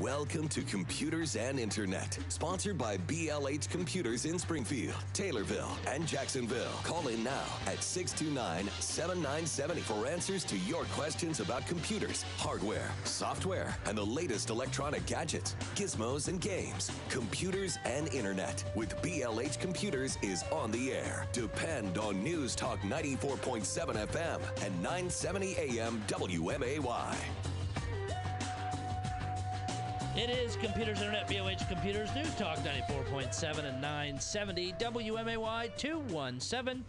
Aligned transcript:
Welcome 0.00 0.46
to 0.48 0.60
Computers 0.60 1.36
and 1.36 1.58
Internet, 1.58 2.18
sponsored 2.28 2.76
by 2.76 2.98
BLH 2.98 3.70
Computers 3.70 4.26
in 4.26 4.38
Springfield, 4.38 4.94
Taylorville, 5.14 5.74
and 5.86 6.06
Jacksonville. 6.06 6.78
Call 6.82 7.08
in 7.08 7.24
now 7.24 7.46
at 7.66 7.82
629 7.82 8.68
7970 8.78 9.80
for 9.80 10.06
answers 10.06 10.44
to 10.44 10.58
your 10.58 10.84
questions 10.84 11.40
about 11.40 11.66
computers, 11.66 12.26
hardware, 12.36 12.90
software, 13.04 13.74
and 13.86 13.96
the 13.96 14.04
latest 14.04 14.50
electronic 14.50 15.06
gadgets, 15.06 15.56
gizmos, 15.74 16.28
and 16.28 16.42
games. 16.42 16.90
Computers 17.08 17.78
and 17.86 18.12
Internet 18.12 18.64
with 18.74 18.94
BLH 19.00 19.58
Computers 19.60 20.18
is 20.20 20.44
on 20.52 20.70
the 20.72 20.92
air. 20.92 21.26
Depend 21.32 21.96
on 21.96 22.22
News 22.22 22.54
Talk 22.54 22.80
94.7 22.80 24.06
FM 24.08 24.40
and 24.62 24.82
970 24.82 25.56
AM 25.56 26.02
WMAY. 26.06 27.55
It 30.16 30.30
is 30.30 30.56
Computers 30.56 31.00
Internet, 31.00 31.28
BLH 31.28 31.68
Computers, 31.68 32.08
News 32.14 32.34
Talk 32.36 32.58
94.7 32.58 33.64
and 33.64 33.80
970, 33.82 34.72
WMAY 34.80 35.76
217 35.76 36.84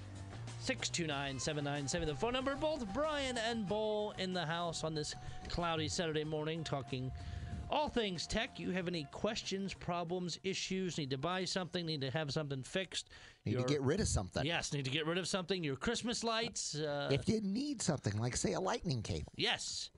629 0.60 1.40
797. 1.40 2.08
The 2.08 2.16
phone 2.16 2.34
number, 2.34 2.56
both 2.56 2.92
Brian 2.94 3.38
and 3.38 3.68
Bull 3.68 4.14
in 4.18 4.34
the 4.34 4.46
house 4.46 4.84
on 4.84 4.94
this 4.94 5.14
cloudy 5.50 5.88
Saturday 5.90 6.24
morning 6.24 6.64
talking 6.64 7.12
all 7.70 7.90
things 7.90 8.26
tech. 8.28 8.60
You 8.60 8.72
have 8.72 8.88
any 8.88 9.06
questions, 9.12 9.74
problems, 9.74 10.40
issues, 10.44 10.98
need 10.98 11.10
to 11.10 11.18
buy 11.18 11.44
something, 11.44 11.86
need 11.86 12.00
to 12.02 12.12
have 12.12 12.32
something 12.32 12.64
fixed? 12.64 13.10
Need 13.46 13.54
your- 13.54 13.64
to 13.64 13.68
get 13.68 13.82
rid 13.82 14.00
of 14.00 14.08
something. 14.08 14.46
Yes, 14.46 14.72
need 14.72 14.86
to 14.86 14.92
get 14.92 15.06
rid 15.06 15.18
of 15.18 15.28
something. 15.28 15.64
Your 15.66 15.76
Christmas 15.76 16.24
lights. 16.24 16.76
Uh, 16.76 17.10
If 17.12 17.28
you 17.28 17.42
need 17.42 17.82
something, 17.82 18.18
like 18.18 18.38
say 18.38 18.54
a 18.54 18.60
lightning 18.62 19.02
cable, 19.02 19.34
yes. 19.36 19.90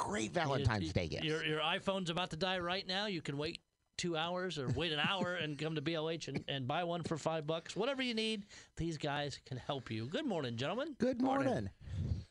Great 0.00 0.32
Valentine's 0.32 0.92
Day 0.92 1.08
gift. 1.08 1.24
Your, 1.24 1.44
your 1.44 1.60
iPhone's 1.60 2.10
about 2.10 2.30
to 2.30 2.36
die 2.36 2.58
right 2.58 2.86
now. 2.86 3.06
You 3.06 3.20
can 3.20 3.36
wait 3.36 3.60
two 3.98 4.16
hours 4.16 4.58
or 4.58 4.68
wait 4.68 4.92
an 4.92 4.98
hour 4.98 5.34
and 5.34 5.58
come 5.58 5.74
to 5.74 5.82
BLH 5.82 6.28
and, 6.28 6.42
and 6.48 6.66
buy 6.66 6.84
one 6.84 7.02
for 7.02 7.18
five 7.18 7.46
bucks. 7.46 7.76
Whatever 7.76 8.02
you 8.02 8.14
need, 8.14 8.46
these 8.76 8.96
guys 8.96 9.38
can 9.44 9.58
help 9.58 9.90
you. 9.90 10.06
Good 10.06 10.26
morning, 10.26 10.56
gentlemen. 10.56 10.96
Good 10.98 11.20
morning. 11.20 11.68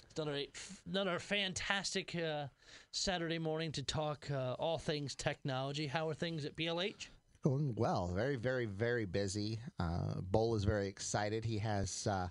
It's 0.09 0.19
another, 0.19 0.41
another 0.89 1.19
fantastic 1.19 2.15
uh, 2.15 2.47
Saturday 2.91 3.37
morning 3.37 3.71
to 3.73 3.83
talk 3.83 4.29
uh, 4.31 4.53
all 4.53 4.79
things 4.79 5.13
technology. 5.13 5.85
How 5.85 6.09
are 6.09 6.15
things 6.15 6.45
at 6.45 6.55
BLH? 6.55 7.09
Going 7.43 7.73
well. 7.77 8.07
Very, 8.07 8.35
very, 8.35 8.65
very 8.65 9.05
busy. 9.05 9.59
Uh, 9.79 10.15
Bull 10.31 10.55
is 10.55 10.63
very 10.63 10.87
excited. 10.87 11.45
He 11.45 11.59
has 11.59 12.07
uh, 12.07 12.27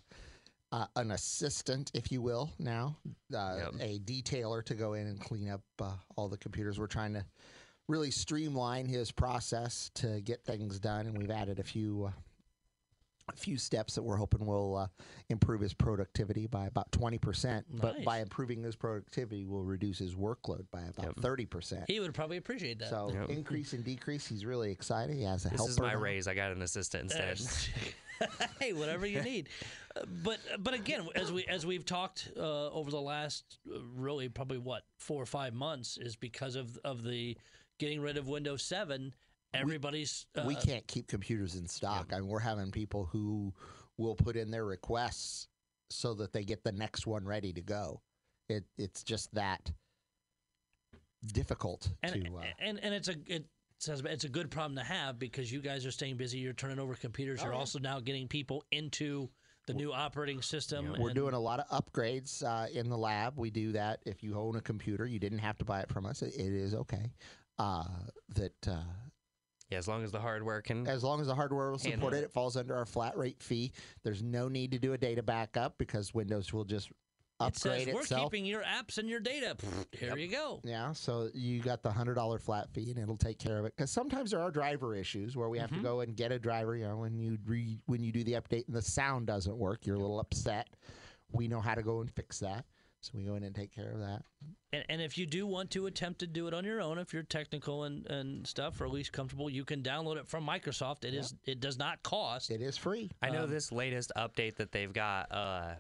uh, 0.72 0.86
an 0.96 1.10
assistant, 1.12 1.90
if 1.94 2.12
you 2.12 2.20
will, 2.20 2.50
now, 2.58 2.96
uh, 3.34 3.56
Yep. 3.58 3.74
a 3.80 3.98
detailer 4.00 4.64
to 4.64 4.74
go 4.74 4.92
in 4.94 5.06
and 5.06 5.20
clean 5.20 5.48
up 5.48 5.62
uh, 5.80 5.92
all 6.16 6.28
the 6.28 6.36
computers. 6.38 6.78
We're 6.78 6.86
trying 6.88 7.14
to 7.14 7.24
really 7.88 8.10
streamline 8.10 8.86
his 8.86 9.10
process 9.10 9.90
to 9.94 10.20
get 10.20 10.44
things 10.44 10.78
done, 10.78 11.06
and 11.06 11.16
we've 11.16 11.30
added 11.30 11.58
a 11.58 11.64
few. 11.64 12.04
Uh, 12.06 12.12
a 13.30 13.36
few 13.36 13.58
steps 13.58 13.94
that 13.94 14.02
we're 14.02 14.16
hoping 14.16 14.46
will 14.46 14.74
uh, 14.74 14.86
improve 15.28 15.60
his 15.60 15.74
productivity 15.74 16.46
by 16.46 16.64
about 16.64 16.90
20%. 16.92 17.62
But 17.74 18.02
by 18.02 18.20
improving 18.20 18.62
his 18.62 18.74
productivity, 18.74 19.44
will 19.44 19.64
reduce 19.64 19.98
his 19.98 20.14
workload 20.14 20.64
by 20.70 20.80
about 20.84 21.14
30%. 21.16 21.84
He 21.88 22.00
would 22.00 22.14
probably 22.14 22.38
appreciate 22.38 22.78
that. 22.78 22.88
So 22.88 23.10
Yep. 23.12 23.28
increase 23.28 23.74
and 23.74 23.84
decrease. 23.84 24.26
He's 24.26 24.46
really 24.46 24.70
excited. 24.70 25.14
He 25.14 25.24
has 25.24 25.44
a 25.44 25.50
This 25.50 25.58
helper. 25.58 25.70
is 25.72 25.78
my 25.78 25.92
now. 25.92 25.98
raise. 26.00 26.26
I 26.26 26.32
got 26.32 26.52
an 26.52 26.62
assistant 26.62 27.12
instead. 27.12 27.38
Hey, 28.60 28.72
whatever 28.72 29.06
you 29.06 29.22
need. 29.22 29.48
But 30.22 30.38
but 30.60 30.74
again, 30.74 31.08
as 31.14 31.32
we 31.32 31.44
as 31.46 31.66
we've 31.66 31.84
talked 31.84 32.30
uh, 32.36 32.70
over 32.70 32.90
the 32.90 33.00
last 33.00 33.58
uh, 33.72 33.78
really 33.94 34.28
probably 34.28 34.58
what 34.58 34.84
four 34.98 35.22
or 35.22 35.26
five 35.26 35.54
months 35.54 35.96
is 35.96 36.16
because 36.16 36.56
of 36.56 36.78
of 36.84 37.02
the 37.02 37.36
getting 37.78 38.00
rid 38.00 38.16
of 38.16 38.28
Windows 38.28 38.62
Seven. 38.62 39.14
Everybody's 39.54 40.26
uh, 40.36 40.42
we 40.46 40.54
can't 40.54 40.86
keep 40.86 41.08
computers 41.08 41.56
in 41.56 41.66
stock. 41.66 42.12
I 42.12 42.20
mean, 42.20 42.28
we're 42.28 42.38
having 42.38 42.70
people 42.70 43.08
who 43.10 43.52
will 43.96 44.14
put 44.14 44.36
in 44.36 44.50
their 44.50 44.64
requests 44.64 45.48
so 45.90 46.14
that 46.14 46.32
they 46.32 46.44
get 46.44 46.62
the 46.62 46.72
next 46.72 47.06
one 47.06 47.24
ready 47.24 47.52
to 47.52 47.62
go. 47.62 48.02
It 48.48 48.64
it's 48.76 49.02
just 49.02 49.34
that 49.34 49.72
difficult 51.32 51.88
and, 52.02 52.24
to. 52.24 52.36
Uh, 52.36 52.42
and 52.58 52.78
and 52.82 52.94
it's 52.94 53.08
a 53.08 53.14
it 53.26 53.46
says 53.78 54.02
it's 54.04 54.24
a 54.24 54.28
good 54.28 54.50
problem 54.50 54.76
to 54.76 54.84
have 54.84 55.18
because 55.18 55.50
you 55.52 55.60
guys 55.60 55.86
are 55.86 55.90
staying 55.90 56.16
busy. 56.16 56.38
You're 56.38 56.52
turning 56.52 56.78
over 56.78 56.94
computers. 56.94 57.40
Oh, 57.40 57.44
You're 57.44 57.52
yeah. 57.54 57.58
also 57.58 57.78
now 57.78 58.00
getting 58.00 58.28
people 58.28 58.64
into 58.72 59.28
the 59.66 59.74
new 59.74 59.92
operating 59.92 60.40
system. 60.40 60.94
we're 60.98 61.12
doing 61.12 61.34
a 61.34 61.38
lot 61.38 61.60
of 61.60 61.84
upgrades 61.84 62.42
uh, 62.42 62.66
in 62.72 62.88
the 62.88 62.96
lab. 62.96 63.34
We 63.36 63.50
do 63.50 63.72
that. 63.72 64.00
If 64.06 64.22
you 64.22 64.36
own 64.36 64.56
a 64.56 64.60
computer, 64.62 65.06
you 65.06 65.18
didn't 65.18 65.38
have 65.38 65.58
to 65.58 65.64
buy 65.64 65.80
it 65.80 65.90
from 65.90 66.06
us. 66.06 66.22
It, 66.22 66.34
it 66.34 66.52
is 66.52 66.74
okay. 66.74 67.12
Uh, 67.58 67.84
that 68.34 68.68
uh, 68.68 68.82
yeah, 69.70 69.78
as 69.78 69.86
long 69.86 70.02
as 70.02 70.10
the 70.10 70.20
hardware 70.20 70.62
can. 70.62 70.86
As 70.86 71.04
long 71.04 71.20
as 71.20 71.26
the 71.26 71.34
hardware 71.34 71.70
will 71.70 71.78
support 71.78 72.14
it, 72.14 72.18
it. 72.18 72.24
it 72.24 72.32
falls 72.32 72.56
under 72.56 72.74
our 72.74 72.86
flat 72.86 73.16
rate 73.16 73.42
fee. 73.42 73.72
There's 74.02 74.22
no 74.22 74.48
need 74.48 74.70
to 74.72 74.78
do 74.78 74.94
a 74.94 74.98
data 74.98 75.22
backup 75.22 75.76
because 75.76 76.14
Windows 76.14 76.52
will 76.52 76.64
just 76.64 76.90
It 77.40 77.56
says 77.56 77.86
we're 77.86 78.00
itself. 78.00 78.30
keeping 78.32 78.44
your 78.44 78.62
apps 78.62 78.98
and 78.98 79.08
your 79.08 79.20
data. 79.20 79.56
Here 79.92 80.16
you 80.16 80.26
go. 80.28 80.60
yeah, 80.64 80.92
so 80.92 81.28
you 81.34 81.60
got 81.60 81.82
the 81.82 81.90
hundred 81.90 82.14
dollar 82.14 82.38
flat 82.38 82.68
fee, 82.72 82.90
and 82.90 82.98
it'll 82.98 83.16
take 83.16 83.38
care 83.38 83.58
of 83.58 83.64
it. 83.64 83.74
Because 83.76 83.90
sometimes 83.92 84.32
there 84.32 84.40
are 84.40 84.50
driver 84.50 84.94
issues 84.96 85.36
where 85.36 85.48
we 85.48 85.58
have 85.58 85.68
Mm-hmm. 85.70 85.78
to 85.82 85.82
go 85.88 86.00
and 86.00 86.16
get 86.16 86.32
a 86.32 86.38
driver. 86.38 86.74
You 86.76 86.88
know, 86.88 86.96
when 86.96 87.16
you 87.18 87.38
re, 87.46 87.78
when 87.86 88.02
you 88.02 88.10
do 88.10 88.24
the 88.24 88.32
update 88.32 88.66
and 88.66 88.74
the 88.74 88.82
sound 88.82 89.26
doesn't 89.26 89.56
work, 89.56 89.86
you're 89.86 89.96
a 89.96 90.00
little 90.00 90.18
upset. 90.18 90.68
We 91.30 91.46
know 91.46 91.60
how 91.60 91.74
to 91.74 91.82
go 91.82 92.00
and 92.00 92.10
fix 92.10 92.38
that, 92.40 92.64
so 93.02 93.12
we 93.14 93.22
go 93.24 93.34
in 93.36 93.42
and 93.44 93.54
take 93.54 93.70
care 93.72 93.92
of 93.92 94.00
that. 94.00 94.22
And, 94.72 94.84
and 94.88 95.00
if 95.02 95.16
you 95.18 95.24
do 95.26 95.46
want 95.46 95.70
to 95.72 95.86
attempt 95.86 96.18
to 96.20 96.26
do 96.26 96.46
it 96.48 96.54
on 96.54 96.64
your 96.64 96.80
own, 96.80 96.98
if 96.98 97.12
you're 97.12 97.22
technical 97.22 97.84
and, 97.84 98.04
and 98.10 98.46
stuff, 98.46 98.80
or 98.80 98.86
at 98.86 98.90
least 98.92 99.12
comfortable, 99.12 99.48
you 99.48 99.64
can 99.64 99.82
download 99.82 100.16
it 100.16 100.26
from 100.26 100.46
Microsoft. 100.46 101.04
It 101.04 101.14
is 101.14 101.34
it 101.44 101.60
does 101.60 101.78
not 101.78 102.02
cost. 102.02 102.50
It 102.50 102.62
is 102.62 102.76
free. 102.76 103.10
I 103.22 103.30
know 103.30 103.44
um, 103.44 103.50
this 103.50 103.70
latest 103.70 104.10
update 104.16 104.56
that 104.56 104.72
they've 104.72 104.92
got. 104.92 105.30
Uh, 105.30 105.74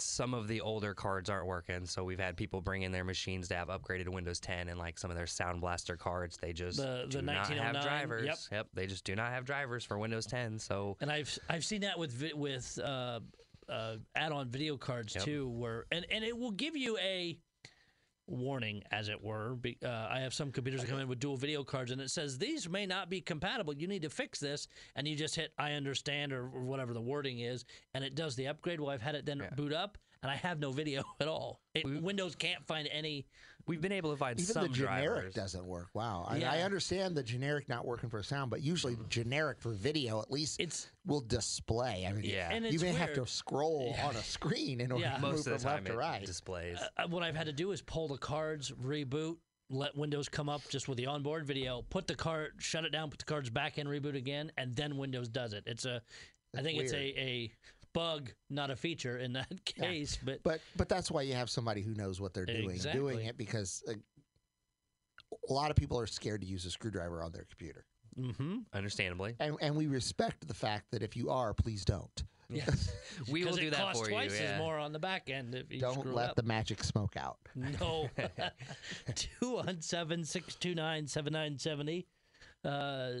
some 0.00 0.34
of 0.34 0.48
the 0.48 0.60
older 0.60 0.94
cards 0.94 1.28
aren't 1.30 1.46
working, 1.46 1.86
so 1.86 2.04
we've 2.04 2.18
had 2.18 2.36
people 2.36 2.60
bring 2.60 2.82
in 2.82 2.92
their 2.92 3.04
machines 3.04 3.48
to 3.48 3.54
have 3.56 3.68
upgraded 3.68 4.04
to 4.04 4.10
Windows 4.10 4.40
10, 4.40 4.68
and 4.68 4.78
like 4.78 4.98
some 4.98 5.10
of 5.10 5.16
their 5.16 5.26
Sound 5.26 5.60
Blaster 5.60 5.96
cards, 5.96 6.36
they 6.36 6.52
just 6.52 6.78
The- 6.78 7.02
the 7.08 7.18
do 7.20 7.22
not 7.22 7.46
have 7.48 7.82
drivers. 7.82 8.26
yep. 8.26 8.36
yep, 8.50 8.66
they 8.74 8.86
just 8.86 9.04
do 9.04 9.14
not 9.14 9.30
have 9.32 9.44
drivers 9.44 9.84
for 9.84 9.98
Windows 9.98 10.26
10. 10.26 10.58
So 10.58 10.96
And 11.00 11.10
I've 11.10 11.38
I've 11.48 11.64
seen 11.64 11.80
that 11.82 11.98
with 11.98 12.32
with 12.34 12.78
uh, 12.82 13.20
uh, 13.68 13.96
add-on 14.14 14.48
video 14.50 14.76
cards 14.76 15.14
Yep. 15.14 15.24
too, 15.24 15.48
where 15.48 15.86
and, 15.92 16.04
and 16.10 16.24
it 16.24 16.36
will 16.36 16.50
give 16.52 16.76
you 16.76 16.98
a 16.98 17.38
warning, 18.32 18.82
as 18.90 19.08
it 19.08 19.22
were. 19.22 19.54
Be, 19.54 19.76
uh, 19.84 20.08
I 20.10 20.20
have 20.20 20.34
some 20.34 20.50
computers 20.50 20.80
that 20.80 20.88
come 20.90 20.98
in 20.98 21.08
with 21.08 21.20
dual 21.20 21.36
video 21.36 21.62
cards, 21.62 21.90
and 21.90 22.00
it 22.00 22.10
says 22.10 22.38
these 22.38 22.68
may 22.68 22.86
not 22.86 23.10
be 23.10 23.20
compatible. 23.20 23.74
You 23.74 23.86
need 23.86 24.02
to 24.02 24.10
fix 24.10 24.40
this, 24.40 24.66
and 24.96 25.06
you 25.06 25.14
just 25.14 25.36
hit 25.36 25.52
I 25.58 25.72
understand 25.72 26.32
or, 26.32 26.42
or 26.44 26.62
whatever 26.62 26.92
the 26.94 27.00
wording 27.00 27.40
is, 27.40 27.64
and 27.94 28.02
it 28.02 28.14
does 28.14 28.34
the 28.36 28.48
upgrade. 28.48 28.80
Well, 28.80 28.90
I've 28.90 29.02
had 29.02 29.14
it 29.14 29.26
then 29.26 29.38
Yeah. 29.38 29.50
boot 29.54 29.72
up, 29.72 29.98
and 30.22 30.30
I 30.30 30.36
have 30.36 30.58
no 30.58 30.72
video 30.72 31.02
at 31.20 31.28
all. 31.28 31.60
It, 31.74 31.84
Windows 32.02 32.34
can't 32.34 32.66
find 32.66 32.88
any. 32.90 33.26
We've 33.66 33.80
been 33.80 33.92
able 33.92 34.10
to 34.10 34.16
find 34.16 34.38
some 34.38 34.44
stuff. 34.46 34.64
Even 34.64 34.74
some 34.74 34.82
the 34.86 34.86
generic 34.88 35.14
drivers. 35.14 35.34
doesn't 35.34 35.64
work. 35.64 35.88
Wow. 35.94 36.26
I, 36.28 36.36
Yeah. 36.38 36.52
I 36.52 36.60
understand 36.62 37.16
the 37.16 37.22
generic 37.22 37.68
not 37.68 37.86
working 37.86 38.10
for 38.10 38.22
sound, 38.22 38.50
but 38.50 38.62
usually 38.62 38.94
the 38.94 39.04
generic 39.04 39.60
for 39.60 39.72
video 39.72 40.20
at 40.20 40.30
least 40.30 40.60
It's 40.60 40.88
will 41.06 41.20
display. 41.20 42.06
I 42.08 42.12
mean, 42.12 42.24
Yeah. 42.24 42.50
and 42.50 42.64
you 42.64 42.72
it's 42.72 42.82
may 42.82 42.92
have 42.92 43.12
to 43.14 43.26
scroll 43.26 43.94
on 44.02 44.16
a 44.16 44.22
screen 44.22 44.80
in 44.80 44.92
order 44.92 45.04
Yeah. 45.04 45.16
to 45.16 45.20
move 45.22 45.32
Most 45.32 45.44
from 45.44 45.52
the 45.52 45.58
time, 45.58 45.72
left 45.84 45.86
to 45.86 45.96
right. 45.96 46.24
displays. 46.26 46.78
Uh, 46.96 47.06
what 47.08 47.22
I've 47.22 47.36
had 47.36 47.46
to 47.46 47.52
do 47.52 47.72
is 47.72 47.82
pull 47.82 48.08
the 48.08 48.18
cards, 48.18 48.70
reboot, 48.72 49.36
let 49.70 49.96
Windows 49.96 50.28
come 50.28 50.48
up 50.48 50.60
just 50.68 50.86
with 50.88 50.98
the 50.98 51.06
onboard 51.06 51.46
video, 51.46 51.82
put 51.88 52.06
the 52.06 52.14
card, 52.14 52.52
shut 52.58 52.84
it 52.84 52.90
down, 52.90 53.08
put 53.08 53.18
the 53.20 53.24
cards 53.24 53.48
back 53.48 53.78
in, 53.78 53.86
reboot 53.86 54.16
again, 54.16 54.52
and 54.58 54.76
then 54.76 54.96
Windows 54.98 55.28
does 55.28 55.54
it. 55.54 55.62
It's 55.66 55.84
a, 55.86 55.96
I 56.54 56.60
That's 56.60 56.66
think 56.66 56.80
it's 56.82 56.92
a, 56.92 57.18
a 57.18 57.52
bug, 57.92 58.30
not 58.50 58.70
a 58.70 58.76
feature 58.76 59.18
in 59.18 59.32
that 59.34 59.48
Yeah. 59.76 59.84
case. 59.90 60.18
But 60.24 60.42
But 60.42 60.60
but 60.76 60.88
that's 60.88 61.10
why 61.10 61.22
you 61.22 61.34
have 61.34 61.50
somebody 61.50 61.82
who 61.82 61.94
knows 61.94 62.20
what 62.20 62.34
they're 62.34 62.46
doing 62.46 62.70
Exactly. 62.70 63.00
doing 63.00 63.26
it 63.26 63.36
because 63.36 63.82
uh, 63.88 63.92
a 65.48 65.52
lot 65.52 65.70
of 65.70 65.76
people 65.76 65.98
are 65.98 66.06
scared 66.06 66.40
to 66.42 66.46
use 66.46 66.64
a 66.66 66.70
screwdriver 66.70 67.22
on 67.22 67.32
their 67.32 67.44
computer. 67.44 67.84
mm-hmm. 68.18 68.58
Understandably, 68.74 69.34
And 69.40 69.56
and 69.60 69.74
we 69.76 69.86
respect 69.86 70.46
the 70.46 70.54
fact 70.54 70.90
that 70.92 71.02
if 71.02 71.16
you 71.16 71.30
are, 71.30 71.54
please 71.54 71.84
don't. 71.84 72.22
yes, 72.50 72.92
we 73.30 73.44
will 73.44 73.52
because 73.52 73.58
do 73.60 73.66
it 73.68 73.70
that 73.70 73.80
costs 73.80 74.02
for 74.02 74.08
twice 74.08 74.30
you. 74.38 74.44
as 74.44 74.50
yeah. 74.50 74.58
more 74.58 74.78
on 74.78 74.92
the 74.92 74.98
back 74.98 75.30
end 75.30 75.54
if 75.54 75.72
you 75.72 75.80
Don't 75.80 75.98
screw 76.00 76.12
let 76.12 76.30
up. 76.30 76.36
the 76.36 76.42
magic 76.42 76.84
smoke 76.84 77.16
out. 77.16 77.38
No. 77.54 78.08
217 79.14 80.24
629 80.24 81.06
7970. 81.08 82.06
Uh, 82.64 83.12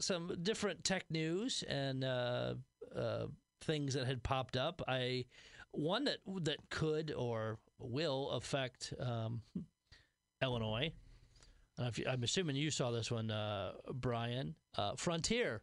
Some 0.00 0.36
different 0.42 0.82
tech 0.84 1.04
news 1.10 1.62
and 1.68 2.04
uh, 2.04 2.54
uh, 2.94 3.26
things 3.62 3.94
that 3.94 4.06
had 4.06 4.22
popped 4.22 4.56
up. 4.56 4.82
I 4.88 5.24
One 5.72 6.04
that, 6.04 6.18
that 6.42 6.58
could 6.70 7.12
or 7.16 7.58
will 7.78 8.30
affect 8.30 8.92
um, 9.00 9.42
Illinois. 10.42 10.92
Uh, 11.78 11.84
if 11.84 11.98
you, 11.98 12.06
I'm 12.08 12.22
assuming 12.22 12.56
you 12.56 12.70
saw 12.70 12.90
this 12.90 13.10
one, 13.10 13.30
uh, 13.30 13.72
Brian. 13.92 14.54
Uh, 14.76 14.92
Frontier, 14.96 15.62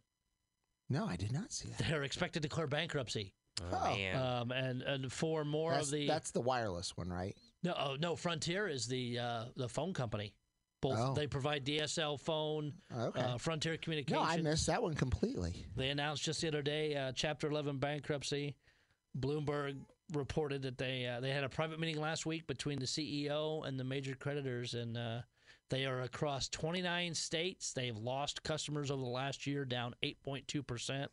No, 0.90 1.06
I 1.08 1.16
did 1.16 1.32
not 1.32 1.52
see 1.52 1.70
that. 1.70 1.88
they're 1.88 2.04
expected 2.04 2.42
to 2.44 2.50
declare 2.50 2.68
bankruptcy. 2.68 3.34
Oh, 3.62 3.66
Oh. 3.84 3.96
man. 3.96 4.16
Um, 4.16 4.52
and, 4.52 4.82
and 4.84 5.12
for 5.12 5.44
more 5.46 5.72
That's, 5.72 5.88
of 5.88 5.92
the. 5.94 6.08
that's 6.08 6.32
the 6.32 6.42
wireless 6.42 6.96
one, 6.98 7.10
right? 7.10 7.36
No, 7.64 7.74
oh, 7.78 7.96
no. 8.00 8.16
Frontier 8.16 8.68
is 8.68 8.88
the 8.88 9.20
uh, 9.20 9.46
the 9.56 9.70
phone 9.70 9.94
company. 9.94 10.34
Both 10.84 11.00
Oh. 11.00 11.14
they 11.14 11.28
provide 11.28 11.64
DSL 11.64 12.18
phone, 12.20 12.74
Okay. 12.94 13.22
uh, 13.22 13.38
Frontier 13.38 13.72
no, 13.74 13.78
Communications. 13.78 14.28
I 14.28 14.38
missed 14.42 14.68
that 14.68 14.84
one 14.84 14.94
completely. 14.96 15.66
They 15.78 15.90
announced 15.90 16.24
just 16.24 16.42
the 16.42 16.50
other 16.50 16.62
day 16.62 16.94
uh, 16.96 17.14
Chapter 17.14 17.48
11 17.50 17.78
bankruptcy. 17.78 18.58
Bloomberg 19.18 19.78
reported 20.12 20.62
that 20.64 20.78
they 20.78 21.08
uh, 21.08 21.22
they 21.22 21.30
had 21.32 21.46
a 21.46 21.50
private 21.50 21.80
meeting 21.80 22.02
last 22.02 22.26
week 22.26 22.48
between 22.48 22.80
the 22.80 22.86
CEO 22.86 23.66
and 23.66 23.80
the 23.80 23.84
major 23.86 24.14
creditors, 24.14 24.74
and 24.74 24.98
uh, 24.98 25.22
they 25.70 25.86
are 25.86 26.02
across 26.02 26.50
29 26.50 27.14
states. 27.14 27.72
They've 27.72 27.96
lost 27.98 28.44
customers 28.44 28.92
over 28.92 29.02
the 29.02 29.08
last 29.08 29.48
year, 29.48 29.64
down 29.64 29.96
8.2 30.04 30.68
percent 30.68 31.10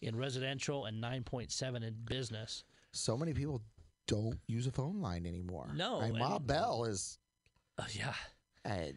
in 0.00 0.14
residential 0.14 0.84
and 0.84 1.02
9.7 1.02 1.82
in 1.82 1.96
business. 2.04 2.62
So 2.92 3.16
many 3.16 3.34
people 3.34 3.62
don't 4.06 4.38
use 4.46 4.68
a 4.68 4.72
phone 4.72 5.00
line 5.00 5.26
anymore. 5.26 5.70
No, 5.74 6.00
I 6.00 6.10
mean, 6.10 6.20
Ma 6.20 6.38
Bell 6.38 6.84
is. 6.84 7.18
Uh, 7.78 7.84
yeah, 7.92 8.14
Uh, 8.68 8.92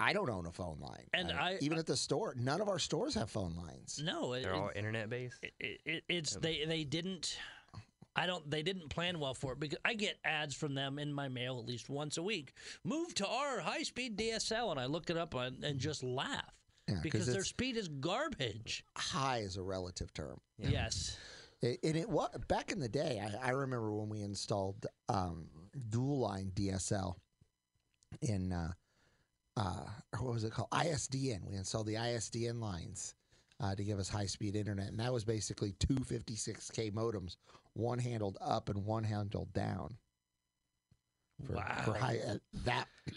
I 0.00 0.12
don't 0.12 0.30
own 0.30 0.46
a 0.46 0.52
phone 0.52 0.78
line, 0.80 1.06
And 1.12 1.32
I- 1.32 1.58
even 1.60 1.76
at 1.78 1.86
the 1.86 1.96
store, 1.96 2.34
none 2.38 2.60
of 2.60 2.68
our 2.68 2.78
stores 2.78 3.14
have 3.14 3.30
phone 3.30 3.54
lines. 3.56 4.00
no, 4.02 4.32
it, 4.34 4.42
They're 4.44 4.54
all 4.54 4.70
internet 4.74 5.10
based. 5.10 5.38
it, 5.42 5.80
it, 5.84 6.04
it's 6.08 6.34
they 6.36 6.64
they 6.66 6.84
didn't 6.84 7.36
I 8.14 8.26
don't 8.26 8.48
they 8.48 8.62
didn't 8.62 8.88
plan 8.90 9.18
well 9.18 9.34
for 9.34 9.52
it 9.54 9.60
because 9.60 9.78
I 9.84 9.94
get 9.94 10.18
ads 10.24 10.54
from 10.54 10.74
them 10.74 10.98
in 11.00 11.12
my 11.12 11.28
mail 11.28 11.58
at 11.58 11.66
least 11.66 11.88
once 11.90 12.16
a 12.16 12.22
week. 12.22 12.54
Move 12.84 13.12
to 13.16 13.26
our 13.26 13.58
high 13.60 13.82
speed 13.82 14.16
DSL 14.16 14.70
and 14.70 14.78
I 14.80 14.86
look 14.86 15.10
it 15.10 15.16
up 15.16 15.34
and, 15.34 15.62
and 15.64 15.78
just 15.80 16.02
laugh 16.04 16.52
Yeah, 16.86 16.94
'cause 16.94 17.02
because 17.02 17.26
their 17.26 17.44
speed 17.44 17.76
is 17.76 17.88
garbage. 17.88 18.84
High 18.96 19.38
is 19.38 19.56
a 19.56 19.62
relative 19.62 20.12
term. 20.14 20.40
Yes. 20.58 21.16
It, 21.60 21.80
and 21.82 21.96
it 21.96 22.08
was 22.08 22.30
back 22.46 22.70
in 22.70 22.78
the 22.78 22.88
day. 22.88 23.20
I, 23.20 23.48
I 23.48 23.50
remember 23.50 23.92
when 23.92 24.08
we 24.08 24.22
installed 24.22 24.86
um, 25.08 25.48
dual 25.88 26.20
line 26.20 26.52
DSL 26.54 27.16
in 28.22 28.52
uh, 28.52 28.72
uh, 29.56 29.84
what 30.18 30.34
was 30.34 30.44
it 30.44 30.52
called? 30.52 30.70
ISDN. 30.70 31.48
We 31.48 31.56
installed 31.56 31.86
the 31.86 31.94
ISDN 31.94 32.60
lines 32.60 33.14
uh, 33.60 33.74
to 33.74 33.84
give 33.84 33.98
us 33.98 34.08
high 34.08 34.26
speed 34.26 34.54
internet, 34.54 34.88
and 34.88 35.00
that 35.00 35.12
was 35.12 35.24
basically 35.24 35.74
two 35.80 35.96
56k 35.96 36.92
modems, 36.92 37.36
one 37.72 37.98
handled 37.98 38.38
up 38.40 38.68
and 38.68 38.84
one 38.84 39.04
handled 39.04 39.52
down. 39.52 39.96
For, 41.46 41.52
for 41.84 41.92
Wow. 41.92 41.96
high, 41.98 42.18
uh, 42.26 42.36
that 42.64 42.88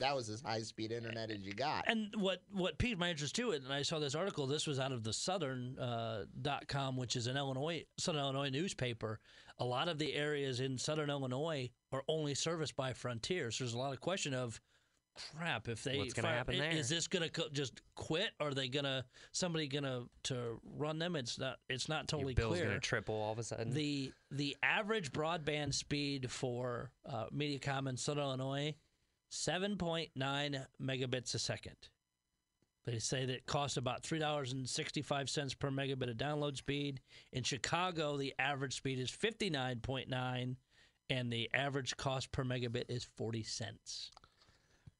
that 0.00 0.14
was 0.14 0.28
as 0.28 0.42
high 0.42 0.60
speed 0.62 0.92
internet 0.92 1.30
as 1.30 1.40
you 1.40 1.54
got. 1.54 1.84
And 1.86 2.08
what 2.16 2.42
what 2.52 2.78
piqued 2.78 2.98
my 2.98 3.10
interest 3.10 3.34
too, 3.34 3.52
and 3.52 3.72
I 3.72 3.82
saw 3.82 3.98
this 3.98 4.14
article. 4.14 4.46
This 4.46 4.66
was 4.66 4.78
out 4.78 4.92
of 4.92 5.02
the 5.02 5.12
Southern 5.12 5.78
uh, 5.78 6.24
dot 6.42 6.68
com, 6.68 6.96
which 6.96 7.16
is 7.16 7.26
an 7.26 7.36
Illinois 7.36 7.84
Southern 7.98 8.20
Illinois 8.22 8.50
newspaper. 8.50 9.18
A 9.58 9.64
lot 9.64 9.88
of 9.88 9.98
the 9.98 10.14
areas 10.14 10.60
in 10.60 10.78
Southern 10.78 11.10
Illinois 11.10 11.70
are 11.90 12.04
only 12.06 12.34
serviced 12.34 12.76
by 12.76 12.92
Frontier. 12.92 13.50
So 13.50 13.64
there's 13.64 13.74
a 13.74 13.78
lot 13.78 13.92
of 13.92 14.00
question 14.00 14.34
of 14.34 14.60
crap 15.36 15.68
if 15.68 15.82
they 15.84 15.98
What's 15.98 16.12
gonna 16.14 16.28
fire- 16.28 16.36
happen 16.36 16.58
there? 16.58 16.70
Is 16.70 16.88
this 16.88 17.08
gonna 17.08 17.28
co- 17.28 17.48
just 17.52 17.80
quit? 17.94 18.30
Or 18.40 18.48
are 18.48 18.54
they 18.54 18.68
gonna 18.68 19.04
somebody 19.32 19.68
gonna 19.68 20.04
to 20.24 20.60
run 20.76 20.98
them? 20.98 21.16
It's 21.16 21.38
not. 21.38 21.58
It's 21.68 21.88
not 21.88 22.08
totally 22.08 22.32
Your 22.32 22.36
bill's 22.36 22.54
clear. 22.56 22.66
gonna 22.66 22.80
triple 22.80 23.14
all 23.14 23.32
of 23.32 23.38
a 23.38 23.42
sudden. 23.42 23.70
the 23.72 24.12
the 24.30 24.56
average 24.62 25.12
broadband 25.12 25.74
speed 25.74 26.30
for 26.30 26.90
uh, 27.06 27.26
MediaCom 27.34 27.88
in 27.88 27.96
Southern 27.96 28.24
Illinois, 28.24 28.74
seven 29.30 29.76
point 29.76 30.10
nine 30.14 30.66
megabits 30.80 31.34
a 31.34 31.38
second. 31.38 31.76
They 32.84 32.98
say 32.98 33.26
that 33.26 33.34
it 33.34 33.46
costs 33.46 33.76
about 33.76 34.02
three 34.02 34.18
dollars 34.18 34.52
and 34.52 34.66
sixty 34.68 35.02
five 35.02 35.28
cents 35.28 35.52
per 35.52 35.70
megabit 35.70 36.08
of 36.10 36.16
download 36.16 36.56
speed. 36.56 37.00
In 37.32 37.42
Chicago, 37.42 38.16
the 38.16 38.32
average 38.38 38.74
speed 38.76 38.98
is 38.98 39.10
fifty 39.10 39.50
nine 39.50 39.80
point 39.80 40.08
nine, 40.08 40.56
and 41.10 41.30
the 41.30 41.50
average 41.52 41.98
cost 41.98 42.32
per 42.32 42.44
megabit 42.44 42.84
is 42.88 43.04
forty 43.04 43.42
cents. 43.42 44.10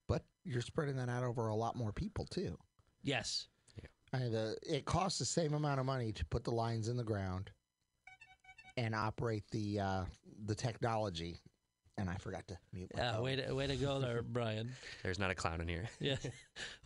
But 0.09 0.25
you're 0.45 0.63
spreading 0.63 0.97
that 0.97 1.09
out 1.09 1.23
over 1.23 1.49
a 1.49 1.55
lot 1.55 1.77
more 1.77 1.93
people 1.93 2.25
too. 2.27 2.59
Yes, 3.03 3.47
I 4.13 4.19
mean, 4.19 4.33
the, 4.33 4.57
it 4.63 4.85
costs 4.87 5.19
the 5.19 5.25
same 5.25 5.53
amount 5.55 5.79
of 5.81 5.87
money 5.87 6.13
to 6.13 6.25
put 6.27 6.43
the 6.45 6.51
lines 6.51 6.89
in 6.89 6.97
the 6.97 7.05
ground 7.05 7.51
and 8.77 8.95
operate 8.95 9.45
the 9.51 9.81
uh, 9.81 10.05
the 10.47 10.55
technology. 10.55 11.41
And 12.01 12.09
I 12.09 12.15
forgot 12.15 12.47
to 12.47 12.57
mute 12.73 12.93
my 12.97 13.09
uh, 13.09 13.21
way 13.23 13.35
to 13.35 13.53
way 13.53 13.67
to 13.67 13.75
go 13.75 13.99
there, 13.99 14.23
Brian. 14.29 14.71
There's 15.03 15.19
not 15.19 15.33
a 15.33 15.35
clown 15.35 15.61
in 15.61 15.67
here. 15.67 15.89
Yeah. 16.01 16.15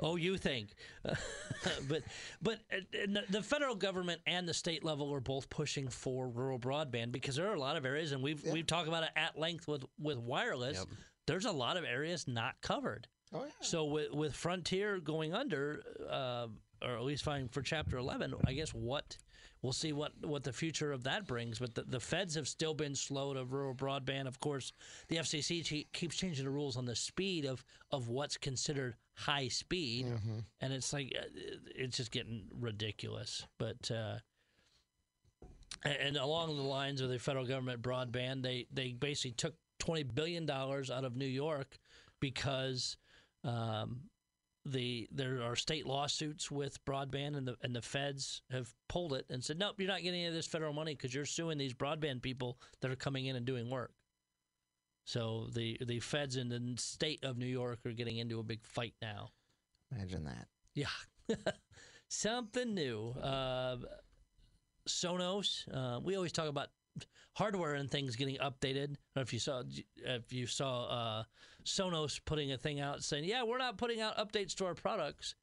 Oh, 0.01 0.17
you 0.17 0.39
think? 0.39 0.71
but 1.05 2.03
but 2.41 2.61
uh, 2.73 2.77
the- 2.93 3.25
the 3.29 3.43
federal 3.43 3.75
government 3.75 4.23
and 4.27 4.49
the 4.49 4.55
state 4.55 4.83
level 4.83 5.13
are 5.15 5.21
both 5.21 5.51
pushing 5.51 5.89
for 5.89 6.29
rural 6.31 6.59
broadband 6.59 7.13
because 7.13 7.37
there 7.37 7.47
are 7.51 7.55
a 7.55 7.61
lot 7.61 7.77
of 7.77 7.85
areas, 7.85 8.13
and 8.13 8.23
we've 8.23 8.43
we've 8.51 8.67
talked 8.67 8.89
about 8.89 9.03
it 9.03 9.11
at 9.15 9.39
length 9.39 9.69
with 9.69 9.85
with 10.01 10.17
wireless. 10.19 10.79
Yep. 10.79 10.87
There's 11.27 11.45
a 11.45 11.53
lot 11.53 11.77
of 11.77 11.85
areas 11.85 12.27
not 12.27 12.55
covered. 12.63 13.07
Oh, 13.35 13.45
yeah. 13.45 13.51
So 13.61 13.85
with 13.85 14.13
with 14.13 14.35
Frontier 14.35 14.99
going 14.99 15.33
under, 15.35 15.83
uh, 16.11 16.49
or 16.83 16.97
at 16.97 17.03
least 17.05 17.25
fine 17.25 17.49
for 17.49 17.63
Chapter 17.63 17.97
11, 17.97 18.35
I 18.47 18.53
guess 18.53 18.71
what 18.75 19.17
we'll 19.63 19.73
see 19.73 19.93
what 19.93 20.13
what 20.23 20.43
the 20.45 20.53
future 20.53 20.93
of 20.93 21.05
that 21.05 21.27
brings. 21.27 21.59
But 21.59 21.75
the, 21.75 21.83
the 21.83 22.01
feds 22.01 22.35
have 22.35 22.49
still 22.49 22.75
been 22.75 22.95
slow 22.95 23.33
to 23.35 23.45
rural 23.45 23.75
broadband. 23.75 24.27
Of 24.27 24.41
course, 24.41 24.73
the 25.09 25.17
FCC 25.17 25.65
che- 25.65 25.87
keeps 25.93 26.17
changing 26.17 26.45
the 26.45 26.51
rules 26.51 26.77
on 26.77 26.85
the 26.85 26.97
speed 26.97 27.45
of 27.47 27.65
of 27.91 28.09
what's 28.09 28.37
considered 28.37 28.97
high 29.15 29.49
speed, 29.49 30.07
and 30.61 30.73
it's 30.73 30.93
like 30.93 31.13
uh, 31.19 31.25
it's 31.75 31.97
just 31.97 32.11
getting 32.11 32.45
ridiculous. 32.59 33.47
But 33.59 33.91
uh, 33.91 34.17
and, 35.85 35.97
and 36.01 36.17
along 36.17 36.57
the 36.57 36.63
lines 36.63 37.01
of 37.01 37.09
the 37.09 37.19
federal 37.19 37.47
government 37.47 37.83
broadband, 37.83 38.43
they 38.43 38.67
they 38.73 38.93
basically 38.93 39.33
took 39.33 39.55
twenty 39.79 40.03
billion 40.03 40.45
dollars 40.47 40.91
out 40.91 41.05
of 41.05 41.17
New 41.17 41.25
York 41.27 41.79
because 42.21 42.97
um, 43.45 44.03
the 44.65 45.09
there 45.11 45.43
are 45.43 45.57
state 45.57 45.87
lawsuits 45.87 46.51
with 46.51 46.85
broadband, 46.85 47.37
and 47.37 47.47
the 47.47 47.57
and 47.63 47.75
the 47.75 47.83
feds 47.83 48.43
have 48.51 48.73
pulled 48.89 49.13
it 49.13 49.27
and 49.29 49.43
said, 49.43 49.59
nope, 49.59 49.75
you're 49.79 49.89
not 49.89 50.03
getting 50.03 50.21
any 50.21 50.29
of 50.29 50.35
this 50.35 50.47
federal 50.47 50.73
money 50.73 50.95
because 50.95 51.15
you're 51.15 51.25
suing 51.25 51.59
these 51.59 51.75
broadband 51.75 52.23
people 52.23 52.59
that 52.81 52.91
are 52.91 52.97
coming 52.97 53.27
in 53.27 53.37
and 53.37 53.45
doing 53.45 53.71
work. 53.71 53.93
So 55.05 55.49
the 55.53 55.79
the 55.85 56.01
feds 56.01 56.37
in 56.37 56.49
the 56.49 56.75
state 56.77 57.25
of 57.25 57.39
New 57.39 57.47
York 57.47 57.81
are 57.85 57.93
getting 57.93 58.19
into 58.19 58.39
a 58.39 58.45
big 58.45 58.65
fight 58.65 58.95
now. 59.03 59.31
Imagine 59.91 60.25
that. 60.25 60.47
Yeah. 60.75 60.87
Something 62.09 62.75
new. 62.75 63.15
Uh, 63.21 63.79
Sonos. 64.89 65.67
Uh, 65.73 66.01
we 66.01 66.15
always 66.17 66.33
talk 66.33 66.49
about 66.49 66.69
hardware 67.35 67.75
and 67.75 67.91
things 67.91 68.17
getting 68.17 68.37
updated. 68.37 68.77
I 68.77 68.87
don't 68.87 69.17
know 69.17 69.23
if 69.23 69.33
you 69.33 69.39
saw 69.39 69.63
if 69.97 70.33
you 70.33 70.47
saw 70.47 70.85
uh, 70.85 71.23
Sonos 71.65 72.21
putting 72.25 72.53
a 72.53 72.59
thing 72.59 72.81
out 72.81 73.03
saying, 73.03 73.25
"Yeah, 73.25 73.43
we're 73.45 73.59
not 73.59 73.79
putting 73.79 74.01
out 74.01 74.17
updates 74.17 74.55
to 74.57 74.67
our 74.67 74.75
products." 74.75 75.35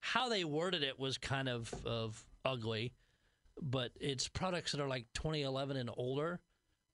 How 0.00 0.28
they 0.28 0.44
worded 0.44 0.82
it 0.82 0.98
was 0.98 1.16
kind 1.18 1.48
of 1.48 1.72
of 1.86 2.24
ugly, 2.44 2.92
but 3.60 3.90
it's 4.00 4.28
products 4.28 4.72
that 4.72 4.80
are 4.80 4.88
like 4.88 5.06
2011 5.14 5.76
and 5.76 5.90
older. 5.96 6.40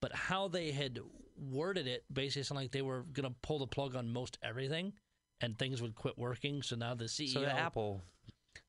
But 0.01 0.15
how 0.15 0.49
they 0.49 0.71
had 0.71 0.99
worded 1.37 1.87
it 1.87 2.05
basically 2.13 2.45
sounded 2.45 2.63
like 2.63 2.71
they 2.73 2.83
were 2.83 3.03
going 3.13 3.29
to 3.29 3.35
pull 3.43 3.59
the 3.59 3.67
plug 3.67 3.97
on 3.97 4.09
most 4.11 4.39
everything, 4.43 4.93
and 5.41 5.59
things 5.59 5.83
would 5.83 5.95
quit 5.95 6.17
working. 6.17 6.63
So 6.63 6.77
now 6.77 6.95
the 6.95 7.05
CEO 7.05 7.35
So 7.35 7.41
the 7.41 7.53
Apple, 7.53 8.01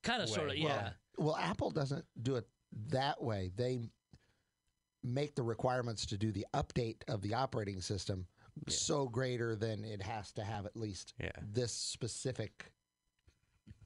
kind 0.04 0.22
of 0.22 0.30
sort 0.30 0.48
of 0.48 0.54
way. 0.54 0.58
yeah. 0.64 0.90
Well, 1.18 1.38
Apple 1.38 1.70
doesn't 1.70 2.06
do 2.22 2.36
it 2.36 2.48
that 2.90 3.22
way. 3.22 3.52
They 3.56 3.80
make 5.04 5.36
the 5.36 5.44
requirements 5.44 6.06
to 6.08 6.18
do 6.18 6.32
the 6.32 6.46
update 6.54 6.98
of 7.08 7.22
the 7.22 7.34
operating 7.34 7.82
system 7.82 8.26
so 8.68 9.08
greater 9.08 9.56
than 9.56 9.84
it 9.84 10.02
has 10.02 10.32
to 10.34 10.44
have 10.44 10.66
at 10.66 10.76
least 10.76 11.14
Yeah. 11.20 11.32
this 11.42 11.72
specific. 11.74 12.72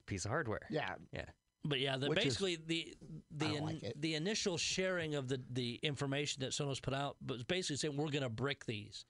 piece 0.07 0.23
of 0.25 0.29
hardware. 0.29 0.61
Yeah, 0.69 0.93
Yeah. 1.11 1.25
But 1.63 1.79
yeah, 1.79 1.97
the, 1.97 2.09
Which 2.09 2.19
is- 2.19 2.25
basically 2.25 2.57
the 2.57 2.95
the 3.31 3.55
in- 3.55 3.65
like 3.65 3.93
the 3.95 4.13
initial 4.13 4.55
sharing 4.55 5.15
of 5.15 5.27
the 5.27 5.41
the 5.49 5.75
information 5.81 6.41
that 6.41 6.51
Sonos 6.51 6.79
put 6.79 6.93
out 6.93 7.17
was 7.25 7.43
basically 7.43 7.77
saying 7.77 7.97
we're 7.97 8.09
going 8.11 8.21
to 8.21 8.29
brick 8.29 8.65
these, 8.65 9.03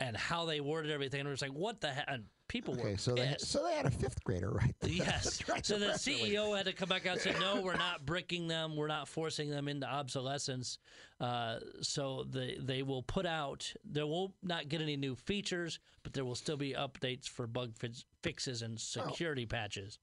and 0.00 0.16
how 0.16 0.44
they 0.44 0.60
worded 0.60 0.90
everything, 0.90 1.20
and 1.20 1.28
it 1.28 1.30
was 1.30 1.42
like 1.42 1.52
what 1.52 1.80
the 1.80 1.88
heck? 1.88 2.04
And 2.08 2.24
people 2.48 2.74
Okay, 2.74 2.92
were 2.92 2.96
so 2.96 3.14
they 3.14 3.34
so 3.38 3.64
they 3.64 3.74
had 3.74 3.86
a 3.86 3.90
fifth 3.90 4.22
grader, 4.24 4.50
right? 4.50 4.74
There. 4.80 4.90
Yes. 4.90 5.40
So 5.62 5.78
the 5.78 5.86
release. 5.86 6.06
CEO 6.06 6.54
had 6.56 6.66
to 6.66 6.72
come 6.74 6.88
back 6.90 7.06
out 7.06 7.14
and 7.14 7.20
say, 7.22 7.34
no, 7.40 7.62
we're 7.62 7.76
not 7.76 8.04
bricking 8.06 8.48
them. 8.48 8.76
We're 8.76 8.88
not 8.88 9.08
forcing 9.08 9.48
them 9.48 9.66
into 9.66 9.86
obsolescence. 9.86 10.78
Uh, 11.20 11.60
so 11.80 12.24
they, 12.28 12.58
they 12.60 12.82
will 12.82 13.02
put 13.02 13.24
out, 13.24 13.72
they 13.90 14.02
will 14.02 14.34
not 14.42 14.68
get 14.68 14.82
any 14.82 14.96
new 14.96 15.14
features, 15.14 15.78
but 16.02 16.12
there 16.12 16.24
will 16.24 16.34
still 16.34 16.58
be 16.58 16.74
updates 16.74 17.26
for 17.26 17.46
bug 17.46 17.72
fix, 17.78 18.04
fixes 18.22 18.60
and 18.60 18.78
security 18.78 19.46
patches. 19.46 19.98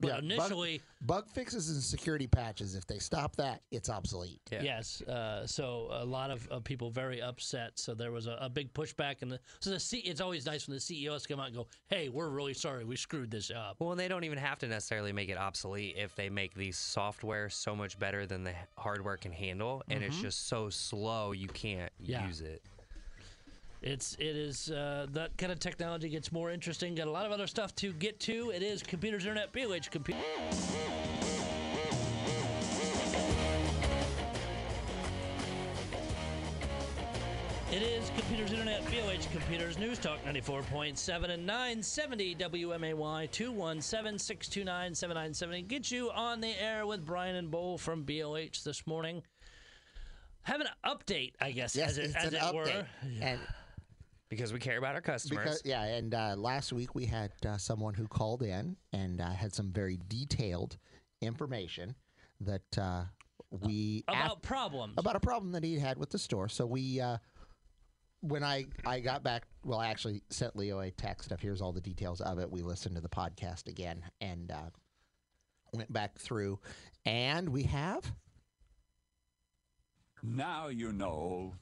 But 0.00 0.08
Yeah, 0.08 0.14
bug- 0.16 0.24
initially, 0.24 0.82
bug 1.02 1.28
fixes 1.28 1.70
and 1.70 1.80
security 1.82 2.26
patches. 2.26 2.74
If 2.74 2.86
they 2.86 2.98
stop 2.98 3.36
that, 3.36 3.62
it's 3.70 3.88
obsolete. 3.88 4.40
Yeah. 4.50 4.62
yes. 4.62 5.00
Uh, 5.02 5.46
so 5.46 5.88
a 5.92 6.04
lot 6.04 6.30
of, 6.30 6.46
of 6.48 6.64
people 6.64 6.90
very 6.90 7.22
upset. 7.22 7.78
So 7.78 7.94
there 7.94 8.10
was 8.10 8.26
a, 8.26 8.36
a 8.40 8.48
big 8.50 8.72
pushback. 8.74 9.22
And 9.22 9.30
the, 9.30 9.38
so 9.60 9.70
the 9.70 9.78
C, 9.80 9.98
it's 9.98 10.20
always 10.20 10.46
nice 10.46 10.66
when 10.66 10.74
the 10.74 10.80
CEOs 10.80 11.26
come 11.26 11.38
out 11.40 11.46
and 11.46 11.54
go, 11.56 11.68
hey, 11.88 12.08
we're 12.08 12.28
really 12.28 12.54
sorry. 12.54 12.84
We 12.84 12.96
screwed 12.96 13.30
this 13.30 13.50
up. 13.50 13.76
Well, 13.78 13.92
and 13.92 14.00
they 14.00 14.08
don't 14.08 14.24
even 14.24 14.38
have 14.38 14.58
to 14.60 14.66
necessarily 14.66 15.12
make 15.12 15.28
it 15.28 15.38
obsolete 15.38 15.94
if 15.96 16.14
they 16.16 16.28
make 16.28 16.54
the 16.54 16.72
software 16.72 17.48
so 17.48 17.76
much 17.76 17.98
better 17.98 18.26
than 18.26 18.42
the 18.44 18.54
hardware 18.76 19.16
can 19.16 19.32
handle, 19.32 19.82
and 19.88 20.02
it's 20.02 20.18
just 20.18 20.48
so 20.48 20.68
slow 20.70 21.32
you 21.32 21.48
can't 21.48 21.92
Yeah. 22.00 22.26
use 22.26 22.40
it. 22.40 22.62
It's 23.86 24.16
it 24.18 24.34
is 24.34 24.70
uh, 24.70 25.06
that 25.12 25.36
kind 25.36 25.52
of 25.52 25.58
technology 25.58 26.08
gets 26.08 26.32
more 26.32 26.50
interesting. 26.50 26.94
Got 26.94 27.06
a 27.06 27.10
lot 27.10 27.26
of 27.26 27.32
other 27.32 27.46
stuff 27.46 27.74
to 27.76 27.92
get 27.92 28.18
to. 28.20 28.48
It 28.48 28.62
is 28.62 28.82
computers, 28.82 29.24
internet, 29.26 29.52
BLH 29.52 29.90
computer. 29.90 30.20
It 37.72 37.82
is 37.82 38.08
Computers 38.10 38.52
Internet, 38.52 38.84
BLH 38.84 39.30
Computers, 39.32 39.78
News 39.78 39.98
Talk 39.98 40.24
94.7 40.24 41.30
and 41.30 41.44
970 41.44 42.36
WMAY 42.36 43.30
217 43.32 44.18
629 44.18 44.94
7970. 44.94 45.62
Get 45.62 45.90
you 45.90 46.10
on 46.12 46.40
the 46.40 46.52
air 46.62 46.86
with 46.86 47.04
Brian 47.04 47.34
and 47.34 47.50
Bull 47.50 47.76
from 47.76 48.04
BLH 48.04 48.62
this 48.62 48.86
morning. 48.86 49.22
Have 50.42 50.60
an 50.60 50.68
update, 50.86 51.32
I 51.40 51.50
guess, 51.50 51.74
Yes, 51.74 51.92
as 51.92 51.98
it, 51.98 52.16
as 52.16 52.28
an 52.28 52.34
it 52.34 52.40
update. 52.40 52.54
were. 52.54 52.86
And 53.20 53.40
Because 54.36 54.52
we 54.52 54.58
care 54.58 54.78
about 54.78 54.94
our 54.94 55.00
customers. 55.00 55.44
because 55.44 55.62
yeah, 55.64 55.84
and 55.84 56.14
uh, 56.14 56.34
last 56.36 56.72
week 56.72 56.94
we 56.94 57.06
had 57.06 57.30
uh, 57.46 57.56
someone 57.56 57.94
who 57.94 58.06
called 58.08 58.42
in 58.42 58.76
and 58.92 59.20
uh, 59.20 59.30
had 59.30 59.54
some 59.54 59.70
very 59.72 59.98
detailed 60.08 60.76
information 61.20 61.94
that 62.40 62.78
uh, 62.78 63.04
we 63.50 64.04
About 64.08 64.36
af- 64.38 64.42
problems. 64.42 64.94
about 64.96 65.14
a 65.16 65.20
problem 65.20 65.52
that 65.52 65.62
he 65.62 65.78
had 65.78 65.98
with 65.98 66.10
the 66.10 66.18
store. 66.18 66.48
So 66.48 66.66
we, 66.66 67.00
uh, 67.00 67.18
when 68.20 68.42
I 68.42 68.64
I 68.84 69.00
got 69.00 69.22
back, 69.22 69.44
well, 69.64 69.78
I 69.78 69.86
actually 69.88 70.22
sent 70.30 70.56
Leo 70.56 70.80
a 70.80 70.90
text 70.90 71.30
of 71.30 71.40
here's 71.40 71.62
all 71.62 71.72
the 71.72 71.80
details 71.80 72.20
of 72.20 72.38
it. 72.38 72.50
We 72.50 72.62
listened 72.62 72.96
to 72.96 73.00
the 73.00 73.08
podcast 73.08 73.68
again 73.68 74.02
and 74.20 74.50
uh, 74.50 74.70
went 75.72 75.92
back 75.92 76.18
through, 76.18 76.58
and 77.06 77.50
we 77.50 77.62
have 77.64 78.12
Now 80.22 80.68
you 80.68 80.92
know 80.92 81.54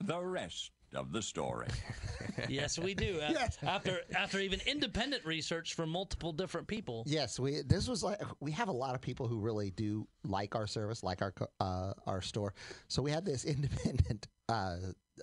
the 0.00 0.20
rest 0.20 0.72
of 0.94 1.12
the 1.12 1.22
story. 1.22 1.68
yes, 2.48 2.78
we 2.78 2.94
do. 2.94 3.20
Yes. 3.32 3.56
After 3.62 4.00
after 4.14 4.40
even 4.40 4.60
independent 4.66 5.24
research 5.24 5.74
from 5.74 5.90
multiple 5.90 6.32
different 6.32 6.66
people. 6.66 7.04
Yes, 7.06 7.38
we. 7.38 7.62
This 7.62 7.88
was 7.88 8.02
like 8.02 8.20
we 8.40 8.50
have 8.52 8.68
a 8.68 8.72
lot 8.72 8.94
of 8.94 9.00
people 9.00 9.26
who 9.26 9.38
really 9.38 9.70
do 9.70 10.06
like 10.24 10.54
our 10.54 10.66
service, 10.66 11.02
like 11.02 11.22
our 11.22 11.32
uh, 11.60 11.92
our 12.06 12.20
store. 12.20 12.54
So 12.88 13.00
we 13.02 13.10
had 13.10 13.24
this 13.24 13.44
independent 13.56 14.28
uh, 14.48 14.76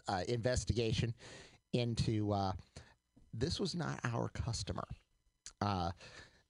uh, 0.08 0.22
investigation 0.28 1.14
into 1.74 2.32
uh, 2.32 2.54
this 3.34 3.60
was 3.60 3.76
not 3.76 4.00
our 4.04 4.30
customer. 4.30 4.88
Uh, 5.62 5.92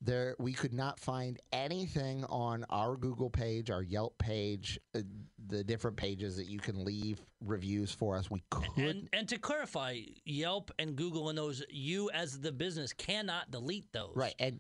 there, 0.02 0.36
we 0.40 0.54
could 0.54 0.74
not 0.74 1.00
find 1.00 1.40
anything 1.52 2.24
on 2.26 2.66
our 2.70 2.96
Google 2.96 3.30
page, 3.30 3.70
our 3.70 3.84
Yelp 3.84 4.18
page, 4.18 4.80
uh, 4.96 5.02
the 5.50 5.64
different 5.64 5.98
pages 5.98 6.38
that 6.38 6.48
you 6.48 6.60
can 6.60 6.86
leave 6.86 7.20
reviews 7.46 7.92
for 7.92 8.16
us. 8.16 8.30
We 8.32 8.44
could 8.50 8.68
And 8.78 9.10
and 9.12 9.28
to 9.30 9.38
clarify, 9.38 9.98
Yelp 10.26 10.72
and 10.80 10.96
Google 10.96 11.30
and 11.30 11.38
those 11.38 11.64
you 11.70 12.10
as 12.12 12.40
the 12.40 12.52
business 12.52 12.94
cannot 12.94 13.52
delete 13.52 13.92
those. 13.92 14.14
right 14.16 14.36
and 14.40 14.60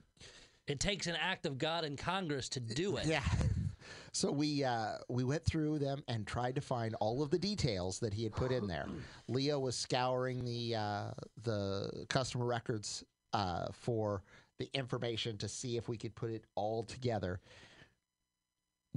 It 0.67 0.79
takes 0.79 1.07
an 1.07 1.15
act 1.15 1.45
of 1.45 1.57
God 1.57 1.83
and 1.83 1.97
Congress 1.97 2.49
to 2.49 2.59
do 2.59 2.97
it. 2.97 3.05
Yeah. 3.05 3.23
So 4.11 4.31
we 4.31 4.63
uh, 4.63 4.97
we 5.07 5.23
went 5.23 5.45
through 5.45 5.79
them 5.79 6.03
and 6.07 6.25
tried 6.25 6.55
to 6.55 6.61
find 6.61 6.95
all 6.95 7.21
of 7.21 7.29
the 7.29 7.39
details 7.39 7.99
that 7.99 8.13
he 8.13 8.23
had 8.23 8.33
put 8.33 8.51
in 8.51 8.67
there. 8.67 8.87
Leo 9.27 9.59
was 9.59 9.75
scouring 9.75 10.43
the 10.43 10.75
uh, 10.75 11.11
the 11.43 12.05
customer 12.09 12.45
records 12.45 13.03
uh, 13.33 13.67
for 13.71 14.23
the 14.57 14.69
information 14.73 15.37
to 15.37 15.47
see 15.47 15.77
if 15.77 15.87
we 15.87 15.97
could 15.97 16.15
put 16.15 16.31
it 16.31 16.43
all 16.55 16.83
together. 16.83 17.39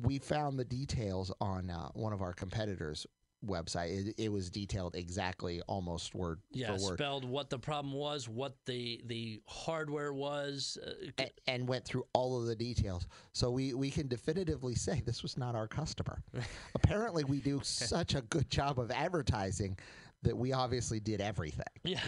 We 0.01 0.19
found 0.19 0.59
the 0.59 0.65
details 0.65 1.33
on 1.41 1.71
uh, 1.71 1.89
one 1.95 2.13
of 2.13 2.23
our 2.23 2.33
competitors' 2.33 3.07
website. 3.45 4.09
It, 4.09 4.15
it 4.25 4.33
was 4.33 4.51
detailed 4.51 4.95
exactly, 4.95 5.61
almost 5.67 6.15
word 6.15 6.41
Yeah, 6.53 6.77
for 6.77 6.85
word. 6.85 6.99
spelled 6.99 7.25
what 7.25 7.51
the 7.51 7.59
problem 7.59 7.93
was, 7.95 8.29
what 8.29 8.55
the 8.67 9.03
the 9.07 9.41
hardware 9.47 10.13
was. 10.13 10.79
Uh, 10.85 11.11
and, 11.19 11.31
and 11.47 11.69
went 11.69 11.85
through 11.85 12.05
all 12.15 12.41
of 12.41 12.47
the 12.47 12.57
details. 12.57 13.07
So 13.33 13.51
we, 13.51 13.75
we 13.75 13.91
can 13.91 14.09
definitively 14.09 14.75
say 14.75 15.03
this 15.05 15.23
was 15.23 15.37
not 15.37 15.55
our 15.55 15.69
customer. 15.69 16.23
Apparently, 16.75 17.25
we 17.25 17.41
do 17.41 17.61
such 17.63 18.15
a 18.15 18.23
good 18.23 18.49
job 18.49 18.79
of 18.79 18.91
advertising 18.91 19.77
that 20.23 20.37
we 20.37 20.53
obviously 20.53 21.01
did 21.01 21.21
everything. 21.21 21.65
Yeah. 21.85 22.01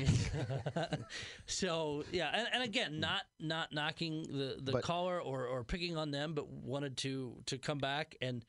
so 1.46 2.04
yeah, 2.12 2.30
and, 2.32 2.48
and 2.52 2.62
again, 2.62 3.00
not 3.00 3.22
not 3.40 3.72
knocking 3.72 4.22
the, 4.24 4.58
the 4.62 4.72
But- 4.72 4.82
caller 4.82 5.20
or, 5.20 5.46
or 5.46 5.64
picking 5.64 5.96
on 5.96 6.10
them, 6.10 6.34
but 6.34 6.48
wanted 6.48 6.96
to 6.98 7.36
to 7.46 7.58
come 7.58 7.78
back 7.78 8.16
and 8.20 8.44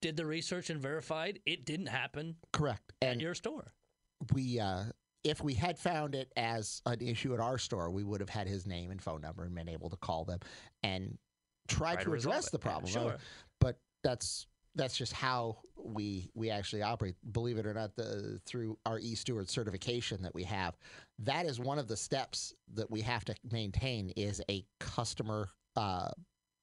did 0.00 0.16
the 0.16 0.26
research 0.26 0.68
and 0.70 0.80
verified 0.80 1.38
it 1.46 1.64
didn't 1.64 1.86
happen 1.86 2.34
Correct. 2.52 2.92
at 3.00 3.12
And 3.12 3.22
your 3.22 3.34
store. 3.34 3.72
we, 4.34 4.58
uh, 4.58 4.84
if 5.22 5.40
we 5.44 5.54
had 5.54 5.78
found 5.78 6.16
it 6.16 6.32
as 6.36 6.82
an 6.86 7.00
issue 7.00 7.32
at 7.34 7.38
our 7.38 7.56
store, 7.56 7.88
we 7.88 8.02
would 8.02 8.18
have 8.20 8.28
had 8.28 8.48
his 8.48 8.66
name 8.66 8.90
and 8.90 9.00
phone 9.00 9.20
number 9.20 9.44
and 9.44 9.54
been 9.54 9.68
able 9.68 9.88
to 9.90 9.96
call 9.96 10.24
them 10.24 10.40
and 10.82 11.16
try, 11.68 11.94
Try 11.94 12.02
to 12.02 12.10
to 12.10 12.16
address 12.16 12.50
the 12.50 12.58
Yeah, 12.58 12.62
problem. 12.68 12.92
sure. 12.92 13.16
But 13.60 13.78
that's 14.02 14.48
that's 14.74 14.96
just 14.96 15.12
how 15.12 15.58
we 15.84 16.30
we 16.34 16.50
actually 16.50 16.82
operate. 16.82 17.14
Believe 17.32 17.58
it 17.58 17.66
or 17.66 17.74
not, 17.74 17.94
the 17.96 18.40
through 18.46 18.78
our 18.86 18.98
e 18.98 19.14
steward 19.14 19.48
certification 19.48 20.22
that 20.22 20.34
we 20.34 20.44
have, 20.44 20.76
that 21.20 21.46
is 21.46 21.58
one 21.60 21.78
of 21.78 21.88
the 21.88 21.96
steps 21.96 22.54
that 22.74 22.90
we 22.90 23.00
have 23.00 23.24
to 23.26 23.34
maintain 23.50 24.10
is 24.16 24.40
a 24.50 24.64
customer 24.80 25.48
uh, 25.76 26.10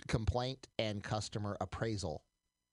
complaint 0.08 0.68
and 0.78 1.04
customer 1.04 1.58
appraisal 1.62 2.24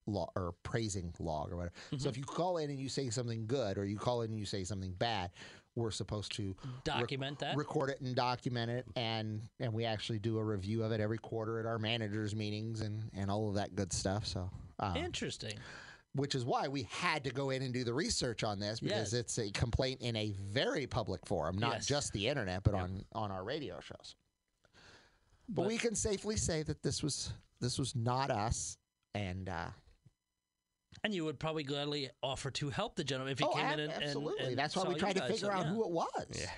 law 0.07 0.31
or 0.37 0.55
praising 0.63 1.13
log 1.19 1.53
or 1.53 1.57
whatever. 1.57 1.75
So 1.99 2.09
if 2.09 2.17
you 2.17 2.23
call 2.23 2.59
in 2.59 2.71
and 2.71 2.79
you 2.79 2.89
say 2.89 3.11
something 3.11 3.47
good 3.47 3.77
or 3.77 3.85
you 3.85 3.99
call 3.99 4.23
in 4.23 4.31
and 4.31 4.39
you 4.39 4.47
say 4.47 4.63
something 4.63 4.93
bad, 4.93 5.33
we're 5.75 5.91
supposed 5.91 6.33
to 6.37 6.55
rec- 6.65 6.85
Document 6.85 7.39
that. 7.41 7.57
record 7.57 7.91
it 7.91 8.01
and 8.01 8.15
document 8.15 8.71
it, 8.71 8.87
and 8.95 9.43
and 9.61 9.73
we 9.73 9.85
actually 9.85 10.19
do 10.21 10.39
a 10.39 10.45
review 10.45 10.83
of 10.85 10.93
it 10.93 11.01
every 11.01 11.19
quarter 11.19 11.59
at 11.59 11.67
our 11.67 11.79
managers 11.79 12.35
meetings 12.37 12.81
and 12.83 13.11
and 13.15 13.31
all 13.31 13.49
of 13.49 13.57
that 13.57 13.75
good 13.75 13.93
stuff. 13.93 14.27
So. 14.27 14.51
Um, 14.79 14.95
Interesting. 14.95 15.55
Which 16.17 16.35
is 16.35 16.45
why 16.45 16.67
we 16.69 16.83
had 16.91 17.23
to 17.25 17.31
go 17.31 17.51
in 17.51 17.63
and 17.63 17.73
do 17.73 17.85
the 17.85 17.95
research 17.95 18.43
on 18.45 18.59
this 18.59 18.81
because 18.81 19.13
Yes. 19.13 19.21
it's 19.21 19.39
a 19.39 19.51
complaint 19.53 20.01
in 20.03 20.17
a 20.17 20.31
very 20.33 20.87
public 20.87 21.25
forum, 21.27 21.57
not 21.59 21.75
Yes. 21.75 21.87
just 21.87 22.13
the 22.13 22.27
internet, 22.29 22.63
but 22.65 22.75
on 22.75 23.05
on 23.13 23.31
our 23.31 23.45
radio 23.45 23.79
shows. 23.81 24.15
But, 25.49 25.63
But- 25.63 25.67
we 25.69 25.79
can 25.79 25.95
safely 25.95 26.37
say 26.37 26.63
that 26.65 26.83
this 26.83 27.03
was 27.03 27.33
this 27.61 27.79
was 27.79 27.95
not 27.95 28.31
us, 28.31 28.77
and 29.15 29.49
uh, 29.49 29.71
And 31.05 31.15
you 31.15 31.25
would 31.27 31.39
probably 31.39 31.63
gladly 31.63 32.11
offer 32.23 32.51
to 32.53 32.71
help 32.71 32.97
the 32.97 33.05
gentleman 33.05 33.33
if 33.33 33.39
he 33.39 33.45
oh, 33.45 33.53
came 33.53 33.65
ab- 33.65 33.73
in 33.75 33.81
and 33.81 33.93
and- 33.93 34.03
absolutely. 34.03 34.47
and 34.47 34.59
That's 34.59 34.75
why 34.77 34.85
we 34.89 34.95
tried 34.95 35.17
to 35.17 35.23
figure 35.23 35.37
So, 35.49 35.51
out 35.51 35.67
yeah. 35.67 35.73
who 35.73 35.85
it 35.85 35.91
was. 35.91 36.27
Yeah. 36.31 36.51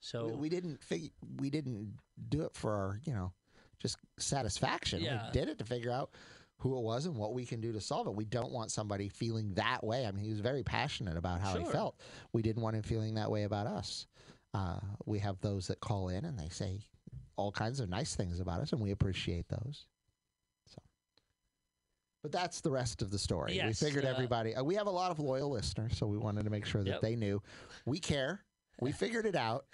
So 0.00 0.26
we, 0.28 0.32
we 0.36 0.48
didn't 0.48 0.82
fig- 0.82 1.12
we 1.38 1.50
didn't 1.50 1.98
do 2.30 2.42
it 2.42 2.54
for 2.54 2.72
our 2.74 3.00
you 3.04 3.12
know 3.12 3.32
just 3.78 3.98
satisfaction. 4.18 5.00
Yeah. 5.02 5.26
We 5.26 5.32
did 5.32 5.48
it 5.48 5.58
to 5.58 5.64
figure 5.64 5.90
out 5.90 6.14
who 6.60 6.76
it 6.76 6.82
was 6.82 7.06
and 7.06 7.16
what 7.16 7.32
we 7.34 7.44
can 7.44 7.60
do 7.60 7.72
to 7.72 7.80
solve 7.80 8.06
it. 8.06 8.14
We 8.14 8.24
don't 8.26 8.52
want 8.52 8.70
somebody 8.70 9.08
feeling 9.08 9.54
that 9.54 9.82
way. 9.82 10.06
I 10.06 10.12
mean, 10.12 10.22
he 10.22 10.30
was 10.30 10.40
very 10.40 10.62
passionate 10.62 11.16
about 11.16 11.40
how 11.40 11.56
he 11.56 11.64
felt. 11.64 11.96
We 12.32 12.42
didn't 12.42 12.62
want 12.62 12.76
him 12.76 12.82
feeling 12.82 13.14
that 13.14 13.30
way 13.30 13.44
about 13.44 13.66
us. 13.66 14.06
Uh, 14.52 14.78
we 15.06 15.18
have 15.20 15.40
those 15.40 15.66
that 15.68 15.80
call 15.80 16.08
in 16.10 16.24
and 16.24 16.38
they 16.38 16.48
say 16.50 16.80
all 17.36 17.50
kinds 17.50 17.80
of 17.80 17.88
nice 17.88 18.14
things 18.14 18.38
about 18.40 18.60
us, 18.60 18.72
and 18.72 18.80
we 18.82 18.90
appreciate 18.90 19.48
those. 19.48 19.86
So, 20.66 20.82
but 22.22 22.30
that's 22.32 22.60
the 22.60 22.70
rest 22.70 23.00
of 23.00 23.10
the 23.10 23.18
story. 23.18 23.58
we 23.64 23.72
figured 23.72 24.04
uh, 24.04 24.08
everybody. 24.08 24.54
Uh, 24.54 24.62
we 24.62 24.74
have 24.74 24.86
a 24.86 24.90
lot 24.90 25.10
of 25.10 25.18
loyal 25.18 25.50
listeners, 25.50 25.96
so 25.96 26.06
we 26.06 26.18
wanted 26.18 26.44
to 26.44 26.50
make 26.50 26.66
sure 26.66 26.84
that 26.84 26.90
Yep. 26.90 27.00
they 27.00 27.16
knew 27.16 27.40
we 27.86 27.98
care. 27.98 28.44
We 28.80 28.92
figured 29.04 29.24
it 29.24 29.36
out. 29.36 29.64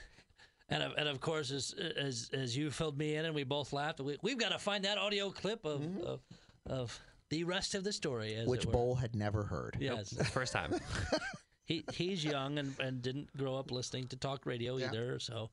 And 0.68 0.82
of, 0.82 0.92
and 0.96 1.08
of 1.08 1.20
course, 1.20 1.50
as 1.50 1.74
as 1.96 2.30
as 2.32 2.56
you 2.56 2.70
filled 2.70 2.98
me 2.98 3.16
in, 3.16 3.24
and 3.24 3.34
we 3.34 3.44
both 3.44 3.72
laughed. 3.72 4.00
We, 4.00 4.16
we've 4.22 4.38
got 4.38 4.50
to 4.52 4.58
find 4.58 4.84
that 4.84 4.98
audio 4.98 5.30
clip 5.30 5.64
of 5.64 5.82
of, 6.04 6.20
of 6.66 6.98
the 7.30 7.44
rest 7.44 7.74
of 7.74 7.84
the 7.84 7.92
story, 7.92 8.34
as 8.34 8.46
which 8.46 8.64
it. 8.64 8.72
Bull 8.72 8.96
had 8.96 9.14
never 9.16 9.44
heard. 9.44 9.76
Yes, 9.80 10.12
First 10.30 10.52
time. 10.52 10.74
he 11.64 11.84
he's 11.92 12.24
young 12.24 12.58
and, 12.58 12.74
and 12.80 13.00
didn't 13.02 13.34
grow 13.36 13.56
up 13.56 13.70
listening 13.70 14.06
to 14.08 14.16
talk 14.16 14.44
radio 14.46 14.76
Yeah. 14.76 14.88
either. 14.88 15.18
So. 15.18 15.50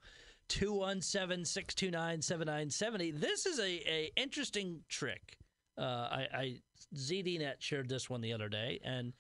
217-629-7970. 0.50 3.20
This 3.20 3.46
is 3.46 3.60
a, 3.60 3.64
a 3.90 4.12
interesting 4.16 4.82
trick. 4.90 5.38
Uh, 5.78 5.82
I, 5.82 6.28
I 6.34 6.56
ZDNet 6.96 7.56
shared 7.60 7.90
this 7.90 8.10
one 8.10 8.22
the 8.22 8.34
other 8.34 8.50
day, 8.50 8.80
and 8.84 9.14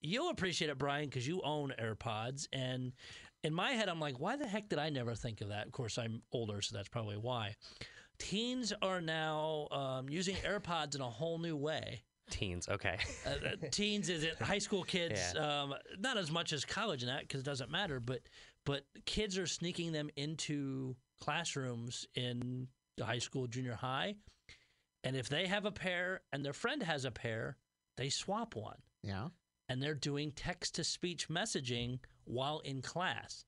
you'll 0.00 0.30
appreciate 0.30 0.70
it, 0.70 0.78
Brian, 0.78 1.06
because 1.06 1.26
you 1.26 1.40
own 1.42 1.72
AirPods. 1.80 2.46
And 2.52 2.92
in 3.42 3.52
my 3.54 3.72
head, 3.72 3.88
I'm 3.88 4.00
like, 4.00 4.20
why 4.20 4.36
the 4.36 4.46
heck 4.46 4.68
did 4.68 4.78
I 4.78 4.90
never 4.90 5.14
think 5.14 5.40
of 5.40 5.48
that? 5.48 5.66
Of 5.66 5.72
course, 5.72 5.98
I'm 5.98 6.22
older, 6.32 6.60
so 6.62 6.76
that's 6.76 6.88
probably 6.88 7.16
why. 7.16 7.56
Teens 8.18 8.72
are 8.82 9.00
now 9.00 9.68
um, 9.70 10.08
using 10.08 10.36
AirPods 10.36 10.94
in 10.94 11.00
a 11.00 11.10
whole 11.10 11.38
new 11.38 11.56
way. 11.56 12.02
Teens. 12.30 12.68
Okay. 12.68 12.98
Uh, 13.24 13.30
uh, 13.30 13.56
teens 13.70 14.08
is 14.08 14.24
it 14.24 14.36
high 14.42 14.58
school 14.58 14.82
kids? 14.82 15.34
Um, 15.36 15.74
not 16.00 16.16
as 16.18 16.30
much 16.30 16.52
as 16.52 16.64
college 16.64 17.02
and 17.04 17.10
that 17.10 17.20
because 17.20 17.40
it 17.40 17.44
doesn't 17.44 17.70
matter. 17.70 18.00
But 18.00 18.20
but 18.64 18.84
kids 19.04 19.38
are 19.38 19.46
sneaking 19.46 19.92
them 19.92 20.10
into 20.16 20.96
classrooms 21.20 22.04
in 22.16 22.66
the 22.96 23.04
high 23.04 23.20
school, 23.20 23.46
junior 23.46 23.74
high, 23.74 24.16
and 25.04 25.14
if 25.14 25.28
they 25.28 25.46
have 25.46 25.66
a 25.66 25.70
pair 25.70 26.22
and 26.32 26.44
their 26.44 26.52
friend 26.52 26.82
has 26.82 27.04
a 27.04 27.10
pair, 27.12 27.56
they 27.96 28.08
swap 28.08 28.56
one, 28.56 28.78
Yeah. 29.04 29.28
and 29.68 29.80
they're 29.80 29.94
doing 29.94 30.32
text 30.32 30.74
to 30.74 30.84
speech 30.84 31.28
messaging 31.28 32.00
while 32.24 32.58
in 32.60 32.82
class. 32.82 33.44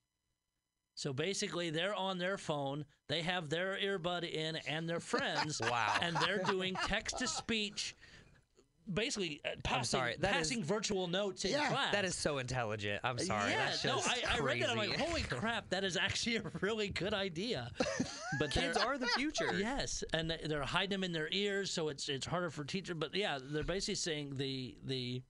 So 0.99 1.12
basically, 1.12 1.71
they're 1.71 1.95
on 1.95 2.19
their 2.19 2.37
phone, 2.37 2.85
they 3.09 3.23
have 3.23 3.49
their 3.49 3.78
earbud 3.81 4.28
in 4.28 4.57
and 4.67 4.88
their 4.88 4.99
friends, 4.99 5.61
Wow. 5.71 5.95
and 6.02 6.17
they're 6.17 6.43
doing 6.43 6.75
text 6.87 7.19
to 7.21 7.28
speech, 7.28 7.95
basically 8.93 9.40
uh, 9.45 9.50
passing, 9.62 10.00
sorry, 10.00 10.17
that 10.19 10.31
is- 10.33 10.37
passing 10.49 10.64
virtual 10.64 11.07
notes 11.07 11.45
in 11.45 11.52
Yeah, 11.52 11.69
class. 11.69 11.93
That 11.93 12.05
is 12.05 12.17
so 12.17 12.38
intelligent. 12.38 13.00
I'm 13.05 13.17
sorry. 13.21 13.52
Yeah, 13.52 13.71
no, 13.85 14.00
I, 14.05 14.23
I 14.28 14.40
read 14.40 14.61
that. 14.61 14.71
I'm 14.71 14.76
like, 14.76 14.97
holy 14.99 15.23
crap, 15.31 15.71
that 15.71 15.85
is 15.85 15.97
actually 15.97 16.38
a 16.38 16.43
really 16.62 16.88
good 16.88 17.14
idea. 17.14 17.71
But 18.40 18.50
Kids 18.50 18.76
they're- 18.76 18.99
the 18.99 19.07
future. 19.07 19.55
Yes, 19.57 20.02
and 20.12 20.28
they- 20.33 20.40
they're 20.49 20.62
hiding 20.64 20.90
them 20.90 21.05
in 21.05 21.12
their 21.12 21.28
ears, 21.31 21.71
so 21.71 21.90
it's 21.90 22.09
it's 22.09 22.26
harder 22.26 22.50
for 22.50 22.64
teachers. 22.64 22.97
But 22.99 23.14
yeah, 23.14 23.38
they're 23.40 23.62
basically 23.62 23.95
saying 23.95 24.33
the 24.37 24.76
the 24.85 25.23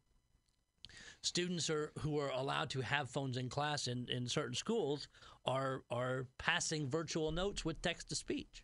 students 1.21 1.69
are 1.69 1.93
who 1.99 2.19
are 2.19 2.31
allowed 2.31 2.71
to 2.71 2.81
have 2.81 3.11
phones 3.11 3.37
in 3.37 3.49
class 3.49 3.89
in, 3.89 4.07
in 4.09 4.27
certain 4.29 4.55
schools 4.55 5.09
are 5.49 5.83
are 5.91 6.27
passing 6.39 6.89
virtual 6.89 7.33
notes 7.33 7.65
with 7.65 7.81
text 7.83 8.11
to 8.11 8.15
speech. 8.15 8.63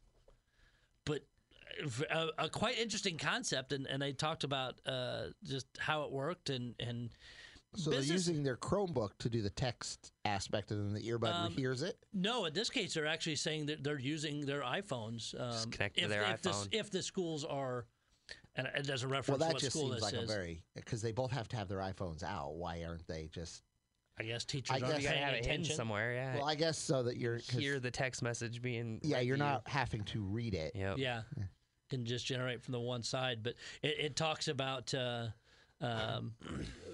But 1.05 1.23
uh, 2.13 2.27
a, 2.39 2.45
a 2.45 2.49
quite 2.49 2.79
interesting 2.79 3.17
concept, 3.19 3.73
and, 3.73 3.87
and 3.87 4.01
they 4.01 4.13
talked 4.13 4.45
about 4.45 4.75
uh, 4.87 5.29
just 5.43 5.67
how 5.79 6.03
it 6.05 6.13
worked 6.13 6.51
and 6.51 6.75
and 6.79 7.11
So 7.75 7.91
business- 7.91 8.07
they're 8.07 8.15
using 8.17 8.43
their 8.45 8.57
Chromebook 8.57 9.11
to 9.21 9.29
do 9.29 9.43
the 9.43 9.51
text 9.51 10.13
aspect, 10.25 10.71
and 10.71 10.79
then 10.87 10.95
the 11.03 11.09
earbud 11.09 11.35
Um, 11.35 11.53
hears 11.53 11.83
it. 11.83 11.97
No, 12.13 12.45
in 12.45 12.53
this 12.53 12.71
case, 12.71 12.95
they're 12.95 13.07
actually 13.07 13.37
saying 13.37 13.67
that 13.67 13.83
they're 13.83 13.99
using 13.99 14.45
their 14.47 14.61
iPhones. 14.63 15.35
Um, 15.41 15.71
connect 15.71 15.97
to 15.97 16.05
if, 16.05 16.09
their 16.11 16.23
if 16.25 16.43
The, 16.43 16.51
iPhone. 16.51 16.69
if 16.71 16.91
the 16.91 17.03
schools 17.03 17.45
are, 17.45 17.87
and 18.57 18.67
it 18.69 18.87
doesn't 18.87 19.09
Well, 19.09 19.19
reference 19.19 19.41
that 19.41 19.53
what 19.55 19.61
just 19.63 19.73
school 19.77 19.89
seems 19.91 20.03
this 20.03 20.13
like 20.13 20.23
a 20.23 20.27
very 20.27 20.63
because 20.75 21.03
they 21.03 21.13
both 21.13 21.33
have 21.33 21.49
to 21.49 21.57
have 21.57 21.69
their 21.69 21.79
iPhones 21.81 22.23
out. 22.23 22.55
Why 22.57 22.85
aren't 22.85 23.07
they 23.09 23.29
just? 23.33 23.63
I 24.19 24.23
guess 24.23 24.45
teachers 24.45 24.71
I 24.71 24.75
aren't 24.81 24.87
guess- 24.95 25.03
You 25.03 25.09
gotta 25.09 25.15
paying 25.15 25.25
have 25.25 25.35
it 25.35 25.37
hidden 25.39 25.51
attention. 25.53 25.77
somewhere. 25.77 26.15
Yeah. 26.15 26.35
Well, 26.37 26.45
I 26.49 26.55
guess 26.55 26.79
so 26.79 27.03
that 27.05 27.17
you're 27.17 27.39
'cause- 27.39 27.49
hear 27.61 27.81
the 27.81 27.91
text 27.91 28.23
message 28.23 28.63
being. 28.63 29.01
yeah, 29.03 29.19
read 29.19 29.27
you're 29.27 29.37
to 29.37 29.43
you. 29.45 29.49
not 29.51 29.69
having 29.69 30.05
to 30.05 30.23
read 30.23 30.55
it. 30.55 30.73
Yep. 30.77 30.99
Yeah, 30.99 31.23
can 31.91 32.05
just 32.05 32.25
generate 32.27 32.63
from 32.63 32.73
the 32.73 32.81
one 32.81 33.03
side, 33.03 33.43
but 33.43 33.55
it, 33.83 33.97
it 33.99 34.17
talks 34.17 34.49
about. 34.49 34.93
Uh, 34.95 35.29
um, 35.81 36.35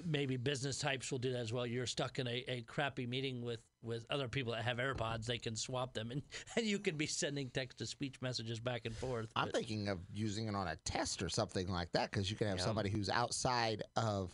maybe 0.05 0.37
business 0.37 0.79
types 0.79 1.13
will 1.13 1.19
do 1.19 1.31
that 1.33 1.39
as 1.39 1.53
well. 1.53 1.65
You're 1.67 1.87
stuck 1.87 2.19
in 2.19 2.27
a, 2.27 2.45
a 2.49 2.63
crappy 2.63 3.07
meeting 3.07 3.41
with, 3.43 3.61
with 3.83 4.05
other 4.11 4.27
people 4.27 4.53
that 4.53 4.65
have 4.65 4.79
AirPods. 4.79 5.27
They 5.27 5.39
can 5.39 5.55
swap 5.55 5.93
them, 5.95 6.11
and, 6.11 6.23
and 6.57 6.67
you 6.67 6.79
can 6.81 6.97
be 6.97 7.07
sending 7.07 7.51
text 7.51 7.79
to 7.79 7.87
speech 7.87 8.17
messages 8.21 8.59
back 8.59 8.87
and 8.87 8.97
forth. 8.97 9.31
I'm 9.37 9.45
but- 9.49 9.55
thinking 9.55 9.89
of 9.89 10.01
using 10.13 10.49
it 10.49 10.57
on 10.57 10.67
a 10.67 10.77
test 10.85 11.23
or 11.23 11.29
something 11.29 11.69
like 11.69 11.93
that 11.93 12.11
because 12.11 12.31
you 12.31 12.37
can 12.37 12.49
have 12.49 12.59
Yeah. 12.59 12.65
somebody 12.65 12.91
who's 12.91 13.11
outside 13.11 13.83
of 13.95 14.33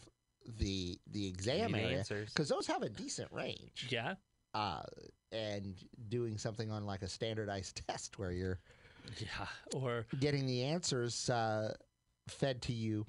the 0.59 0.99
the 1.11 1.27
exam 1.27 1.71
you 1.71 1.77
the 1.77 1.83
area 1.83 1.99
answers. 1.99 2.33
because 2.33 2.49
those 2.49 2.67
have 2.67 2.83
a 2.83 2.89
decent 2.89 3.31
range. 3.33 3.87
yeah, 3.91 4.15
Uh, 4.55 4.83
and 5.33 5.75
doing 6.09 6.39
something 6.39 6.71
on 6.71 6.85
like 6.87 7.03
a 7.03 7.09
standardized 7.09 7.83
test 7.89 8.19
where 8.19 8.31
you're 8.33 8.59
yeah, 9.21 9.47
or 9.75 10.07
getting 10.19 10.47
the 10.47 10.63
answers 10.65 11.29
uh, 11.31 11.73
fed 12.29 12.61
to 12.63 12.73
you 12.73 13.07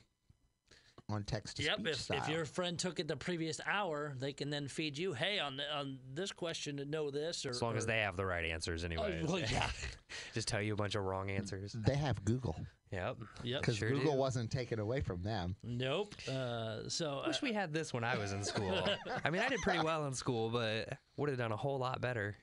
on 1.10 1.24
text 1.24 1.58
to 1.58 1.64
Yep. 1.64 1.80
speech 1.80 1.88
If, 1.94 2.00
style. 2.02 2.18
if 2.18 2.30
your 2.30 2.46
friend 2.46 2.78
took 2.78 3.00
it 3.00 3.08
the 3.08 3.16
previous 3.16 3.62
hour, 3.66 4.14
they 4.20 4.34
can 4.34 4.50
then 4.50 4.68
feed 4.68 4.98
you, 4.98 5.14
hey, 5.14 5.40
on 5.40 5.56
the, 5.58 5.64
on 5.74 6.00
this 6.14 6.32
question 6.34 6.78
to 6.78 6.86
know 6.86 7.10
this, 7.10 7.46
or 7.46 7.50
As 7.52 7.62
long 7.62 7.78
as 7.78 7.86
they 7.86 8.00
have 8.00 8.18
the 8.18 8.26
right 8.26 8.44
answers, 8.46 8.84
Oh, 8.84 8.88
anyway. 8.88 9.24
well, 9.26 9.40
yeah. 9.40 9.70
Just 10.34 10.50
tell 10.50 10.62
you 10.62 10.74
a 10.74 10.76
bunch 10.76 10.96
of 10.96 11.04
wrong 11.06 11.30
answers. 11.32 11.72
they 11.74 11.96
have 11.96 12.24
Google 12.26 12.58
Yep. 12.92 13.18
Yep. 13.44 13.62
because 13.62 13.78
Sure 13.78 13.90
Google 13.90 14.14
do. 14.14 14.18
wasn't 14.20 14.50
taken 14.52 14.80
away 14.80 15.02
from 15.02 15.22
them. 15.24 15.56
Nope. 15.64 16.16
Uh, 16.28 16.88
so 16.88 17.20
I 17.24 17.28
Wish 17.28 17.38
uh, 17.38 17.40
we 17.44 17.54
had 17.54 17.74
this 17.74 17.94
when 17.94 18.04
I 18.04 18.18
was 18.18 18.32
in 18.32 18.44
school. 18.44 18.82
I 19.26 19.30
mean, 19.30 19.42
I 19.42 19.50
did 19.50 19.60
pretty 19.62 19.84
well 19.84 20.06
in 20.06 20.14
school, 20.14 20.50
but 20.50 20.98
would 21.18 21.30
have 21.30 21.38
done 21.38 21.52
a 21.52 21.58
whole 21.58 21.80
lot 21.80 22.00
better. 22.02 22.36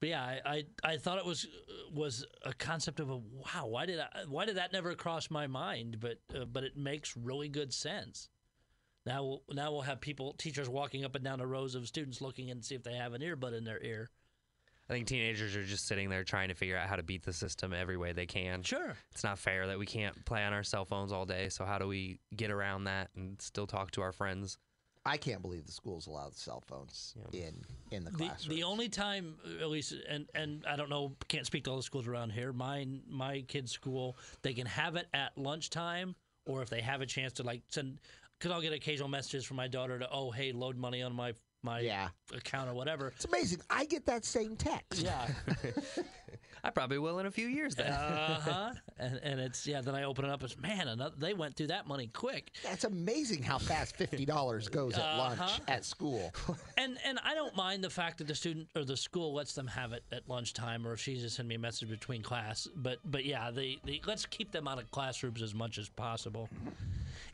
but 0.00 0.08
yeah, 0.08 0.22
I, 0.22 0.40
I 0.44 0.64
I 0.92 0.96
thought 0.96 1.18
it 1.18 1.24
was 1.24 1.46
was 1.92 2.26
a 2.42 2.52
concept 2.52 2.98
of 3.00 3.10
a 3.10 3.16
wow. 3.16 3.66
Why 3.66 3.86
did 3.86 4.00
I, 4.00 4.24
why 4.28 4.44
did 4.44 4.56
that 4.56 4.72
never 4.72 4.94
cross 4.94 5.30
my 5.30 5.46
mind? 5.46 6.00
But 6.00 6.18
uh, 6.34 6.44
but 6.46 6.64
it 6.64 6.76
makes 6.76 7.16
really 7.16 7.48
good 7.48 7.72
sense. 7.72 8.28
Now 9.06 9.22
we'll, 9.22 9.42
now 9.52 9.70
we'll 9.70 9.82
have 9.82 10.00
people 10.00 10.32
teachers 10.32 10.68
walking 10.68 11.04
up 11.04 11.14
and 11.14 11.22
down 11.24 11.38
the 11.38 11.46
rows 11.46 11.76
of 11.76 11.86
students 11.86 12.20
looking 12.20 12.50
and 12.50 12.64
see 12.64 12.74
if 12.74 12.82
they 12.82 12.94
have 12.94 13.12
an 13.12 13.22
earbud 13.22 13.56
in 13.56 13.62
their 13.62 13.80
ear. 13.82 14.10
I 14.88 14.92
think 14.92 15.06
teenagers 15.08 15.56
are 15.56 15.64
just 15.64 15.86
sitting 15.88 16.08
there 16.10 16.22
trying 16.22 16.48
to 16.48 16.54
figure 16.54 16.76
out 16.76 16.88
how 16.88 16.96
to 16.96 17.02
beat 17.02 17.24
the 17.24 17.32
system 17.32 17.72
every 17.72 17.96
way 17.96 18.12
they 18.12 18.26
can. 18.26 18.62
Sure. 18.62 18.96
It's 19.12 19.24
not 19.24 19.38
fair 19.38 19.66
that 19.66 19.78
we 19.78 19.86
can't 19.86 20.24
play 20.24 20.44
on 20.44 20.52
our 20.52 20.62
cell 20.62 20.84
phones 20.84 21.10
all 21.12 21.26
day. 21.26 21.48
So 21.48 21.64
how 21.64 21.78
do 21.78 21.88
we 21.88 22.18
get 22.36 22.50
around 22.52 22.84
that 22.84 23.10
and 23.16 23.40
still 23.42 23.66
talk 23.66 23.90
to 23.92 24.02
our 24.02 24.12
friends? 24.12 24.58
I 25.04 25.16
can't 25.16 25.40
believe 25.40 25.66
the 25.66 25.72
schools 25.72 26.08
allow 26.08 26.28
the 26.30 26.36
cell 26.36 26.62
phones 26.66 27.14
in 27.32 27.54
in 27.92 28.04
the 28.04 28.10
The, 28.10 28.16
classroom. 28.16 28.56
the 28.56 28.62
only 28.64 28.88
time, 28.88 29.36
at 29.60 29.68
least, 29.68 29.94
and, 30.08 30.26
and 30.34 30.64
I 30.68 30.74
don't 30.74 30.90
know, 30.90 31.12
can't 31.28 31.46
speak 31.46 31.64
to 31.64 31.70
all 31.70 31.76
the 31.76 31.82
schools 31.84 32.08
around 32.08 32.30
here. 32.30 32.52
Mine, 32.52 33.02
my 33.08 33.42
kid's 33.46 33.70
school, 33.70 34.16
they 34.42 34.52
can 34.52 34.66
have 34.66 34.96
it 34.96 35.06
at 35.14 35.36
lunchtime, 35.38 36.16
or 36.44 36.60
if 36.62 36.70
they 36.70 36.80
have 36.80 37.02
a 37.02 37.06
chance 37.06 37.32
to 37.34 37.44
like 37.44 37.62
send, 37.68 37.98
because 38.38 38.50
I'll 38.52 38.60
get 38.60 38.72
occasional 38.72 39.08
messages 39.08 39.44
from 39.44 39.56
my 39.58 39.68
daughter 39.68 39.96
to, 39.98 40.08
oh, 40.10 40.32
hey, 40.32 40.50
load 40.50 40.76
money 40.76 41.02
on 41.02 41.12
my 41.14 41.34
my 41.66 41.80
Yeah. 41.80 42.08
account 42.34 42.70
or 42.70 42.74
whatever. 42.74 43.08
it's 43.08 43.24
amazing. 43.26 43.60
I 43.68 43.84
get 43.84 44.06
that 44.06 44.24
same 44.24 44.56
text. 44.56 45.02
Yeah. 45.02 45.28
I 46.64 46.70
probably 46.70 46.98
will 46.98 47.20
in 47.20 47.26
a 47.26 47.30
few 47.30 47.46
years 47.46 47.76
then. 47.76 47.92
uh 47.92 48.40
huh. 48.40 48.72
And, 48.98 49.20
and 49.22 49.38
it's 49.40 49.66
yeah. 49.68 49.82
Then 49.82 49.94
I 49.94 50.02
open 50.02 50.24
it 50.24 50.30
up. 50.32 50.42
It's 50.42 50.58
man, 50.58 50.88
another, 50.88 51.14
they 51.16 51.32
went 51.32 51.54
through 51.54 51.68
that 51.68 51.86
money 51.86 52.08
quick. 52.12 52.50
That's 52.64 52.82
amazing 52.82 53.44
how 53.44 53.58
fast 53.58 53.94
fifty 53.94 54.24
dollars 54.24 54.68
goes 54.68 54.94
at 54.94 55.00
Uh-huh. 55.04 55.18
lunch 55.44 55.60
at 55.68 55.84
school. 55.84 56.32
And 56.78 56.98
and 57.06 57.18
I 57.24 57.34
don't 57.34 57.54
mind 57.56 57.84
the 57.84 57.90
fact 57.90 58.18
that 58.18 58.26
the 58.26 58.34
student 58.34 58.68
or 58.74 58.84
the 58.84 58.96
school 58.96 59.32
lets 59.34 59.52
them 59.54 59.66
have 59.68 59.92
it 59.92 60.02
at 60.12 60.28
lunchtime, 60.28 60.86
or 60.86 60.92
if 60.94 61.00
she 61.00 61.14
just 61.16 61.36
send 61.36 61.46
me 61.48 61.54
a 61.54 61.58
message 61.58 61.88
between 61.88 62.22
class. 62.22 62.66
But 62.74 62.98
but 63.04 63.24
yeah, 63.24 63.50
the, 63.52 63.78
the 63.84 64.02
let's 64.06 64.26
keep 64.26 64.50
them 64.50 64.66
out 64.66 64.78
of 64.80 64.90
classrooms 64.90 65.42
as 65.42 65.54
much 65.54 65.78
as 65.78 65.88
possible. 65.88 66.48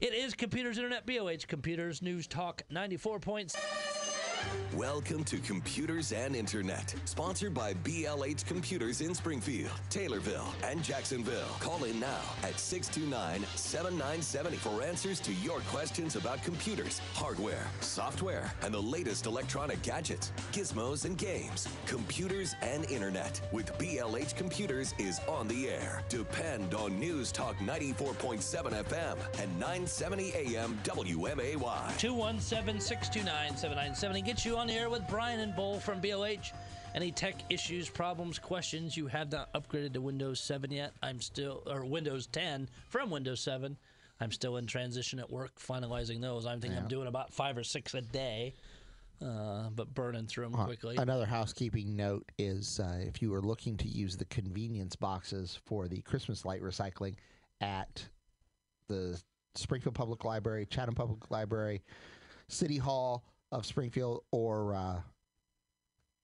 It 0.01 0.13
is 0.15 0.35
Computers 0.35 0.77
Internet 0.77 1.07
BLH 1.07 1.47
Computers 1.47 2.03
News 2.03 2.27
Talk 2.27 2.63
ninety 2.71 2.97
four 2.99 3.19
points. 3.19 3.57
Welcome 4.75 5.23
to 5.25 5.37
Computers 5.37 6.13
and 6.13 6.35
Internet, 6.35 6.95
sponsored 7.05 7.53
by 7.53 7.75
BLH 7.75 8.47
Computers 8.47 9.03
in 9.03 9.15
Springfield, 9.15 9.71
Taylorville, 9.91 10.49
and 10.65 10.83
Jacksonville. 10.83 11.55
Call 11.61 11.85
in 11.85 12.01
now 12.01 12.23
at 12.43 12.59
629 12.59 13.47
7970 13.55 14.57
for 14.57 14.83
answers 14.83 15.21
to 15.21 15.33
your 15.35 15.61
questions 15.61 16.17
about 16.17 16.43
computers, 16.43 17.01
hardware, 17.13 17.67
software, 17.81 18.51
and 18.63 18.73
the 18.73 18.81
latest 18.81 19.27
electronic 19.27 19.83
gadgets, 19.83 20.33
gizmos, 20.53 21.05
and 21.05 21.19
games. 21.19 21.69
Computers 21.85 22.55
and 22.63 22.91
Internet 22.91 23.43
with 23.53 23.77
BLH 23.79 24.37
Computers 24.37 24.95
is 24.99 25.21
on 25.29 25.49
the 25.49 25.69
air. 25.69 26.03
Depend 26.09 26.73
on 26.73 26.99
News 26.99 27.31
Talk 27.31 27.57
94.7 27.59 28.85
FM 28.85 29.19
and 29.39 29.61
970 29.61 30.33
AM 30.35 30.79
WMAY. 30.83 31.99
217 31.99 32.81
629 32.81 33.57
7970 33.57 34.32
gets 34.33 34.47
you 34.47 34.57
on 34.57 34.67
the 34.67 34.73
air 34.73 34.89
with 34.89 35.07
Brian 35.09 35.41
and 35.41 35.55
Bull 35.55 35.79
from 35.79 36.01
BLH. 36.01 36.53
Any 36.95 37.13
tech 37.13 37.35
issues, 37.51 37.91
problems, 37.91 38.39
questions 38.39 38.97
you 38.97 39.07
have 39.07 39.31
not 39.31 39.53
upgraded 39.53 39.93
to 39.93 40.01
Windows 40.01 40.41
7 40.41 40.71
yet? 40.71 40.95
I'm 41.03 41.21
still, 41.21 41.63
or 41.67 41.85
Windows 41.85 42.29
10 42.29 42.67
from 42.89 43.11
Windows 43.11 43.41
7. 43.41 43.77
I'm 44.23 44.33
still 44.33 44.57
in 44.57 44.65
transition 44.65 45.19
at 45.19 45.31
work, 45.31 45.61
finalizing 45.61 46.23
those. 46.23 46.47
I 46.47 46.57
think 46.57 46.75
I'm 46.75 46.89
doing 46.89 47.09
about 47.09 47.35
five 47.35 47.59
or 47.59 47.63
six 47.63 47.93
a 47.93 48.01
day, 48.01 48.55
uh, 49.23 49.69
but 49.77 49.93
burning 49.93 50.27
through 50.27 50.49
them 50.49 50.59
Uh, 50.59 50.65
quickly. 50.65 50.97
Another 50.97 51.27
housekeeping 51.27 51.95
note 51.95 52.25
is 52.39 52.81
uh, 52.81 53.01
if 53.03 53.21
you 53.21 53.35
are 53.35 53.43
looking 53.43 53.77
to 53.77 53.87
use 53.87 54.17
the 54.17 54.25
convenience 54.25 54.97
boxes 54.97 55.59
for 55.67 55.89
the 55.89 56.01
Christmas 56.01 56.47
light 56.47 56.63
recycling 56.63 57.17
at 57.61 58.09
the 58.89 59.21
Springfield 59.57 59.95
Public 59.95 60.25
Library, 60.25 60.65
Chatham 60.71 60.95
Public 60.95 61.31
Library, 61.31 61.83
City 62.49 62.79
Hall 62.79 63.25
of 63.53 63.65
Springfield, 63.67 64.25
or 64.33 64.75
uh, 64.75 65.01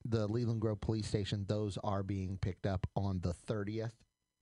the 0.04 0.26
Leland 0.26 0.60
Grove 0.60 0.80
Police 0.80 1.06
Station, 1.06 1.44
those 1.46 1.78
are 1.84 2.02
being 2.02 2.38
picked 2.40 2.66
up 2.66 2.86
on 2.96 3.20
the 3.20 3.34
30th. 3.48 3.92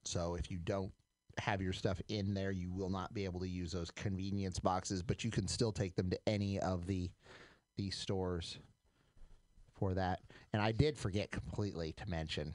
So 0.04 0.36
if 0.36 0.50
you 0.50 0.58
don't 0.58 0.92
have 1.38 1.60
your 1.60 1.72
stuff 1.72 2.00
in 2.08 2.32
there, 2.32 2.52
you 2.52 2.72
will 2.72 2.88
not 2.88 3.12
be 3.12 3.24
able 3.24 3.40
to 3.40 3.48
use 3.48 3.72
those 3.72 3.90
convenience 3.90 4.58
boxes, 4.58 5.02
but 5.02 5.24
you 5.24 5.30
can 5.30 5.46
still 5.46 5.72
take 5.72 5.96
them 5.96 6.08
to 6.10 6.18
any 6.26 6.58
of 6.60 6.86
the 6.86 7.10
the 7.76 7.90
stores 7.90 8.58
for 9.74 9.92
that. 9.92 10.20
And 10.54 10.62
I 10.62 10.72
did 10.72 10.96
forget 10.96 11.30
completely 11.30 11.92
to 11.98 12.08
mention 12.08 12.54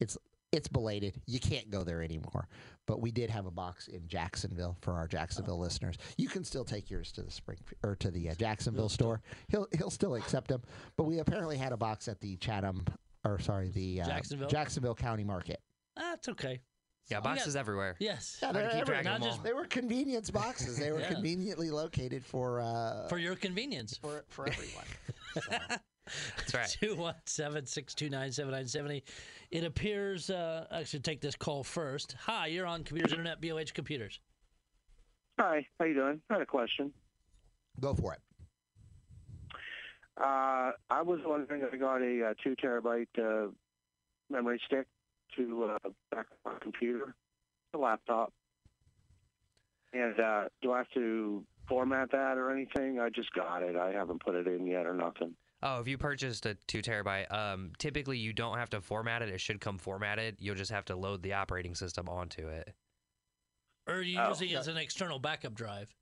it's 0.00 0.16
it's 0.52 0.68
belated. 0.68 1.20
You 1.26 1.40
can't 1.40 1.70
go 1.70 1.84
there 1.84 2.02
anymore. 2.02 2.48
But 2.86 3.00
we 3.00 3.10
did 3.10 3.30
have 3.30 3.46
a 3.46 3.50
box 3.50 3.88
in 3.88 4.06
Jacksonville 4.06 4.76
for 4.80 4.92
our 4.94 5.08
Jacksonville 5.08 5.58
listeners. 5.58 5.96
You 6.16 6.28
can 6.28 6.44
still 6.44 6.64
take 6.64 6.88
yours 6.88 7.10
to 7.12 7.22
the 7.22 7.30
spring 7.30 7.58
or 7.82 7.96
to 7.96 8.10
the 8.10 8.30
uh, 8.30 8.34
Jacksonville 8.34 8.88
store. 8.88 9.22
He'll 9.48 9.66
he'll 9.76 9.90
still 9.90 10.14
accept 10.14 10.48
them. 10.48 10.62
But 10.96 11.04
we 11.04 11.18
apparently 11.18 11.56
had 11.56 11.72
a 11.72 11.76
box 11.76 12.06
at 12.08 12.20
the 12.20 12.36
Chatham 12.36 12.84
or 13.24 13.38
sorry 13.40 13.70
the 13.70 14.02
uh, 14.02 14.06
Jacksonville? 14.06 14.48
Jacksonville 14.48 14.94
County 14.94 15.24
Market. 15.24 15.60
That's 15.96 16.28
okay. 16.28 16.60
Yeah, 17.08 17.20
boxes 17.20 17.54
got- 17.54 17.60
everywhere. 17.60 17.96
Yes. 17.98 18.38
Yeah, 18.40 18.52
Hard 18.52 18.54
to 18.56 18.60
they're 18.62 18.70
keep 18.70 18.80
everywhere. 18.82 19.02
Not 19.04 19.22
just. 19.22 19.42
They 19.42 19.52
were 19.52 19.64
convenience 19.66 20.30
boxes. 20.30 20.78
They 20.78 20.92
were 20.92 21.00
Yeah. 21.00 21.08
conveniently 21.14 21.70
located 21.70 22.24
for 22.24 22.60
uh, 22.60 23.08
for 23.08 23.18
your 23.18 23.34
convenience. 23.36 23.96
for 23.96 24.24
for 24.28 24.46
everyone. 24.48 24.84
That's 26.36 26.54
right. 26.54 26.68
217 26.80 27.66
629 27.66 28.32
7970. 28.32 29.04
It 29.50 29.64
appears, 29.64 30.30
uh, 30.30 30.66
I 30.70 30.84
should 30.84 31.04
take 31.04 31.20
this 31.20 31.36
call 31.36 31.62
first. 31.62 32.16
Hi, 32.20 32.46
you're 32.46 32.66
on 32.66 32.84
Computers 32.84 33.12
Internet, 33.12 33.40
BLH 33.40 33.74
Computers. 33.74 34.20
Hi, 35.38 35.66
how 35.78 35.84
you 35.84 35.94
doing? 35.94 36.20
I 36.30 36.34
had 36.34 36.42
a 36.42 36.46
question. 36.46 36.92
Go 37.80 37.94
for 37.94 38.14
it. 38.14 38.20
Uh, 40.18 40.72
I 40.88 41.02
was 41.02 41.20
wondering 41.26 41.62
if 41.62 41.74
I 41.74 41.76
got 41.76 42.00
a, 42.00 42.30
uh 42.30 42.34
two 42.42 42.56
terabyte 42.56 43.06
uh, 43.18 43.50
memory 44.30 44.60
stick 44.66 44.86
to 45.36 45.64
uh, 45.64 45.88
back 46.10 46.26
up 46.32 46.38
my 46.44 46.58
computer, 46.62 47.14
the 47.72 47.78
laptop, 47.78 48.32
and 49.92 50.18
uh, 50.18 50.44
do 50.62 50.72
I 50.72 50.78
have 50.78 50.90
to 50.94 51.44
format 51.68 52.12
that 52.12 52.38
or 52.38 52.50
anything? 52.50 52.98
I 52.98 53.10
just 53.10 53.30
got 53.34 53.62
it. 53.62 53.76
I 53.76 53.92
haven't 53.92 54.24
put 54.24 54.34
it 54.34 54.46
in 54.46 54.66
yet 54.66 54.86
or 54.86 54.94
nothing. 54.94 55.34
Oh, 55.62 55.80
if 55.80 55.88
you 55.88 55.96
purchased 55.98 56.44
a 56.46 56.54
two 56.66 56.82
terabyte, 56.82 57.32
um, 57.32 57.72
typically 57.78 58.18
you 58.18 58.32
don't 58.32 58.58
have 58.58 58.70
to 58.70 58.80
format 58.80 59.22
it. 59.22 59.30
It 59.30 59.40
should 59.40 59.60
come 59.60 59.78
formatted. 59.78 60.36
You'll 60.38 60.54
just 60.54 60.70
have 60.70 60.84
to 60.86 60.96
load 60.96 61.22
the 61.22 61.32
operating 61.32 61.74
system 61.74 62.08
onto 62.08 62.48
it. 62.48 62.74
Or 63.88 63.94
are 63.94 64.02
you 64.02 64.18
Oh, 64.20 64.28
using 64.28 64.50
it 64.50 64.56
as 64.56 64.68
an 64.68 64.76
external 64.76 65.18
backup 65.18 65.54
drive? 65.54 65.94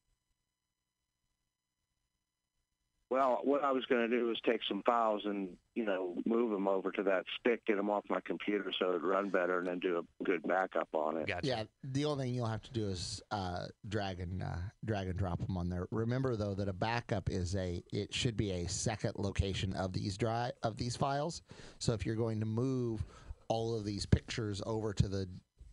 Well, 3.10 3.40
what 3.44 3.62
I 3.62 3.70
was 3.70 3.84
going 3.86 4.08
to 4.08 4.18
do 4.18 4.26
was 4.26 4.38
take 4.46 4.60
some 4.66 4.82
files 4.84 5.22
and 5.24 5.50
you 5.74 5.84
know 5.84 6.16
move 6.24 6.50
them 6.50 6.66
over 6.66 6.90
to 6.92 7.02
that 7.04 7.24
stick, 7.38 7.64
get 7.66 7.76
them 7.76 7.90
off 7.90 8.04
my 8.08 8.20
computer 8.24 8.72
so 8.78 8.90
it'd 8.90 9.02
run 9.02 9.28
better, 9.28 9.58
and 9.58 9.66
then 9.66 9.78
do 9.78 9.98
a 9.98 10.24
good 10.24 10.42
backup 10.46 10.88
on 10.94 11.18
it. 11.18 11.26
Gotcha. 11.26 11.46
Yeah, 11.46 11.64
the 11.82 12.06
only 12.06 12.26
thing 12.26 12.34
you'll 12.34 12.46
have 12.46 12.62
to 12.62 12.72
do 12.72 12.88
is 12.88 13.22
uh, 13.30 13.66
drag 13.88 14.20
and 14.20 14.42
uh, 14.42 14.56
drag 14.84 15.08
and 15.08 15.18
drop 15.18 15.44
them 15.46 15.56
on 15.56 15.68
there. 15.68 15.86
Remember 15.90 16.34
though 16.34 16.54
that 16.54 16.68
a 16.68 16.72
backup 16.72 17.30
is 17.30 17.54
a 17.56 17.82
it 17.92 18.12
should 18.12 18.36
be 18.36 18.52
a 18.52 18.68
second 18.68 19.12
location 19.16 19.74
of 19.74 19.92
these 19.92 20.16
drive 20.16 20.52
of 20.62 20.76
these 20.76 20.96
files. 20.96 21.42
So 21.78 21.92
if 21.92 22.06
you're 22.06 22.16
going 22.16 22.40
to 22.40 22.46
move 22.46 23.04
all 23.48 23.76
of 23.76 23.84
these 23.84 24.06
pictures 24.06 24.62
over 24.64 24.92
to 24.94 25.08
the 25.08 25.28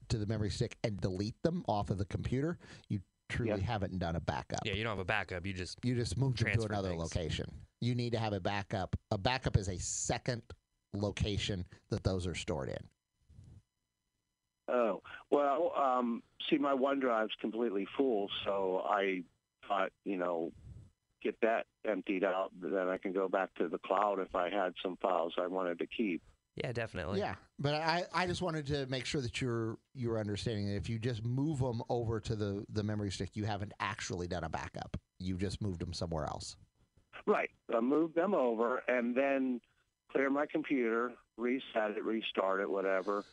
to 0.10 0.17
the 0.17 0.26
memory 0.26 0.50
stick 0.50 0.78
and 0.84 1.00
delete 1.00 1.41
them 1.41 1.63
off 1.67 1.89
of 1.89 1.98
the 1.98 2.06
computer, 2.06 2.58
you 2.89 3.00
truly 3.32 3.52
Yeah. 3.52 3.58
haven't 3.65 3.98
done 3.98 4.15
a 4.15 4.20
backup. 4.20 4.60
Yeah, 4.65 4.74
you 4.74 4.84
don't 4.84 4.91
have 4.91 5.00
a 5.00 5.06
backup. 5.06 5.46
You 5.46 5.54
just 5.54 5.80
You 5.84 5.96
just 5.96 6.17
moved 6.17 6.39
them 6.44 6.52
to 6.54 6.63
another 6.65 6.89
things. 6.89 7.02
location. 7.02 7.46
You 7.80 7.96
need 7.96 8.12
to 8.12 8.20
have 8.20 8.34
a 8.34 8.39
backup. 8.39 8.96
A 9.12 9.17
backup 9.17 9.58
is 9.58 9.67
a 9.70 9.78
second 9.80 10.44
location 10.94 11.65
that 11.89 12.04
those 12.04 12.28
are 12.28 12.36
stored 12.36 12.70
in. 12.70 12.78
Oh 14.67 15.02
well, 15.30 15.74
um, 15.78 16.22
see, 16.50 16.58
my 16.58 16.74
OneDrive's 16.74 17.34
completely 17.41 17.88
full, 17.98 18.30
so 18.46 18.84
I 18.88 19.24
thought 19.67 19.91
you 20.06 20.17
know 20.17 20.52
get 21.22 21.39
that 21.41 21.67
emptied 21.88 22.24
out, 22.24 22.52
then 22.62 22.88
I 22.88 22.98
can 22.98 23.13
go 23.13 23.28
back 23.28 23.54
to 23.56 23.67
the 23.67 23.78
cloud 23.78 24.20
if 24.20 24.36
I 24.36 24.50
had 24.50 24.74
some 24.82 24.98
files 24.98 25.34
I 25.38 25.48
wanted 25.48 25.78
to 25.80 25.86
keep. 25.88 26.22
Yeah, 26.56 26.72
definitely. 26.72 27.20
Yeah, 27.20 27.36
but 27.60 27.76
I, 27.76 28.04
I 28.14 28.28
just 28.28 28.42
wanted 28.42 28.68
to 28.68 28.86
make 28.88 29.06
sure 29.06 29.22
that 29.22 29.42
you're 29.42 29.78
you're 29.94 30.20
understanding 30.20 30.68
that 30.68 30.76
if 30.76 30.90
you 30.90 31.00
just 31.00 31.24
move 31.26 31.60
them 31.60 31.82
over 31.90 32.20
to 32.20 32.36
the 32.36 32.66
the 32.72 32.84
memory 32.84 33.12
stick, 33.12 33.32
you 33.36 33.46
haven't 33.46 33.74
actually 33.80 34.28
done 34.28 34.44
a 34.44 34.50
backup. 34.50 34.98
You 35.20 35.38
just 35.38 35.62
moved 35.62 35.80
them 35.82 35.94
somewhere 35.94 36.26
else. 36.26 36.56
Right. 37.28 37.50
I 37.76 37.80
moved 37.80 38.16
them 38.16 38.34
over 38.34 38.84
and 38.88 39.16
then 39.16 39.62
clear 40.12 40.30
my 40.30 40.46
computer, 40.46 41.12
reset 41.38 41.92
it, 41.98 42.04
restart 42.04 42.60
it, 42.62 42.70
whatever, 42.70 43.24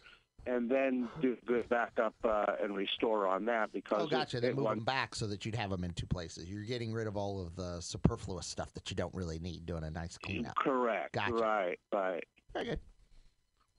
and 0.47 0.71
then 0.71 1.09
do 1.23 1.37
a 1.43 1.47
good 1.47 1.69
backup 1.69 2.15
uh, 2.23 2.45
and 2.63 2.77
restore 2.77 3.27
on 3.27 3.45
that 3.47 3.73
because 3.73 4.03
Oh, 4.03 4.05
it- 4.05 4.11
gotcha. 4.11 4.39
it, 4.39 4.55
move 4.57 4.65
went- 4.67 4.77
them 4.79 4.85
back 4.85 5.15
so 5.15 5.27
that 5.29 5.45
you'd 5.47 5.55
have 5.55 5.71
them 5.71 5.83
in 5.85 5.93
two 5.95 6.07
places. 6.07 6.49
You're 6.51 6.65
getting 6.65 6.93
rid 6.93 7.07
of 7.07 7.17
all 7.17 7.41
of 7.41 7.57
the 7.57 7.81
superfluous 7.81 8.47
stuff 8.47 8.73
that 8.75 8.91
you 8.91 8.97
don't 8.97 9.15
really 9.15 9.39
need. 9.39 9.65
Doing 9.67 9.85
a 9.85 9.91
nice 9.91 10.19
cleanup. 10.19 10.55
Correct. 10.57 11.15
Gotcha. 11.15 11.33
Right. 11.35 11.79
Right. 11.93 12.25
Very 12.53 12.67
good. 12.67 12.81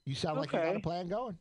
You 0.10 0.16
sound 0.16 0.40
like 0.40 0.52
you 0.52 0.58
got 0.58 0.76
a 0.76 0.80
plan 0.80 1.08
going. 1.08 1.38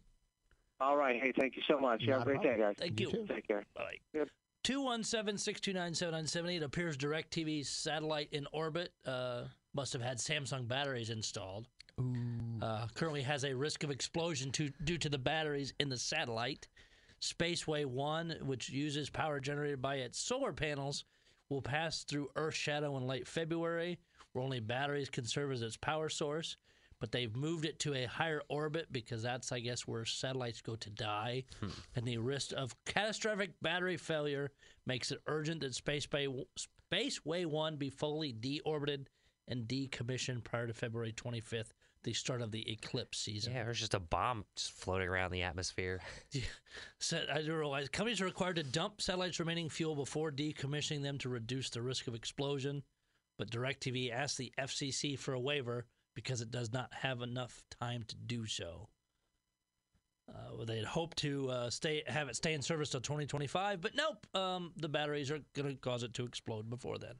All 0.79 0.95
right. 0.95 1.19
Hey, 1.19 1.33
thank 1.35 1.57
you 1.57 1.63
so 1.67 1.81
much. 1.81 2.03
You 2.03 2.13
have 2.13 2.21
a 2.21 2.31
a 2.31 2.35
great 2.37 2.43
day, 2.43 2.59
guys. 2.59 2.75
Thank 2.79 3.01
You 3.01 3.07
you. 3.07 3.13
too. 3.13 3.27
Take 3.27 3.49
care. 3.49 3.65
Bye. 3.75 3.97
Yep. 4.13 4.29
217 4.65 5.39
629 5.39 5.95
7970. 5.95 6.57
It 6.57 6.63
appears 6.63 6.99
DirecTV's 6.99 7.71
satellite 7.71 8.29
in 8.33 8.47
orbit 8.53 8.93
uh, 9.07 9.45
must 9.75 9.95
have 9.95 10.03
had 10.03 10.19
Samsung 10.19 10.69
batteries 10.69 11.09
installed. 11.09 11.67
Uh, 12.61 12.87
currently 12.93 13.23
has 13.23 13.45
a 13.45 13.55
risk 13.57 13.85
of 13.85 13.91
explosion 13.91 14.51
to, 14.53 14.71
due 14.85 14.99
to 14.99 15.09
the 15.09 15.19
batteries 15.19 15.73
in 15.81 15.89
the 15.89 15.97
satellite. 15.97 16.69
Spaceway 17.23 17.87
1, 17.87 18.37
which 18.43 18.69
uses 18.69 19.09
power 19.09 19.41
generated 19.41 19.81
by 19.81 19.97
its 19.97 20.19
solar 20.19 20.53
panels, 20.53 21.07
will 21.49 21.63
pass 21.63 22.05
through 22.05 22.29
Earth's 22.37 22.59
shadow 22.59 22.99
in 22.99 23.07
late 23.07 23.27
February, 23.27 23.99
where 24.33 24.45
only 24.45 24.61
batteries 24.61 25.09
can 25.09 25.25
serve 25.25 25.53
as 25.53 25.63
its 25.63 25.79
power 25.79 26.11
source. 26.11 26.59
But 27.01 27.13
they've 27.13 27.35
moved 27.35 27.65
it 27.65 27.79
to 27.81 27.95
a 27.95 28.07
higher 28.07 28.43
orbit 28.49 28.87
because 28.91 29.23
that's, 29.23 29.53
I 29.53 29.61
guess, 29.61 29.87
where 29.87 30.05
satellites 30.05 30.61
go 30.61 30.75
to 30.77 30.91
die. 30.91 31.45
Hmm. 31.61 31.69
And 31.95 32.07
the 32.07 32.19
risk 32.19 32.53
of 32.57 32.75
catastrophic 32.87 33.53
battery 33.63 33.97
failure 33.97 34.51
makes 34.87 35.13
it 35.13 35.21
urgent 35.27 35.61
that 35.61 35.73
Spaceway, 35.73 36.45
Spaceway 36.93 37.47
1 37.47 37.77
be 37.77 37.91
fully 37.91 38.33
deorbited 38.33 39.07
and 39.47 39.69
decommissioned 39.69 40.45
prior 40.45 40.67
to 40.67 40.75
February 40.75 41.13
25th, 41.13 41.71
the 42.05 42.13
start 42.13 42.43
of 42.43 42.51
the 42.51 42.71
eclipse 42.71 43.19
season. 43.19 43.53
Yeah, 43.53 43.65
there's 43.65 43.81
just 43.81 43.95
a 43.95 44.01
bomb 44.01 44.45
just 44.57 44.73
floating 44.73 45.09
around 45.09 45.33
the 45.33 45.43
atmosphere. 45.43 46.01
So 47.01 47.21
I 47.33 47.39
didn't 47.39 47.55
realize 47.55 47.89
companies 47.89 48.21
are 48.21 48.27
required 48.27 48.57
to 48.57 48.63
dump 48.63 49.01
satellites' 49.01 49.41
remaining 49.41 49.69
fuel 49.69 49.95
before 49.95 50.31
decommissioning 50.31 51.03
them 51.03 51.17
to 51.19 51.29
reduce 51.29 51.71
the 51.71 51.81
risk 51.81 52.07
of 52.07 52.15
explosion. 52.15 52.83
But 53.39 53.51
DirecTV 53.51 54.13
asked 54.13 54.37
the 54.37 54.53
FCC 54.59 55.19
for 55.19 55.33
a 55.33 55.41
waiver 55.41 55.87
because 56.19 56.41
it 56.41 56.51
does 56.51 56.73
not 56.73 56.93
have 56.93 57.23
enough 57.23 57.63
time 57.81 58.03
to 58.09 58.17
do 58.17 58.45
so. 58.45 58.89
Uh, 60.29 60.65
they 60.65 60.77
had 60.79 60.85
hoped 60.85 61.17
to 61.19 61.49
uh, 61.49 61.71
stay 61.71 62.03
have 62.09 62.29
it 62.29 62.35
stay 62.35 62.55
in 62.55 62.61
service 62.61 62.91
till 62.91 63.01
2025, 63.01 63.81
but 63.81 63.95
nope. 63.95 64.27
Um, 64.35 64.73
the 64.77 64.89
batteries 64.89 65.31
are 65.31 65.39
going 65.55 65.69
to 65.69 65.77
cause 65.77 66.03
it 66.03 66.15
to 66.15 66.25
explode 66.25 66.69
before 66.69 66.99
then. 66.99 67.15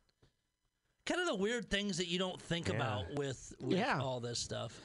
Kind 1.07 1.21
of 1.21 1.29
the 1.29 1.37
weird 1.37 1.71
things 1.71 1.99
that 1.99 2.09
you 2.09 2.19
don't 2.19 2.43
think 2.43 2.67
Yeah. 2.67 2.75
about 2.75 3.15
with 3.15 3.55
with 3.61 3.79
Yeah. 3.79 4.01
all 4.01 4.19
this 4.19 4.41
stuff. 4.41 4.77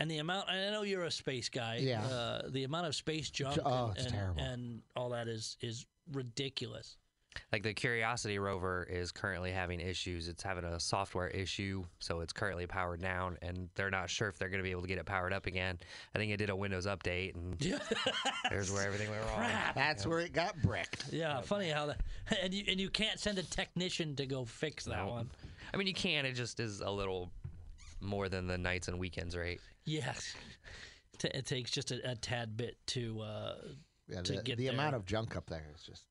And 0.00 0.10
the 0.10 0.16
amount, 0.18 0.48
And 0.48 0.58
I 0.58 0.70
know 0.70 0.82
you're 0.82 1.04
a 1.04 1.10
space 1.10 1.50
guy. 1.50 1.76
Yeah. 1.76 2.04
Uh, 2.06 2.48
the 2.48 2.64
amount 2.64 2.86
of 2.86 2.94
space 2.94 3.28
junk 3.28 3.58
Oh, 3.64 3.92
and, 3.98 4.14
and, 4.14 4.40
and 4.40 4.82
all 4.96 5.10
that 5.10 5.28
is 5.28 5.58
is 5.60 5.84
ridiculous. 6.12 6.96
Like 7.52 7.62
the 7.62 7.74
Curiosity 7.74 8.38
rover 8.38 8.86
is 8.90 9.12
currently 9.12 9.50
having 9.50 9.80
issues. 9.80 10.28
It's 10.28 10.42
having 10.42 10.64
a 10.64 10.78
software 10.80 11.28
issue, 11.28 11.84
so 11.98 12.20
it's 12.20 12.32
currently 12.32 12.66
powered 12.66 13.00
down, 13.00 13.36
and 13.42 13.68
they're 13.74 13.90
not 13.90 14.10
sure 14.10 14.28
if 14.28 14.38
they're 14.38 14.48
going 14.48 14.58
to 14.60 14.64
be 14.64 14.70
able 14.70 14.82
to 14.82 14.88
get 14.88 14.98
it 14.98 15.06
powered 15.06 15.32
up 15.32 15.46
again. 15.46 15.78
I 16.14 16.18
think 16.18 16.32
it 16.32 16.36
did 16.38 16.50
a 16.50 16.56
Windows 16.56 16.86
update, 16.86 17.34
and 17.34 17.58
there's 18.50 18.70
where 18.72 18.86
everything 18.86 19.10
went 19.10 19.22
wrong. 19.26 19.50
That's 19.74 20.06
where 20.06 20.20
it 20.20 20.32
got 20.32 20.60
bricked. 20.62 21.04
Yeah, 21.12 21.40
funny 21.40 21.68
how 21.70 21.86
that, 21.86 22.00
and 22.42 22.52
you 22.54 22.64
and 22.68 22.80
you 22.80 22.90
can't 22.90 23.18
send 23.20 23.38
a 23.38 23.42
technician 23.42 24.16
to 24.16 24.26
go 24.26 24.44
fix 24.44 24.84
that 24.84 25.04
No. 25.04 25.10
one. 25.10 25.30
I 25.72 25.76
mean, 25.76 25.86
you 25.86 25.94
can. 25.94 26.24
It 26.26 26.32
just 26.32 26.60
is 26.60 26.80
a 26.80 26.90
little 26.90 27.30
more 28.00 28.28
than 28.28 28.46
the 28.46 28.58
nights 28.58 28.88
and 28.88 28.98
weekends 28.98 29.36
rate. 29.36 29.60
Yes, 29.84 30.34
it 31.24 31.46
takes 31.46 31.70
just 31.70 31.90
a, 31.92 32.10
a 32.10 32.14
tad 32.14 32.56
bit 32.56 32.76
to. 32.88 33.20
Uh, 33.20 33.54
Yeah, 34.08 34.22
To 34.22 34.32
the, 34.34 34.42
get 34.42 34.58
the 34.58 34.68
amount 34.68 34.94
of 34.94 35.04
junk 35.06 35.36
up 35.36 35.46
there 35.48 35.66
is 35.74 35.82
just 35.82 36.04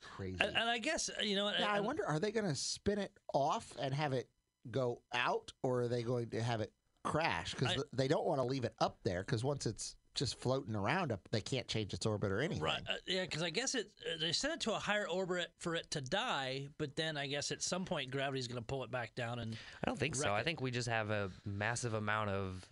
crazy. 0.00 0.38
and, 0.40 0.56
and 0.56 0.70
I 0.70 0.78
guess 0.78 1.10
you 1.22 1.36
know. 1.36 1.50
Now, 1.50 1.68
I 1.68 1.76
and- 1.78 1.86
wonder, 1.86 2.06
are 2.06 2.18
they 2.18 2.32
going 2.32 2.46
to 2.46 2.54
spin 2.54 2.98
it 2.98 3.12
off 3.32 3.72
and 3.80 3.94
have 3.94 4.12
it 4.12 4.28
go 4.70 5.00
out, 5.12 5.52
or 5.62 5.82
are 5.82 5.88
they 5.88 6.02
going 6.02 6.30
to 6.30 6.42
have 6.42 6.60
it 6.60 6.72
crash? 7.04 7.54
Because 7.54 7.82
they 7.92 8.08
don't 8.08 8.26
want 8.26 8.40
to 8.40 8.44
leave 8.44 8.64
it 8.64 8.74
up 8.78 8.98
there, 9.04 9.22
because 9.22 9.44
once 9.44 9.66
it's 9.66 9.96
just 10.14 10.38
floating 10.40 10.74
around 10.74 11.12
up, 11.12 11.20
they 11.30 11.40
can't 11.40 11.68
change 11.68 11.94
its 11.94 12.04
orbit 12.04 12.32
or 12.32 12.40
anything. 12.40 12.62
Right. 12.62 12.82
Uh, 12.88 12.94
yeah, 13.06 13.22
because 13.22 13.42
I 13.42 13.50
guess 13.50 13.74
it 13.74 13.90
uh, 14.04 14.18
they 14.20 14.32
sent 14.32 14.54
it 14.54 14.60
to 14.60 14.72
a 14.72 14.78
higher 14.78 15.08
orbit 15.08 15.48
for 15.58 15.74
it 15.74 15.90
to 15.92 16.00
die, 16.00 16.66
but 16.78 16.96
then 16.96 17.16
I 17.16 17.26
guess 17.26 17.52
at 17.52 17.62
some 17.62 17.84
point 17.84 18.10
gravity's 18.10 18.48
going 18.48 18.60
to 18.60 18.66
pull 18.66 18.84
it 18.84 18.90
back 18.90 19.14
down 19.14 19.38
and 19.38 19.56
I 19.84 19.88
don't 19.88 19.98
think 19.98 20.16
so. 20.16 20.24
Wreck 20.24 20.40
I 20.40 20.42
think 20.42 20.60
we 20.60 20.70
just 20.70 20.88
have 20.88 21.10
a 21.10 21.30
massive 21.44 21.94
amount 21.94 22.30
of 22.30 22.68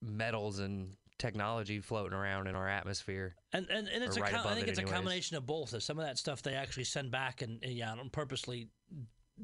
metals 0.00 0.58
and 0.58 0.96
technology 1.18 1.80
floating 1.80 2.12
around 2.16 2.46
in 2.46 2.54
our 2.56 2.68
atmosphere. 2.68 3.34
and 3.52 3.66
and, 3.70 3.88
and 3.88 4.02
it's 4.02 4.16
Or 4.16 4.20
a 4.20 4.22
right 4.24 4.32
com- 4.32 4.40
I 4.40 4.42
above 4.44 4.54
think 4.56 4.68
it 4.68 4.70
it's 4.70 4.78
a 4.80 4.84
combination 4.84 5.36
of 5.36 5.46
both. 5.46 5.72
Of 5.72 5.82
Some 5.82 5.98
of 5.98 6.04
that 6.04 6.18
stuff 6.18 6.42
they 6.42 6.54
actually 6.54 6.84
send 6.84 7.10
back 7.10 7.42
and, 7.42 7.62
and 7.62 7.72
yeah, 7.72 7.94
don't 7.94 8.10
purposely 8.12 8.68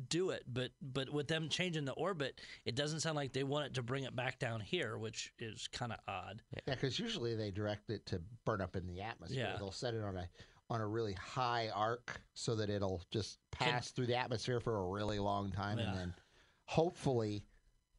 do 0.09 0.31
it, 0.31 0.45
but 0.47 0.71
but 0.83 1.11
with 1.11 1.29
them 1.29 1.49
changing 1.49 1.85
the 1.85 1.93
orbit, 1.93 2.41
it 2.65 2.75
doesn't 2.75 3.01
sound 3.01 3.17
like 3.17 3.33
they 3.33 3.43
want 3.45 3.67
it 3.67 3.75
to 3.75 3.83
bring 3.83 4.05
it 4.05 4.15
back 4.15 4.39
down 4.39 4.61
here, 4.61 4.99
which 4.99 5.33
is 5.39 5.67
kind 5.69 5.93
of 5.93 5.99
odd. 6.07 6.43
Yeah, 6.67 6.75
because 6.75 6.99
usually 6.99 7.35
they 7.35 7.51
direct 7.51 7.91
it 7.91 8.05
to 8.07 8.21
burn 8.45 8.61
up 8.61 8.77
in 8.77 8.87
the 8.87 9.01
atmosphere. 9.01 9.49
Yeah. 9.51 9.57
They'll 9.59 9.73
set 9.73 9.95
it 9.95 10.03
on 10.05 10.17
a 10.17 10.29
on 10.71 10.81
a 10.83 10.87
really 10.87 11.15
high 11.15 11.71
arc 11.75 12.21
so 12.35 12.55
that 12.57 12.69
it'll 12.69 13.03
just 13.11 13.39
pass 13.51 13.91
through 13.91 14.07
the 14.07 14.17
atmosphere 14.17 14.61
for 14.61 14.77
a 14.77 14.89
really 14.89 15.19
long 15.19 15.51
time, 15.51 15.79
Yeah. 15.79 15.89
and 15.89 15.99
then 15.99 16.15
hopefully, 16.67 17.47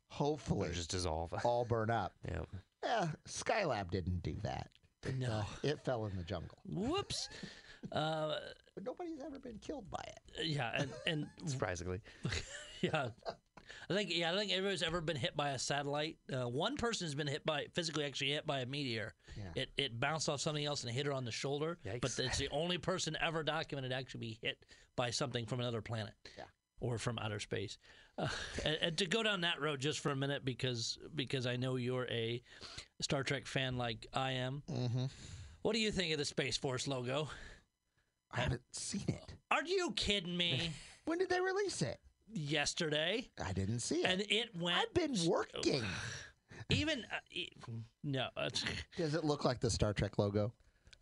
hopefully, 0.09 0.69
Or 0.69 0.71
just 0.73 0.91
dissolve. 0.91 1.33
all 1.43 1.65
burn 1.65 1.89
up. 1.89 2.13
yeah. 2.27 2.41
Yeah, 2.83 3.07
Skylab 3.27 3.91
didn't 3.91 4.23
do 4.23 4.35
that. 4.43 4.69
No. 5.17 5.27
uh, 5.31 5.43
it 5.63 5.83
fell 5.85 6.05
in 6.07 6.15
the 6.17 6.23
jungle, 6.23 6.57
Whoops. 6.65 7.29
Uh, 7.93 8.35
but 8.75 8.83
nobody's 8.83 9.21
ever 9.25 9.39
been 9.39 9.57
killed 9.59 9.89
by 9.89 10.03
it. 10.05 10.45
yeah, 10.45 10.69
and 10.77 10.89
and 11.07 11.27
Surprisingly. 11.45 12.01
yeah, 12.81 13.07
I 13.89 13.93
think 13.93 14.13
yeah, 14.13 14.33
I 14.33 14.35
think 14.35 14.51
everybody's 14.51 14.83
ever 14.83 14.99
been 14.99 15.15
hit 15.15 15.37
by 15.37 15.51
a 15.51 15.57
satellite. 15.59 16.17
Uh, 16.29 16.49
one 16.49 16.75
person 16.75 17.05
has 17.07 17.15
been 17.15 17.25
hit 17.25 17.45
by 17.45 17.67
physically 17.73 18.03
actually 18.03 18.31
hit 18.31 18.45
by 18.45 18.59
a 18.59 18.65
meteor. 18.65 19.13
Yeah. 19.37 19.61
It 19.63 19.69
it 19.77 19.97
bounced 19.97 20.27
off 20.27 20.41
something 20.41 20.65
else 20.65 20.83
and 20.83 20.91
hit 20.91 21.05
her 21.05 21.13
on 21.13 21.23
the 21.23 21.31
shoulder. 21.31 21.77
But 22.01 22.19
it's 22.19 22.37
the 22.37 22.49
only 22.51 22.77
person 22.77 23.15
ever 23.21 23.43
documented 23.43 23.91
to 23.91 23.95
actually 23.97 24.19
be 24.19 24.39
hit 24.41 24.57
by 24.97 25.11
something 25.11 25.45
from 25.45 25.61
another 25.61 25.81
planet. 25.81 26.15
Yeah. 26.37 26.43
Or 26.81 26.97
from 26.97 27.17
outer 27.17 27.39
space. 27.39 27.77
Uh, 28.19 28.27
and, 28.65 28.77
and 28.81 28.97
to 28.97 29.05
go 29.05 29.23
down 29.23 29.41
that 29.41 29.61
road 29.61 29.79
just 29.79 29.99
for 29.99 30.11
a 30.11 30.15
minute 30.15 30.43
because 30.43 30.97
because 31.15 31.45
I 31.45 31.55
know 31.55 31.75
you're 31.77 32.07
a 32.09 32.41
Star 33.01 33.23
Trek 33.23 33.45
fan 33.47 33.77
like 33.77 34.07
I 34.13 34.33
am. 34.33 34.61
Mm-hmm. 34.69 35.05
What 35.61 35.73
do 35.73 35.79
you 35.79 35.91
think 35.91 36.11
of 36.11 36.17
the 36.19 36.25
Space 36.25 36.57
Force 36.57 36.87
logo? 36.87 37.29
I 38.31 38.41
haven't 38.41 38.61
seen 38.71 39.05
it. 39.07 39.33
Are 39.51 39.63
you 39.63 39.91
kidding 39.95 40.35
me? 40.35 40.71
When 41.05 41.17
did 41.17 41.29
they 41.29 41.41
release 41.41 41.81
it? 41.81 41.97
Yesterday, 42.31 43.29
I 43.43 43.51
didn't 43.51 43.79
see 43.79 44.01
it. 44.01 44.05
and 44.05 44.21
it 44.29 44.55
went. 44.55 44.77
I've 44.77 44.93
been 44.93 45.15
working. 45.25 45.81
even 46.69 46.99
uh, 47.11 47.17
e- 47.31 47.49
no. 48.03 48.27
Does 48.97 49.15
it 49.15 49.23
look 49.23 49.43
like 49.43 49.59
the 49.59 49.71
Star 49.71 49.91
Trek 49.91 50.19
logo? 50.19 50.53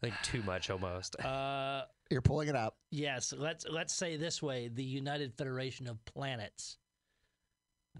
I 0.01 0.05
think 0.05 0.15
too 0.23 0.41
much 0.43 0.69
almost. 0.69 1.19
Uh, 1.19 1.81
You're 2.09 2.21
pulling 2.21 2.47
it 2.47 2.55
up. 2.55 2.77
yes. 2.89 3.33
Let's 3.37 3.65
let's 3.69 3.93
say 3.93 4.15
this 4.15 4.41
way: 4.41 4.69
the 4.69 4.83
United 4.83 5.33
Federation 5.33 5.87
of 5.87 6.03
Planets. 6.05 6.77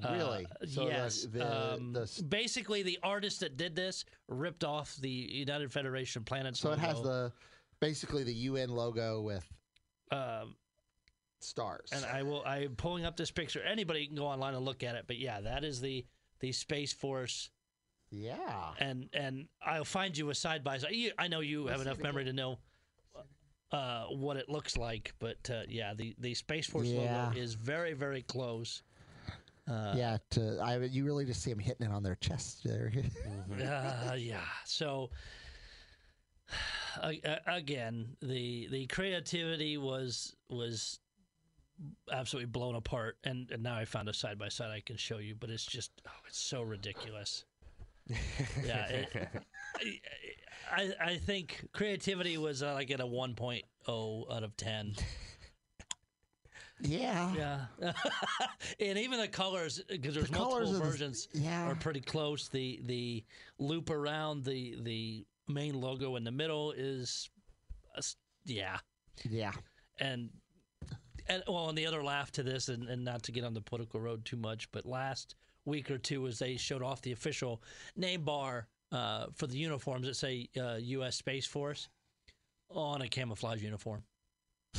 Uh, 0.04 0.12
Really? 0.14 0.48
So 0.68 0.88
yes. 0.88 1.24
the- 1.24 1.74
um, 1.76 1.94
the 1.94 2.24
basically, 2.30 2.84
the 2.84 3.00
artist 3.04 3.40
that 3.42 3.58
did 3.58 3.76
this 3.76 4.06
ripped 4.28 4.64
off 4.64 4.96
the 4.98 5.10
United 5.10 5.72
Federation 5.72 6.24
planet. 6.24 6.56
Planets. 6.56 6.60
So 6.60 6.72
it 6.72 6.80
has 6.80 7.02
the 7.02 7.32
basically 7.80 8.24
the 8.24 8.34
UN 8.34 8.70
logo 8.70 9.22
with 9.22 9.48
Um, 10.12 10.56
stars. 11.40 11.90
and 11.92 12.06
I 12.06 12.24
will. 12.24 12.44
I'm 12.46 12.76
pulling 12.76 13.06
up 13.06 13.18
this 13.18 13.32
picture. 13.32 13.62
Anybody 13.64 14.06
can 14.08 14.16
go 14.16 14.28
online 14.28 14.54
and 14.56 14.64
look 14.66 14.84
at 14.84 14.96
it. 14.96 15.06
But 15.08 15.18
yeah, 15.18 15.42
that 15.42 15.64
is 15.64 15.82
the 15.82 16.06
the 16.40 16.52
Space 16.52 16.94
Force, 16.94 17.50
yeah. 18.12 18.74
and 18.80 19.10
and 19.14 19.48
I'll 19.62 19.84
find 19.86 20.16
you 20.18 20.30
a 20.30 20.36
side 20.36 20.64
by 20.64 20.78
side. 20.78 20.94
I 21.18 21.28
know 21.28 21.40
you 21.40 21.68
have 21.68 21.82
enough 21.82 21.98
memory 22.00 22.26
to 22.26 22.34
know 22.34 22.60
uh, 23.72 24.06
what 24.06 24.38
it 24.38 24.48
looks 24.48 24.78
like, 24.78 25.14
but 25.20 25.50
uh, 25.50 25.64
yeah, 25.68 25.94
the 25.94 26.16
the 26.20 26.34
Space 26.36 26.68
Force 26.68 26.88
Yeah. 26.88 27.28
logo 27.30 27.38
is 27.40 27.54
very 27.56 27.94
very 27.94 28.22
close. 28.22 28.84
Uh, 29.67 29.93
yeah, 29.97 30.17
to, 30.32 30.60
I 30.63 30.77
you 30.77 31.03
really 31.03 31.25
just 31.25 31.41
see 31.43 31.49
them 31.49 31.60
hitting 31.60 31.86
it 31.88 31.91
on 31.91 32.01
their 32.03 32.15
chest 32.15 32.63
there. 32.63 32.91
Uh, 33.62 34.15
yeah. 34.17 34.39
So 34.65 35.10
a- 37.03 37.21
a- 37.23 37.41
again, 37.56 38.15
the 38.21 38.67
the 38.71 38.88
creativity 38.88 39.77
was 39.77 40.36
was 40.49 40.99
absolutely 42.12 42.47
blown 42.47 42.75
apart, 42.75 43.17
and, 43.23 43.49
and 43.51 43.62
now 43.63 43.75
I 43.75 43.86
found 43.86 44.10
a 44.10 44.13
side 44.13 44.39
by 44.39 44.49
side 44.49 44.71
I 44.71 44.80
can 44.80 44.97
show 44.97 45.17
you, 45.17 45.36
but 45.36 45.49
it's 45.49 45.65
just 45.65 45.91
oh, 46.08 46.12
it's 46.27 46.39
so 46.39 46.62
ridiculous. 46.62 47.43
yeah, 48.65 48.86
it, 48.88 49.10
I 50.71 50.93
I 51.01 51.17
think 51.17 51.67
creativity 51.73 52.38
was 52.38 52.63
uh, 52.63 52.73
like 52.73 52.89
at 52.91 52.99
a 53.01 53.06
1.0 53.06 53.63
out 54.32 54.43
of 54.43 54.56
10. 54.58 54.95
yeah. 56.82 57.66
Yeah, 57.82 57.92
and 58.80 58.98
even 58.98 59.20
the 59.20 59.28
colors 59.28 59.82
because 59.90 60.16
there's 60.16 60.30
The 60.30 60.38
multiple 60.38 60.52
colors 60.60 60.70
of 60.72 60.80
the- 60.80 60.84
versions 60.86 61.28
yeah. 61.34 61.68
are 61.70 61.76
pretty 61.76 62.02
close. 62.02 62.48
The 62.50 62.80
the 62.86 63.24
loop 63.60 63.90
around 63.90 64.44
the 64.44 64.78
the 64.82 65.26
main 65.48 65.80
logo 65.80 66.16
in 66.18 66.24
the 66.24 66.32
middle 66.32 66.72
is, 66.74 67.30
a 67.96 68.04
yeah, 68.46 68.78
Yeah. 69.30 69.54
and 70.00 70.30
and 71.30 71.44
well, 71.48 71.70
and 71.70 71.78
the 71.78 71.86
other 71.88 72.04
laugh 72.04 72.32
to 72.34 72.44
this, 72.44 72.70
and, 72.70 72.88
and 72.88 73.04
not 73.04 73.24
to 73.24 73.32
get 73.32 73.44
on 73.44 73.54
the 73.54 73.62
political 73.62 74.00
road 74.00 74.24
too 74.26 74.38
much, 74.38 74.72
but 74.72 74.86
last 74.86 75.36
week 75.66 75.92
or 75.92 75.98
two, 75.98 76.26
as 76.28 76.40
they 76.40 76.56
showed 76.58 76.82
off 76.82 77.02
the 77.02 77.12
official 77.12 77.62
name 77.98 78.24
bar 78.24 78.68
uh, 78.94 79.26
for 79.36 79.48
the 79.48 79.58
uniforms 79.58 80.08
that 80.08 80.16
say 80.16 80.48
uh, 80.58 80.76
U.S. 80.80 81.18
Space 81.18 81.46
Force 81.46 81.90
on 82.70 83.02
a 83.02 83.08
camouflage 83.10 83.62
uniform. 83.62 84.04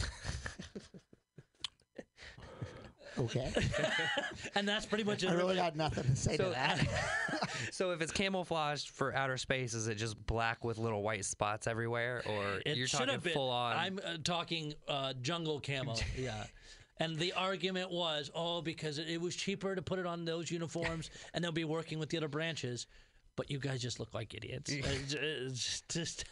Okay. 3.19 3.53
And 4.55 4.67
that's 4.67 4.87
pretty 4.87 5.05
much 5.05 5.23
it. 5.23 5.29
I 5.31 5.35
really 5.35 5.57
got 5.57 5.77
nothing 5.77 6.05
to 6.05 6.17
say 6.17 6.37
to 6.37 6.45
So- 6.45 6.51
that. 6.51 6.87
so 7.73 7.91
if 7.93 8.01
it's 8.01 8.13
camouflaged 8.13 8.91
for 8.91 9.15
outer 9.15 9.37
space, 9.37 9.75
is 9.75 9.89
it 9.89 9.97
just 9.97 10.25
black 10.27 10.65
with 10.65 10.79
little 10.79 11.03
white 11.03 11.25
spots 11.25 11.67
everywhere, 11.67 12.23
or 12.29 12.61
It 12.65 12.77
you're 12.77 12.87
should 12.87 12.99
talking 13.01 13.13
have 13.15 13.23
been. 13.23 13.33
full 13.35 13.51
on? 13.51 13.77
I'm 13.77 14.01
uh, 14.05 14.17
talking 14.25 14.75
uh, 14.89 15.13
jungle 15.23 15.61
camo. 15.61 15.95
yeah. 16.19 16.45
And 17.01 17.17
the 17.17 17.33
argument 17.35 17.91
was, 17.93 18.31
oh, 18.35 18.61
because 18.63 18.99
it, 18.99 19.09
it 19.09 19.21
was 19.21 19.37
cheaper 19.37 19.75
to 19.75 19.83
put 19.83 19.99
it 19.99 20.07
on 20.07 20.25
those 20.25 20.51
uniforms, 20.51 21.11
and 21.35 21.43
they'll 21.45 21.53
be 21.53 21.65
working 21.65 21.99
with 21.99 22.09
the 22.09 22.17
other 22.17 22.29
branches. 22.29 22.87
But 23.37 23.51
you 23.51 23.59
guys 23.61 23.81
just 23.81 24.01
look 24.01 24.13
like 24.15 24.35
idiots. 24.35 24.71
It's- 24.73 25.13
it's 25.15 25.83
just, 25.89 26.25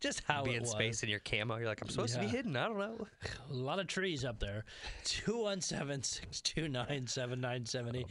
just 0.00 0.22
how 0.26 0.42
be 0.42 0.54
in 0.54 0.62
was. 0.62 0.70
space 0.70 1.02
in 1.02 1.08
your 1.08 1.20
camo. 1.20 1.56
You're 1.56 1.66
like, 1.66 1.80
I'm 1.82 1.88
supposed 1.88 2.14
to 2.14 2.20
be 2.20 2.26
hidden. 2.26 2.56
I 2.56 2.66
don't 2.68 2.78
know. 2.78 3.06
A 3.50 3.52
lot 3.54 3.78
of 3.78 3.86
trees 3.86 4.24
up 4.24 4.40
there. 4.40 4.64
217 5.04 6.02
629 6.02 7.06
7970. 7.06 8.06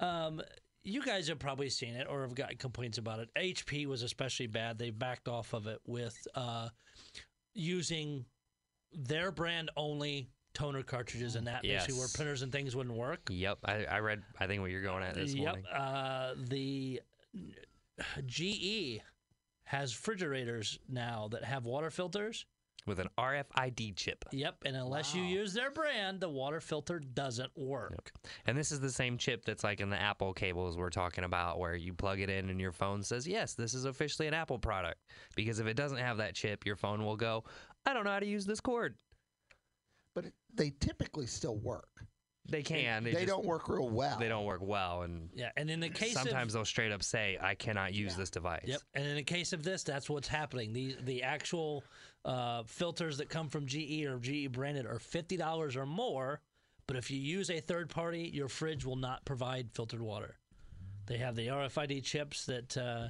Man. 0.00 0.10
Um, 0.10 0.42
you 0.82 1.02
guys 1.02 1.28
have 1.28 1.38
probably 1.38 1.68
seen 1.68 1.94
it 1.94 2.06
or 2.08 2.22
have 2.22 2.34
gotten 2.34 2.56
complaints 2.56 2.98
about 2.98 3.18
it. 3.18 3.28
HP 3.36 3.86
was 3.86 4.02
especially 4.02 4.46
bad. 4.46 4.78
They 4.78 4.90
backed 4.90 5.28
off 5.28 5.52
of 5.52 5.66
it 5.66 5.80
with 5.86 6.16
uh, 6.34 6.68
using 7.54 8.24
their 8.92 9.32
brand 9.32 9.70
only 9.76 10.30
toner 10.54 10.82
cartridges, 10.82 11.36
and 11.36 11.46
that 11.46 11.62
basically 11.62 11.98
where 11.98 12.08
printers 12.14 12.42
and 12.42 12.52
things 12.52 12.74
wouldn't 12.74 12.96
work. 12.96 13.20
Yep, 13.28 13.58
I, 13.64 13.84
I 13.84 13.98
read. 13.98 14.22
I 14.38 14.46
think 14.46 14.62
what 14.62 14.70
you're 14.70 14.82
going 14.82 15.02
at 15.02 15.14
this 15.14 15.34
yep. 15.34 15.44
morning. 15.44 15.66
Uh, 15.66 16.34
the 16.48 17.00
GE 18.26 19.00
has 19.66 19.94
refrigerators 19.96 20.78
now 20.88 21.28
that 21.30 21.44
have 21.44 21.66
water 21.66 21.90
filters. 21.90 22.46
with 22.86 23.00
an 23.00 23.08
RFID 23.18 23.96
chip. 23.96 24.24
Yep, 24.30 24.58
and 24.64 24.76
unless 24.76 25.12
you 25.12 25.22
use 25.22 25.52
their 25.52 25.72
brand, 25.72 26.20
the 26.20 26.28
water 26.28 26.60
filter 26.60 27.00
doesn't 27.00 27.50
work. 27.56 28.12
And 28.46 28.56
this 28.56 28.70
is 28.70 28.78
the 28.78 28.92
same 28.92 29.18
chip 29.18 29.44
that's 29.44 29.64
like 29.64 29.80
in 29.80 29.90
the 29.90 30.00
Apple 30.00 30.32
cables 30.32 30.76
we're 30.76 30.90
talking 30.90 31.24
about, 31.24 31.58
where 31.58 31.74
you 31.74 31.92
plug 31.92 32.20
it 32.20 32.30
in 32.30 32.48
and 32.48 32.60
your 32.60 32.70
phone 32.70 33.02
says, 33.02 33.26
yes, 33.26 33.54
this 33.54 33.74
is 33.74 33.86
officially 33.86 34.28
an 34.28 34.34
Apple 34.34 34.58
product. 34.60 35.00
Because 35.34 35.58
if 35.58 35.66
it 35.66 35.74
doesn't 35.74 35.98
have 35.98 36.18
that 36.18 36.36
chip, 36.36 36.64
your 36.64 36.76
phone 36.76 37.04
will 37.04 37.16
go, 37.16 37.42
I 37.84 37.92
don't 37.92 38.04
know 38.04 38.10
how 38.12 38.20
to 38.20 38.26
use 38.26 38.46
this 38.46 38.60
cord. 38.60 38.94
but 40.14 40.26
it, 40.26 40.34
they 40.54 40.70
typically 40.78 41.26
still 41.26 41.56
work. 41.58 41.88
They 42.48 42.62
can. 42.62 43.04
They, 43.04 43.12
They, 43.12 43.24
just- 43.24 43.28
don't 43.28 43.44
work 43.44 43.68
real 43.68 43.88
well. 43.88 44.18
They 44.18 44.28
don't 44.28 44.44
work 44.44 44.60
well. 44.62 45.02
And 45.02 45.28
Yeah, 45.34 45.50
and 45.56 45.70
in 45.70 45.80
the 45.80 45.88
case 45.88 46.12
sometimes 46.14 46.54
of 46.54 46.58
they'll 46.58 46.64
straight 46.64 46.92
up 46.92 47.02
say, 47.02 47.38
I 47.40 47.54
cannot 47.54 47.94
use 47.94 48.16
this 48.16 48.30
device. 48.30 48.64
Yep. 48.66 48.80
And 48.94 49.06
in 49.06 49.16
the 49.16 49.22
case 49.22 49.52
of 49.52 49.62
this, 49.62 49.82
that's 49.82 50.08
what's 50.08 50.28
happening. 50.28 50.72
The 50.72 50.96
the 51.04 51.22
actual 51.22 51.84
uh, 52.24 52.62
filters 52.64 53.18
that 53.18 53.28
come 53.28 53.48
from 53.48 53.66
GE 53.66 54.04
or 54.04 54.18
GE 54.18 54.52
branded 54.52 54.86
are 54.86 54.98
fifty 54.98 55.36
dollars 55.36 55.76
or 55.76 55.86
more. 55.86 56.40
But 56.86 56.96
if 56.96 57.10
you 57.10 57.18
use 57.18 57.50
a 57.50 57.60
third 57.60 57.90
party, 57.90 58.30
your 58.32 58.48
fridge 58.48 58.84
will 58.84 58.96
not 58.96 59.24
provide 59.24 59.72
filtered 59.72 60.00
water. 60.00 60.36
They 61.06 61.18
have 61.18 61.34
the 61.34 61.48
RFID 61.48 62.04
chips 62.04 62.46
that 62.46 62.76
uh, 62.76 63.08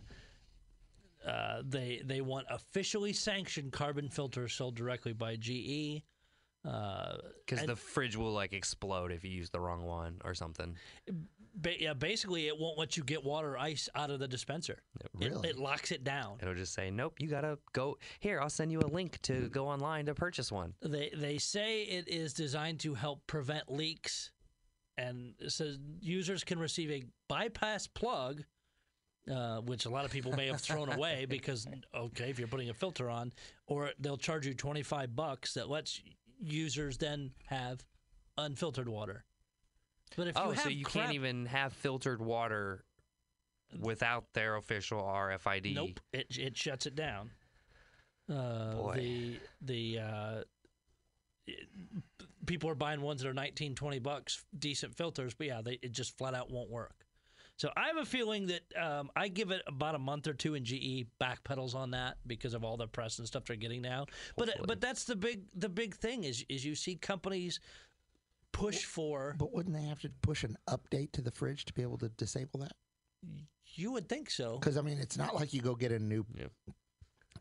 uh, 1.29 1.63
they 1.65 2.01
they 2.05 2.21
want 2.21 2.47
officially 2.51 3.13
sanctioned 3.13 3.73
carbon 3.73 4.09
filters 4.09 4.53
sold 4.55 4.77
directly 4.77 5.13
by 5.13 5.37
GE. 5.37 6.03
Uh, 6.67 7.19
Because 7.45 7.61
and- 7.61 7.69
the 7.69 7.77
fridge 7.77 8.17
will 8.17 8.33
like 8.33 8.53
explode 8.53 9.13
if 9.13 9.25
you 9.25 9.31
use 9.31 9.51
the 9.51 9.61
wrong 9.61 9.85
one 9.85 10.21
or 10.25 10.35
something. 10.35 10.77
ba- 11.55 11.81
yeah, 11.81 11.95
basically, 11.95 12.49
it 12.49 12.59
won't 12.59 12.77
let 12.77 12.97
you 12.97 13.05
get 13.05 13.23
water 13.25 13.53
or 13.55 13.59
ice 13.59 13.89
out 13.95 14.11
of 14.11 14.19
the 14.19 14.27
dispenser. 14.29 14.83
It, 15.01 15.11
Really? 15.31 15.49
it 15.51 15.59
locks 15.59 15.93
it 15.93 16.03
down. 16.03 16.39
It'll 16.43 16.55
just 16.55 16.75
say, 16.75 16.91
nope, 16.91 17.15
you 17.21 17.29
got 17.29 17.43
to 17.43 17.59
go. 17.73 17.99
Here, 18.21 18.41
I'll 18.41 18.51
send 18.51 18.73
you 18.73 18.81
a 18.81 18.89
link 18.89 19.23
to 19.23 19.49
go 19.49 19.69
online 19.69 20.07
to 20.07 20.15
purchase 20.15 20.51
one. 20.51 20.75
They 20.81 21.11
they 21.15 21.39
say 21.39 21.83
it 21.85 22.09
is 22.09 22.35
designed 22.35 22.81
to 22.81 22.95
help 22.95 23.27
prevent 23.29 23.71
leaks, 23.71 24.33
and 24.99 25.35
it 25.39 25.51
says 25.53 25.79
users 26.01 26.43
can 26.45 26.59
receive 26.59 26.91
a 26.91 27.05
bypass 27.29 27.87
plug, 27.87 28.43
uh, 29.31 29.61
which 29.61 29.85
a 29.87 29.91
lot 29.91 30.05
of 30.05 30.11
people 30.11 30.33
may 30.33 30.47
have 30.49 30.61
thrown 30.61 30.91
away 30.93 31.27
because 31.27 31.67
okay, 31.95 32.29
if 32.31 32.39
you're 32.39 32.49
putting 32.49 32.71
a 32.71 32.75
filter 32.75 33.09
on, 33.09 33.33
or 33.67 33.93
they'll 34.01 34.17
charge 34.19 34.47
you 34.47 34.53
twenty 34.55 34.83
five 34.83 35.15
bucks 35.15 35.55
that 35.55 35.69
lets 35.71 36.01
users 36.41 36.99
then 36.99 37.33
have 37.47 37.85
unfiltered 38.39 38.89
water. 38.89 39.25
But 40.17 40.29
if 40.29 40.37
Oh, 40.39 40.47
you 40.47 40.51
have 40.53 40.63
so 40.63 40.69
you 40.69 40.85
crap- 40.85 41.05
can't 41.07 41.15
even 41.15 41.47
have 41.47 41.73
filtered 41.73 42.21
water 42.21 42.85
without 43.81 44.33
their 44.35 44.57
official 44.57 45.01
RFID. 45.03 45.75
Nope, 45.75 46.01
it 46.13 46.37
it 46.39 46.57
shuts 46.57 46.87
it 46.87 46.95
down. 46.95 47.31
Uh, 48.29 48.75
Boy. 48.75 48.95
The 48.97 49.41
the 49.63 49.99
uh, 50.01 50.43
it- 51.47 51.69
people 52.47 52.71
are 52.71 52.75
buying 52.77 53.01
ones 53.01 53.23
that 53.23 53.29
are 53.29 53.35
19, 53.35 53.75
20 53.75 53.99
bucks, 53.99 54.45
decent 54.57 54.95
filters, 54.95 55.35
but 55.35 55.47
yeah, 55.49 55.63
they 55.63 55.79
it 55.83 55.93
just 55.93 56.17
flat 56.17 56.35
out 56.35 56.51
won't 56.51 56.71
work. 56.71 57.06
So 57.59 57.71
I 57.77 57.87
have 57.87 57.97
a 57.97 58.05
feeling 58.05 58.47
that 58.49 58.61
um, 58.81 59.11
I 59.17 59.29
give 59.29 59.51
it 59.51 59.63
about 59.67 59.95
a 59.95 59.99
month 59.99 60.27
or 60.27 60.35
two, 60.35 60.55
and 60.55 60.65
GE 60.67 61.07
backpedals 61.21 61.75
on 61.75 61.93
that 61.93 62.19
because 62.27 62.53
of 62.53 62.65
all 62.65 62.77
the 62.77 62.87
press 62.87 63.19
and 63.19 63.27
stuff 63.27 63.45
they're 63.47 63.57
getting 63.57 63.81
now. 63.81 64.07
But 64.37 64.49
Hopefully. 64.49 64.67
but 64.69 64.81
that's 64.81 65.05
the 65.05 65.17
big 65.17 65.43
the 65.55 65.69
big 65.71 65.95
thing 65.97 66.25
is 66.25 66.45
is 66.51 66.65
you 66.65 66.75
see 66.75 66.97
companies 66.97 67.61
push 68.53 68.85
for. 68.85 69.35
But 69.39 69.55
wouldn't 69.55 69.75
they 69.75 69.83
have 69.85 70.01
to 70.01 70.11
push 70.23 70.45
an 70.45 70.57
update 70.69 71.13
to 71.13 71.23
the 71.23 71.31
fridge 71.31 71.65
to 71.67 71.73
be 71.73 71.83
able 71.83 71.99
to 71.99 72.11
disable 72.11 72.61
that? 72.61 72.73
You 73.75 73.93
would 73.93 74.09
think 74.09 74.31
so. 74.31 74.59
Because 74.59 74.77
I 74.77 74.83
mean, 74.83 74.99
it's 74.99 75.17
not 75.17 75.35
like 75.35 75.55
you 75.55 75.63
go 75.63 75.75
get 75.75 75.93
a 75.93 75.99
new. 75.99 76.27
Yep. 76.35 76.51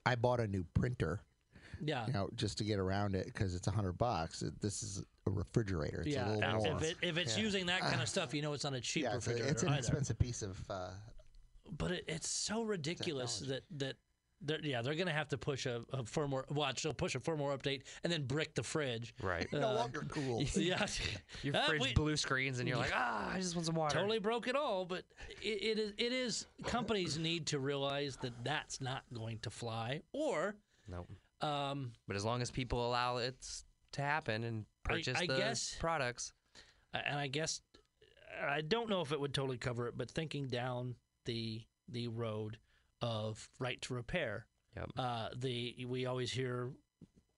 I 0.06 0.15
bought 0.15 0.39
a 0.39 0.47
new 0.47 0.63
printer, 0.75 1.19
Yeah. 1.82 2.06
you 2.08 2.13
know, 2.13 2.30
just 2.36 2.58
to 2.60 2.63
get 2.63 2.80
around 2.80 3.15
it 3.15 3.25
because 3.25 3.56
it's 3.56 3.67
a 3.67 3.71
hundred 3.71 3.97
bucks. 3.97 4.43
This 4.62 4.82
is 4.84 5.04
a 5.27 5.31
refrigerator. 5.31 6.01
It's 6.01 6.09
yeah, 6.09 6.29
a 6.29 6.35
little 6.35 6.65
if- 6.65 6.71
more. 6.71 6.77
if, 6.77 6.83
it, 6.83 6.97
if 7.01 7.17
it's 7.17 7.38
Yeah. 7.38 7.43
using 7.43 7.65
that 7.67 7.81
kind 7.81 8.01
of 8.01 8.07
stuff, 8.09 8.33
you 8.33 8.41
know 8.41 8.53
it's 8.53 8.63
not 8.63 8.73
a 8.73 8.81
cheap 8.81 9.03
yeah, 9.03 9.15
it's, 9.15 9.27
a, 9.27 9.31
refrigerator 9.31 9.51
it's 9.53 9.63
an 9.63 9.69
either. 9.69 9.77
expensive 9.79 10.19
piece 10.19 10.41
of. 10.41 10.59
Uh, 10.69 10.89
But 11.77 11.91
it, 11.91 12.03
it's 12.07 12.29
so 12.29 12.63
ridiculous 12.63 13.39
that 13.39 13.63
that 13.77 13.95
they're, 14.41 14.59
yeah 14.61 14.81
they're 14.83 14.93
going 14.95 15.07
to 15.07 15.13
have 15.13 15.29
to 15.29 15.38
push 15.38 15.65
a, 15.65 15.81
a 15.93 16.03
firmware 16.03 16.49
watch. 16.51 16.83
They'll 16.83 16.93
push 16.93 17.15
a 17.15 17.19
firmware 17.19 17.57
update 17.57 17.83
and 18.03 18.13
then 18.13 18.25
brick 18.25 18.53
the 18.53 18.61
fridge. 18.61 19.15
Right. 19.23 19.51
no 19.51 19.69
Uh, 19.69 19.73
longer 19.75 20.05
cool. 20.09 20.43
Yeah, 20.55 20.85
Your 21.41 21.55
Uh, 21.55 21.65
fridge 21.67 21.81
we- 21.81 21.93
blue 21.93 22.17
screens 22.17 22.59
and 22.59 22.67
you're 22.67 22.77
like, 22.77 22.91
ah, 22.93 23.31
I 23.33 23.39
just 23.39 23.55
want 23.55 23.65
some 23.65 23.75
water. 23.75 23.95
totally 23.97 24.19
broke 24.19 24.47
it 24.47 24.55
all. 24.55 24.85
But 24.85 25.05
it, 25.41 25.63
it 25.63 25.79
is 25.79 25.93
it 25.97 26.13
is 26.13 26.45
companies 26.65 27.17
need 27.17 27.47
to 27.47 27.59
realize 27.59 28.17
that 28.17 28.33
that's 28.43 28.79
not 28.81 29.03
going 29.11 29.39
to 29.39 29.49
fly. 29.49 30.01
Or 30.11 30.55
Nope. 30.88 31.09
um, 31.41 31.93
But 32.07 32.15
as 32.15 32.23
long 32.23 32.43
as 32.43 32.51
people 32.51 32.85
allow 32.88 33.17
it 33.17 33.35
to 33.93 34.01
happen 34.03 34.43
and 34.43 34.65
I- 34.65 34.65
purchase 34.86 35.17
I 35.19 35.28
the 35.28 35.36
guess- 35.38 35.76
products, 35.80 36.34
and 36.93 37.19
I 37.19 37.28
guess 37.28 37.62
I 38.41 38.62
don't 38.62 38.89
know 38.89 39.02
if 39.02 39.12
it 39.12 39.19
would 39.19 39.34
totally 39.34 39.58
cover 39.58 39.88
it, 39.88 39.98
but 39.98 40.10
thinking 40.12 40.48
down 40.48 40.95
the 41.26 41.62
the 41.89 42.08
road 42.08 42.58
of 43.02 43.50
right 43.60 43.82
to 43.84 43.93
repair, 43.93 44.45
Yep. 44.76 44.89
uh, 44.98 45.30
the 45.36 45.86
we 45.88 46.06
always 46.06 46.32
hear. 46.32 46.71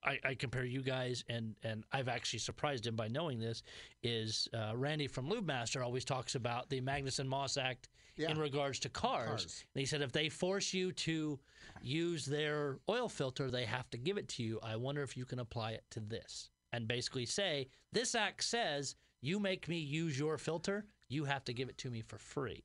I, 0.03 0.19
I 0.23 0.35
compare 0.35 0.63
you 0.63 0.81
guys, 0.83 1.23
and 1.27 1.55
and 1.63 1.83
I've 1.91 2.07
actually 2.07 2.39
surprised 2.39 2.85
him 2.85 2.95
by 2.95 3.07
knowing 3.07 3.39
this. 3.39 3.63
Is 4.03 4.47
uh, 4.53 4.73
Randy 4.75 5.07
from 5.07 5.27
Lube 5.27 5.45
Master 5.45 5.83
always 5.83 6.05
talks 6.05 6.35
about 6.35 6.69
the 6.69 6.79
Magnuson 6.81 7.25
Moss 7.25 7.57
Act 7.57 7.89
Yeah. 8.15 8.29
in 8.31 8.37
regards 8.39 8.79
to 8.81 8.89
cars. 8.89 9.27
Cars. 9.27 9.65
And 9.73 9.79
he 9.79 9.85
said 9.85 10.01
if 10.01 10.11
they 10.11 10.29
force 10.29 10.71
you 10.73 10.91
to 10.93 11.39
use 11.81 12.25
their 12.25 12.77
oil 12.87 13.09
filter, 13.09 13.49
they 13.49 13.65
have 13.65 13.89
to 13.89 13.97
give 13.97 14.17
it 14.17 14.27
to 14.29 14.43
you. 14.43 14.59
I 14.63 14.75
wonder 14.75 15.01
if 15.01 15.17
you 15.17 15.25
can 15.25 15.39
apply 15.39 15.71
it 15.71 15.83
to 15.91 15.99
this 15.99 16.49
and 16.77 16.87
basically 16.87 17.25
say 17.25 17.67
this 17.91 18.13
act 18.15 18.43
says 18.43 18.95
you 19.21 19.39
make 19.39 19.67
me 19.67 19.77
use 19.79 20.17
your 20.17 20.37
filter, 20.37 20.85
you 21.09 21.25
have 21.25 21.43
to 21.45 21.53
give 21.53 21.69
it 21.69 21.77
to 21.79 21.89
me 21.89 22.01
for 22.01 22.17
free. 22.19 22.61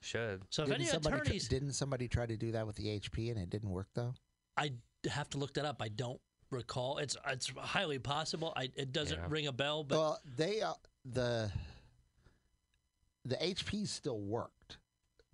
should. 0.00 0.42
So 0.48 0.62
if 0.62 0.68
Didn't 0.68 0.80
any 0.80 0.90
somebody, 0.90 1.16
tr- 1.16 1.22
attorneys, 1.22 1.48
didn't 1.48 1.72
somebody 1.74 2.08
try 2.08 2.24
to 2.26 2.36
do 2.38 2.52
that 2.52 2.66
with 2.66 2.76
the 2.76 2.98
HP 2.98 3.30
and 3.30 3.38
it 3.38 3.50
didn't 3.50 3.68
work 3.70 3.88
though? 3.94 4.14
I 4.56 4.72
have 5.10 5.28
to 5.30 5.38
look 5.38 5.52
that 5.54 5.66
up. 5.66 5.82
I 5.82 5.88
don't 5.88 6.20
recall. 6.50 6.96
It's 6.98 7.16
it's 7.28 7.50
highly 7.58 7.98
possible. 7.98 8.54
I, 8.56 8.70
it 8.76 8.92
doesn't 8.92 9.18
Yeah. 9.18 9.26
ring 9.28 9.46
a 9.46 9.52
bell, 9.52 9.84
but 9.84 9.98
well, 9.98 10.20
they 10.36 10.62
uh, 10.62 10.72
the 11.04 11.50
the 13.26 13.36
HP 13.36 13.86
still 13.86 14.20
worked. 14.20 14.78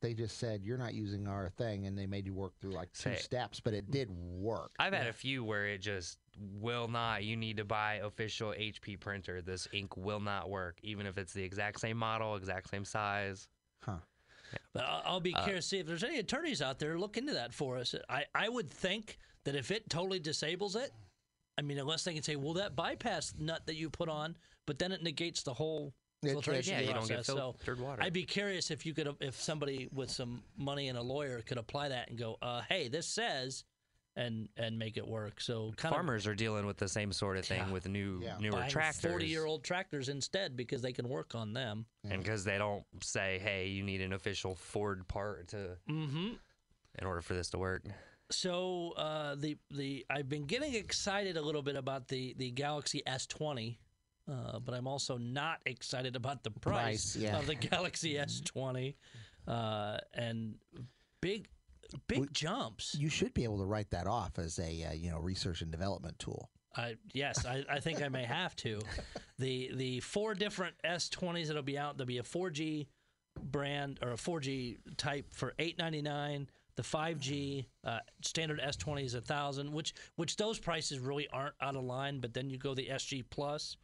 They 0.01 0.14
just 0.14 0.38
said 0.38 0.62
you're 0.64 0.79
not 0.79 0.94
using 0.94 1.29
our 1.29 1.51
thing, 1.51 1.87
and 1.87 1.96
they 1.96 2.07
made 2.07 2.25
you 2.27 2.33
work 2.33 2.55
through 2.61 2.73
like 2.73 2.90
two 2.92 3.11
Say- 3.11 3.16
steps, 3.18 3.61
but 3.61 3.75
it 3.75 3.90
did 3.90 4.09
work. 4.11 4.73
I've 4.81 4.94
had 4.94 5.05
Yeah. 5.05 5.11
a 5.11 5.12
few 5.12 5.44
where 5.44 5.66
it 5.66 5.79
just 5.79 6.18
will 6.40 6.88
not. 6.88 7.24
You 7.24 7.37
need 7.37 7.57
to 7.59 7.64
buy 7.64 7.94
official 7.96 8.50
HP 8.59 8.98
printer. 8.98 9.42
This 9.42 9.68
ink 9.72 9.96
will 9.96 10.20
not 10.20 10.48
work, 10.50 10.79
even 10.83 11.07
if 11.07 11.18
it's 11.18 11.33
the 11.33 11.42
exact 11.42 11.81
same 11.81 11.96
model, 11.96 12.37
exact 12.37 12.70
same 12.70 12.85
size. 12.85 13.48
Huh. 13.83 13.96
But 14.72 14.85
I'll, 14.85 15.03
I'll 15.05 15.20
be 15.20 15.35
Uh, 15.35 15.44
curious 15.44 15.66
to 15.66 15.68
see 15.68 15.79
if 15.79 15.87
there's 15.87 16.05
any 16.05 16.18
attorneys 16.18 16.61
out 16.62 16.79
there 16.79 16.98
look 16.98 17.16
into 17.16 17.35
that 17.35 17.53
for 17.55 17.76
us. 17.76 17.94
I, 18.09 18.24
I 18.35 18.48
would 18.48 18.68
think 18.70 19.18
that 19.44 19.55
if 19.55 19.70
it 19.70 19.88
totally 19.90 20.18
disables 20.18 20.76
it, 20.76 20.90
I 21.59 21.62
mean, 21.62 21.79
unless 21.79 22.05
they 22.05 22.14
can 22.14 22.22
say, 22.22 22.37
well, 22.37 22.55
that 22.55 22.74
bypass 22.74 23.35
nut 23.38 23.62
that 23.66 23.76
you 23.76 23.90
put 23.90 24.09
on, 24.09 24.37
but 24.66 24.79
then 24.79 24.92
it 24.92 25.03
negates 25.03 25.42
the 25.42 25.55
whole 25.55 25.92
It- 26.22 26.31
filtration 26.31 26.74
Yeah, 26.74 26.81
you 26.81 26.87
don't 26.87 26.96
process. 27.07 27.16
get 27.18 27.26
so 27.26 27.35
filtered 27.53 27.81
water. 27.81 28.03
I'd 28.03 28.12
be 28.12 28.24
curious 28.24 28.70
if 28.70 28.85
you 28.87 28.94
could, 28.94 29.14
if 29.20 29.40
somebody 29.40 29.88
with 29.92 30.11
some 30.11 30.42
money 30.57 30.88
and 30.88 30.96
a 30.98 31.03
lawyer 31.03 31.42
could 31.42 31.59
apply 31.59 31.88
that 31.90 32.09
and 32.09 32.18
go, 32.18 32.37
uh, 32.42 32.62
hey, 32.68 32.88
this 32.88 33.07
says, 33.07 33.64
and 34.16 34.49
and 34.57 34.79
make 34.79 34.96
it 34.96 35.07
work. 35.07 35.40
So 35.40 35.73
kind 35.77 35.94
Farmers 35.94 36.27
are 36.27 36.35
dealing 36.35 36.66
with 36.66 36.77
the 36.77 36.88
same 36.88 37.12
sort 37.12 37.37
of 37.37 37.44
thing 37.44 37.59
Yeah. 37.66 37.70
with 37.73 37.88
new 37.88 38.20
Yeah. 38.23 38.38
newer 38.38 38.53
buying 38.53 38.70
tractors. 38.70 39.11
forty-year-old 39.11 39.62
tractors 39.64 40.09
instead 40.09 40.57
because 40.57 40.83
they 40.83 40.92
can 40.92 41.09
work 41.09 41.35
on 41.35 41.53
them. 41.53 41.87
and 42.05 42.23
because 42.23 42.44
they 42.44 42.59
don't 42.59 42.85
say, 43.03 43.38
"Hey, 43.38 43.68
you 43.68 43.83
need 43.85 44.01
an 44.01 44.12
official 44.12 44.55
Ford 44.57 45.07
part 45.09 45.49
to 45.49 45.77
Mm-hmm. 45.88 46.33
in 46.99 47.07
order 47.07 47.23
for 47.23 47.35
this 47.35 47.51
to 47.51 47.59
work." 47.59 47.85
So 48.31 48.92
uh, 48.96 49.35
the 49.37 49.57
the 49.70 50.05
I've 50.11 50.29
been 50.29 50.46
getting 50.46 50.75
excited 50.75 51.37
a 51.37 51.42
little 51.42 51.62
bit 51.62 51.77
about 51.77 52.09
the 52.09 52.35
the 52.35 52.51
Galaxy 52.51 53.03
S20, 53.07 53.79
uh, 54.29 54.59
but 54.61 54.75
I'm 54.75 54.87
also 54.87 55.16
not 55.18 55.61
excited 55.66 56.14
about 56.16 56.42
the 56.44 56.51
price, 56.51 57.14
Price, 57.14 57.16
yeah. 57.16 57.38
of 57.38 57.46
the 57.46 57.55
Galaxy 57.57 58.14
S20, 58.14 58.94
uh, 59.49 59.99
and 60.14 60.57
big 61.20 61.49
big 62.07 62.33
jumps. 62.33 62.96
You 62.98 63.09
should 63.09 63.35
be 63.35 63.44
able 63.44 63.59
to 63.59 63.64
write 63.64 63.90
that 63.90 64.07
off 64.07 64.38
as 64.38 64.59
a 64.59 64.85
uh, 64.85 64.92
you 64.92 65.11
know 65.11 65.18
research 65.18 65.62
and 65.62 65.70
development 65.70 66.18
tool. 66.18 66.50
I 66.76 66.96
yes, 67.12 67.44
I, 67.44 67.64
I 67.68 67.81
think 67.81 68.03
I 68.03 68.09
may 68.09 68.24
have 68.24 68.55
to. 68.57 68.81
The 69.38 69.70
the 69.74 70.00
four 70.00 70.35
different 70.35 70.74
S20s 70.85 71.46
that'll 71.46 71.62
be 71.62 71.79
out. 71.79 71.96
There'll 71.96 72.07
be 72.07 72.18
a 72.18 72.22
4G 72.22 72.88
brand 73.42 73.98
or 74.03 74.11
a 74.11 74.16
4G 74.16 74.76
type 74.98 75.33
for 75.33 75.55
899. 75.59 76.46
The 76.76 76.83
5G 76.83 77.64
uh, 77.85 78.00
standard 78.20 78.61
S20 78.61 79.03
is 79.03 79.14
a 79.14 79.22
thousand, 79.22 79.72
which 79.72 79.94
which 80.16 80.37
those 80.37 80.59
prices 80.59 80.98
really 80.98 81.26
aren't 81.33 81.55
out 81.62 81.74
of 81.74 81.85
line. 81.85 82.20
But 82.20 82.35
then 82.35 82.50
you 82.50 82.59
go 82.59 82.74
the 82.74 82.88
SG 82.88 83.24
Plus 83.31 83.79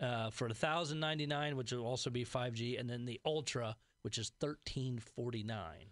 uh, 0.00 0.30
for 0.30 0.46
a 0.46 0.54
thousand 0.54 1.00
ninety 1.00 1.26
nine, 1.26 1.56
which 1.56 1.72
will 1.72 1.84
also 1.84 2.08
be 2.08 2.24
5G, 2.24 2.78
and 2.78 2.88
then 2.88 3.04
the 3.04 3.20
Ultra, 3.26 3.74
which 4.02 4.18
is 4.18 4.30
thirteen 4.40 5.00
forty 5.16 5.42
nine. 5.42 5.86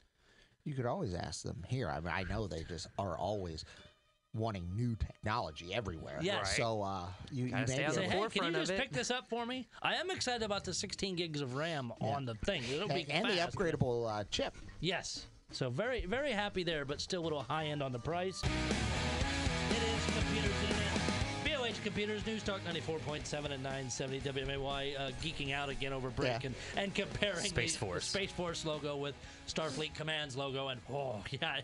You 0.65 0.75
could 0.75 0.87
always 0.87 1.15
ask 1.15 1.43
them 1.43 1.65
here. 1.69 1.89
I 1.89 2.01
mean, 2.01 2.13
I 2.15 2.25
know 2.25 2.47
they 2.47 2.65
just 2.65 2.87
are 2.99 3.17
always 3.17 3.65
wanting 4.33 4.69
new 4.77 4.95
technology 4.97 5.75
everywhere. 5.75 6.19
Yeah. 6.21 6.39
Right. 6.39 6.47
So 6.47 6.83
uh, 6.83 7.07
you, 7.33 7.47
you 7.47 7.53
may 7.53 7.65
be 7.65 7.85
on 7.85 7.93
Say, 7.93 8.03
hey, 8.03 8.09
can 8.09 8.13
you 8.13 8.19
forefront 8.19 8.55
of 8.57 8.63
just 8.63 8.73
it. 8.73 8.79
pick 8.81 8.93
this 8.93 9.11
up 9.11 9.29
for 9.29 9.45
me? 9.47 9.69
I 9.83 9.95
am 9.95 10.11
excited 10.11 10.43
about 10.45 10.65
the 10.65 10.73
16 10.75 11.17
gigs 11.17 11.41
of 11.41 11.55
RAM 11.57 11.93
on 12.01 12.25
the 12.25 12.35
thing. 12.35 12.63
It'll 12.73 12.89
be 12.89 13.07
and, 13.11 13.25
and 13.25 13.31
the 13.33 13.37
fast. 13.39 13.57
upgradable 13.57 14.09
uh, 14.09 14.25
chip. 14.31 14.57
Yes. 14.81 15.27
So 15.51 15.69
very, 15.69 16.07
very 16.07 16.31
happy 16.31 16.63
there, 16.63 16.85
but 16.85 17.01
still 17.01 17.23
a 17.23 17.25
little 17.25 17.43
high 17.43 17.67
end 17.67 17.83
on 17.83 17.91
the 17.91 17.99
price. 17.99 18.41
It 21.83 21.87
is 21.87 21.95
Computers 21.95 22.23
Internet. 22.27 22.27
BOH 22.27 22.31
News 22.31 22.43
Talk 22.43 23.41
94.7 23.45 23.53
and 23.53 23.63
970 23.63 24.21
WMAY 24.21 24.99
uh, 25.01 25.11
geeking 25.23 25.53
out 25.53 25.69
again 25.69 25.93
over 25.93 26.11
break 26.11 26.43
Yeah. 26.43 26.49
and, 26.49 26.55
and 26.77 26.95
comparing 26.95 27.45
Space 27.47 27.73
the, 27.73 27.79
Force. 27.79 28.05
the 28.13 28.19
Space 28.19 28.33
Force 28.33 28.65
logo 28.65 28.97
with 28.97 29.15
Starfleet 29.49 29.95
Command's 29.95 30.37
logo. 30.37 30.69
And 30.69 30.81
oh, 30.93 31.23
yeah. 31.31 31.61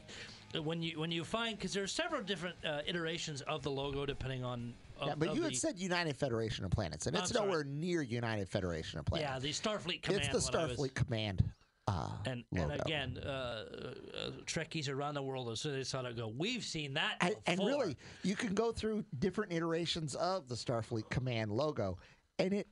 When 0.62 0.82
you 0.82 0.98
when 0.98 1.10
you 1.10 1.22
find 1.24 1.56
because 1.58 1.74
there 1.74 1.82
are 1.82 1.88
several 1.88 2.22
different 2.22 2.56
uh, 2.64 2.80
iterations 2.86 3.42
of 3.42 3.62
the 3.62 3.70
logo 3.70 4.06
depending 4.06 4.42
on 4.44 4.72
of, 4.98 5.08
Yeah, 5.08 5.14
but 5.18 5.28
of 5.28 5.34
you 5.34 5.42
the, 5.42 5.48
had 5.48 5.56
said 5.56 5.78
United 5.78 6.16
Federation 6.16 6.64
of 6.64 6.70
Planets, 6.70 7.06
and 7.06 7.16
I'm 7.16 7.24
it's 7.24 7.32
sorry. 7.32 7.46
nowhere 7.46 7.64
near 7.64 8.00
United 8.00 8.48
Federation 8.48 8.98
of 8.98 9.04
Planets. 9.04 9.28
yeah 9.30 9.38
the 9.38 9.48
Starfleet 9.48 10.02
Command 10.02 10.24
it's 10.24 10.46
the 10.46 10.56
one 10.56 10.64
I 10.64 10.66
was- 10.68 10.78
Starfleet 10.78 10.94
Command. 10.94 11.44
Uh, 11.88 12.08
And, 12.26 12.44
and 12.56 12.72
again, 12.72 13.18
uh, 13.24 13.28
uh, 13.28 14.30
Trekkies 14.44 14.88
around 14.88 15.14
the 15.14 15.22
world, 15.22 15.48
as 15.50 15.60
soon 15.60 15.72
as 15.72 15.78
they 15.78 15.84
saw 15.84 16.04
it 16.04 16.16
go, 16.16 16.26
we've 16.36 16.64
seen 16.64 16.94
that 16.94 17.16
and, 17.20 17.36
and 17.46 17.60
really, 17.60 17.96
you 18.24 18.34
can 18.34 18.54
go 18.54 18.72
through 18.72 19.04
different 19.20 19.52
iterations 19.52 20.14
of 20.16 20.48
the 20.48 20.56
Starfleet 20.56 21.08
Command 21.10 21.52
logo, 21.52 21.98
and 22.40 22.52
it 22.52 22.66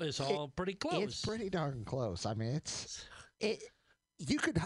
it's 0.00 0.18
all 0.18 0.48
pretty 0.48 0.72
close. 0.74 1.02
it's 1.02 1.20
pretty 1.20 1.50
darn 1.50 1.84
close. 1.84 2.24
I 2.26 2.32
mean, 2.34 2.54
it's 2.54 3.04
it. 3.40 3.62
You 4.18 4.38
could 4.38 4.58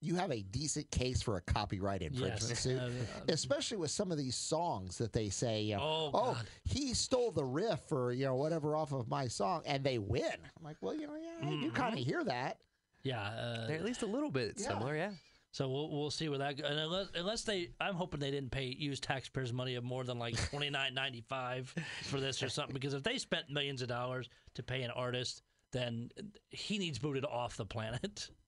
you 0.00 0.14
have 0.16 0.30
a 0.30 0.42
decent 0.42 0.90
case 0.90 1.20
for 1.22 1.36
a 1.36 1.40
copyright 1.42 2.00
infringement 2.02 2.48
Yes. 2.50 2.60
suit, 2.60 2.80
Uh, 2.80 2.90
especially 3.28 3.76
with 3.76 3.90
some 3.90 4.10
of 4.12 4.18
these 4.18 4.36
songs 4.36 4.96
that 4.98 5.12
they 5.12 5.28
say, 5.28 5.62
you 5.62 5.76
know, 5.76 5.82
Oh, 5.82 6.10
God. 6.12 6.46
he 6.64 6.94
stole 6.94 7.32
the 7.32 7.44
riff 7.44 7.90
or 7.92 8.12
you 8.12 8.24
know 8.24 8.36
whatever 8.36 8.76
off 8.76 8.92
of 8.92 9.08
my 9.08 9.28
song, 9.28 9.62
and 9.66 9.84
they 9.84 9.98
win. 9.98 10.24
I'm 10.56 10.64
like, 10.64 10.76
well, 10.80 10.94
you 10.94 11.06
know, 11.06 11.16
yeah, 11.16 11.50
you 11.50 11.70
kind 11.70 11.92
Mm-hmm. 11.92 12.00
of 12.00 12.06
hear 12.06 12.24
that. 12.24 12.60
Yeah. 13.06 13.22
Uh, 13.22 13.66
They're 13.66 13.76
at 13.76 13.84
least 13.84 14.02
a 14.02 14.06
little 14.06 14.30
bit 14.30 14.54
Yeah. 14.58 14.68
similar, 14.68 14.96
yeah. 14.96 15.10
so 15.52 15.68
we'll, 15.68 15.90
we'll 15.90 16.10
see 16.10 16.28
where 16.28 16.38
that 16.38 16.56
goes. 16.56 16.70
And 16.70 16.78
unless, 16.78 17.08
unless 17.14 17.42
they, 17.44 17.70
I'm 17.80 17.94
hoping 17.94 18.20
they 18.20 18.30
didn't 18.30 18.50
pay 18.50 18.66
use 18.66 19.00
taxpayers' 19.00 19.52
money 19.52 19.74
of 19.76 19.84
more 19.84 20.04
than 20.04 20.18
like 20.18 20.36
twenty 20.50 20.70
nine 20.70 20.94
ninety 20.94 21.22
five 21.28 21.72
for 22.04 22.20
this 22.20 22.42
or 22.42 22.48
something. 22.48 22.74
Because 22.74 22.94
if 22.94 23.02
they 23.02 23.18
spent 23.18 23.50
millions 23.50 23.82
of 23.82 23.88
dollars 23.88 24.28
to 24.54 24.62
pay 24.62 24.82
an 24.82 24.90
artist, 24.90 25.42
then 25.72 26.10
he 26.50 26.78
needs 26.78 26.98
booted 26.98 27.24
off 27.24 27.56
the 27.56 27.66
planet. 27.66 28.28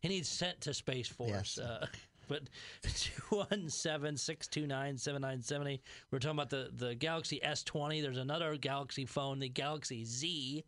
He 0.00 0.08
needs 0.08 0.28
sent 0.28 0.62
to 0.62 0.72
Space 0.74 1.06
Force. 1.08 1.58
Yes. 1.58 1.58
Uh, 1.58 1.86
but 2.26 2.42
217 2.82 4.16
629 4.16 4.96
7970. 4.98 5.82
We're 6.10 6.18
talking 6.18 6.36
about 6.38 6.50
the, 6.50 6.70
the 6.74 6.94
Galaxy 6.94 7.40
S20. 7.44 8.02
There's 8.02 8.18
another 8.18 8.56
Galaxy 8.56 9.04
phone, 9.04 9.38
the 9.38 9.48
Galaxy 9.48 10.04
Z, 10.04 10.64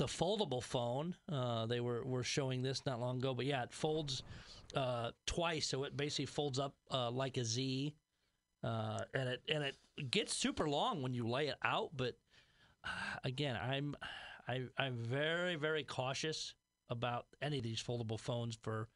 the 0.00 0.06
foldable 0.06 0.62
phone. 0.62 1.14
Uh, 1.30 1.66
they 1.66 1.78
were, 1.78 2.02
were 2.06 2.24
showing 2.24 2.62
this 2.62 2.86
not 2.86 2.98
long 2.98 3.18
ago. 3.18 3.34
But 3.34 3.44
yeah, 3.44 3.62
it 3.64 3.72
folds 3.72 4.22
uh, 4.74 5.10
twice. 5.26 5.66
So 5.66 5.84
it 5.84 5.94
basically 5.94 6.24
folds 6.24 6.58
up 6.58 6.74
uh, 6.90 7.10
like 7.10 7.36
a 7.36 7.44
Z. 7.44 7.94
Uh, 8.64 9.00
and 9.14 9.28
it 9.28 9.42
and 9.48 9.62
it 9.62 9.76
gets 10.10 10.34
super 10.34 10.68
long 10.68 11.02
when 11.02 11.12
you 11.14 11.28
lay 11.28 11.48
it 11.48 11.56
out, 11.62 11.90
but 11.96 12.14
again, 13.24 13.56
I'm 13.56 13.94
I, 14.48 14.62
I'm 14.76 14.96
very 14.96 15.56
very 15.56 15.82
cautious 15.82 16.54
about 16.90 17.24
any 17.40 17.58
of 17.58 17.64
these 17.64 17.82
foldable 17.82 18.20
phones 18.20 18.58
for 18.60 18.88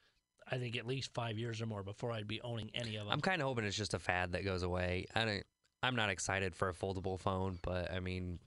I 0.50 0.59
think 0.59 0.76
at 0.76 0.86
least 0.86 1.14
five 1.14 1.38
years 1.38 1.62
or 1.62 1.66
more 1.66 1.82
before 1.82 2.12
I'd 2.12 2.28
be 2.28 2.42
owning 2.42 2.70
any 2.74 2.96
of 2.96 3.05
them. 3.05 3.12
I'm 3.12 3.22
kind 3.22 3.40
of 3.40 3.48
hoping 3.48 3.64
it's 3.64 3.76
just 3.76 3.94
a 3.94 3.98
fad 3.98 4.32
that 4.32 4.44
goes 4.44 4.62
away. 4.62 5.07
I 5.14 5.24
don't. 5.24 5.42
I'm 5.82 5.96
not 5.96 6.09
excited 6.09 6.55
for 6.55 6.70
a 6.70 6.74
foldable 6.74 7.18
phone, 7.18 7.59
but 7.62 7.90
I 7.92 8.00
mean, 8.00 8.38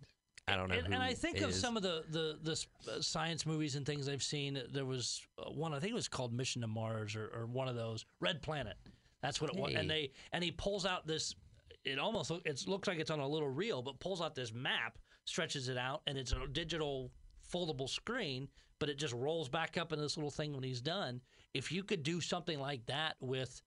I 0.47 0.55
don't 0.55 0.69
know. 0.69 0.75
and, 0.75 0.93
and 0.93 1.03
I 1.03 1.13
think 1.13 1.41
of 1.41 1.49
is. 1.49 1.59
some 1.59 1.75
of 1.77 1.83
the 1.83 2.03
the, 2.09 2.37
the 2.41 2.65
uh, 2.91 3.01
science 3.01 3.45
movies 3.45 3.75
and 3.75 3.85
things 3.85 4.07
I've 4.07 4.23
seen. 4.23 4.61
There 4.71 4.85
was 4.85 5.21
uh, 5.39 5.49
one 5.51 5.73
I 5.73 5.79
think 5.79 5.91
it 5.91 5.95
was 5.95 6.07
called 6.07 6.33
Mission 6.33 6.61
to 6.61 6.67
Mars 6.67 7.15
or, 7.15 7.29
or 7.35 7.45
one 7.47 7.67
of 7.67 7.75
those 7.75 8.05
Red 8.21 8.41
Planet. 8.41 8.75
That's 9.21 9.41
what 9.41 9.49
it 9.49 9.59
was. 9.59 9.73
And 9.75 9.89
they 9.89 10.11
and 10.31 10.43
he 10.43 10.51
pulls 10.51 10.85
out 10.85 11.05
this. 11.07 11.35
It 11.83 11.99
almost 11.99 12.29
look, 12.31 12.41
it 12.45 12.67
looks 12.67 12.87
like 12.87 12.99
it's 12.99 13.11
on 13.11 13.19
a 13.19 13.27
little 13.27 13.49
reel, 13.49 13.81
but 13.81 13.99
pulls 13.99 14.21
out 14.21 14.35
this 14.35 14.53
map, 14.53 14.97
stretches 15.25 15.69
it 15.69 15.77
out, 15.77 16.01
and 16.07 16.17
it's 16.17 16.31
a 16.33 16.47
digital 16.51 17.11
foldable 17.53 17.89
screen. 17.89 18.47
But 18.79 18.89
it 18.89 18.97
just 18.99 19.13
rolls 19.13 19.49
back 19.49 19.75
up 19.77 19.91
in 19.91 19.99
this 19.99 20.17
little 20.17 20.29
thing 20.29 20.53
when 20.53 20.63
he's 20.63 20.81
done. 20.81 21.19
If 21.53 21.71
you 21.71 21.83
could 21.83 22.03
do 22.03 22.21
something 22.21 22.59
like 22.59 22.85
that 22.85 23.15
with 23.19 23.59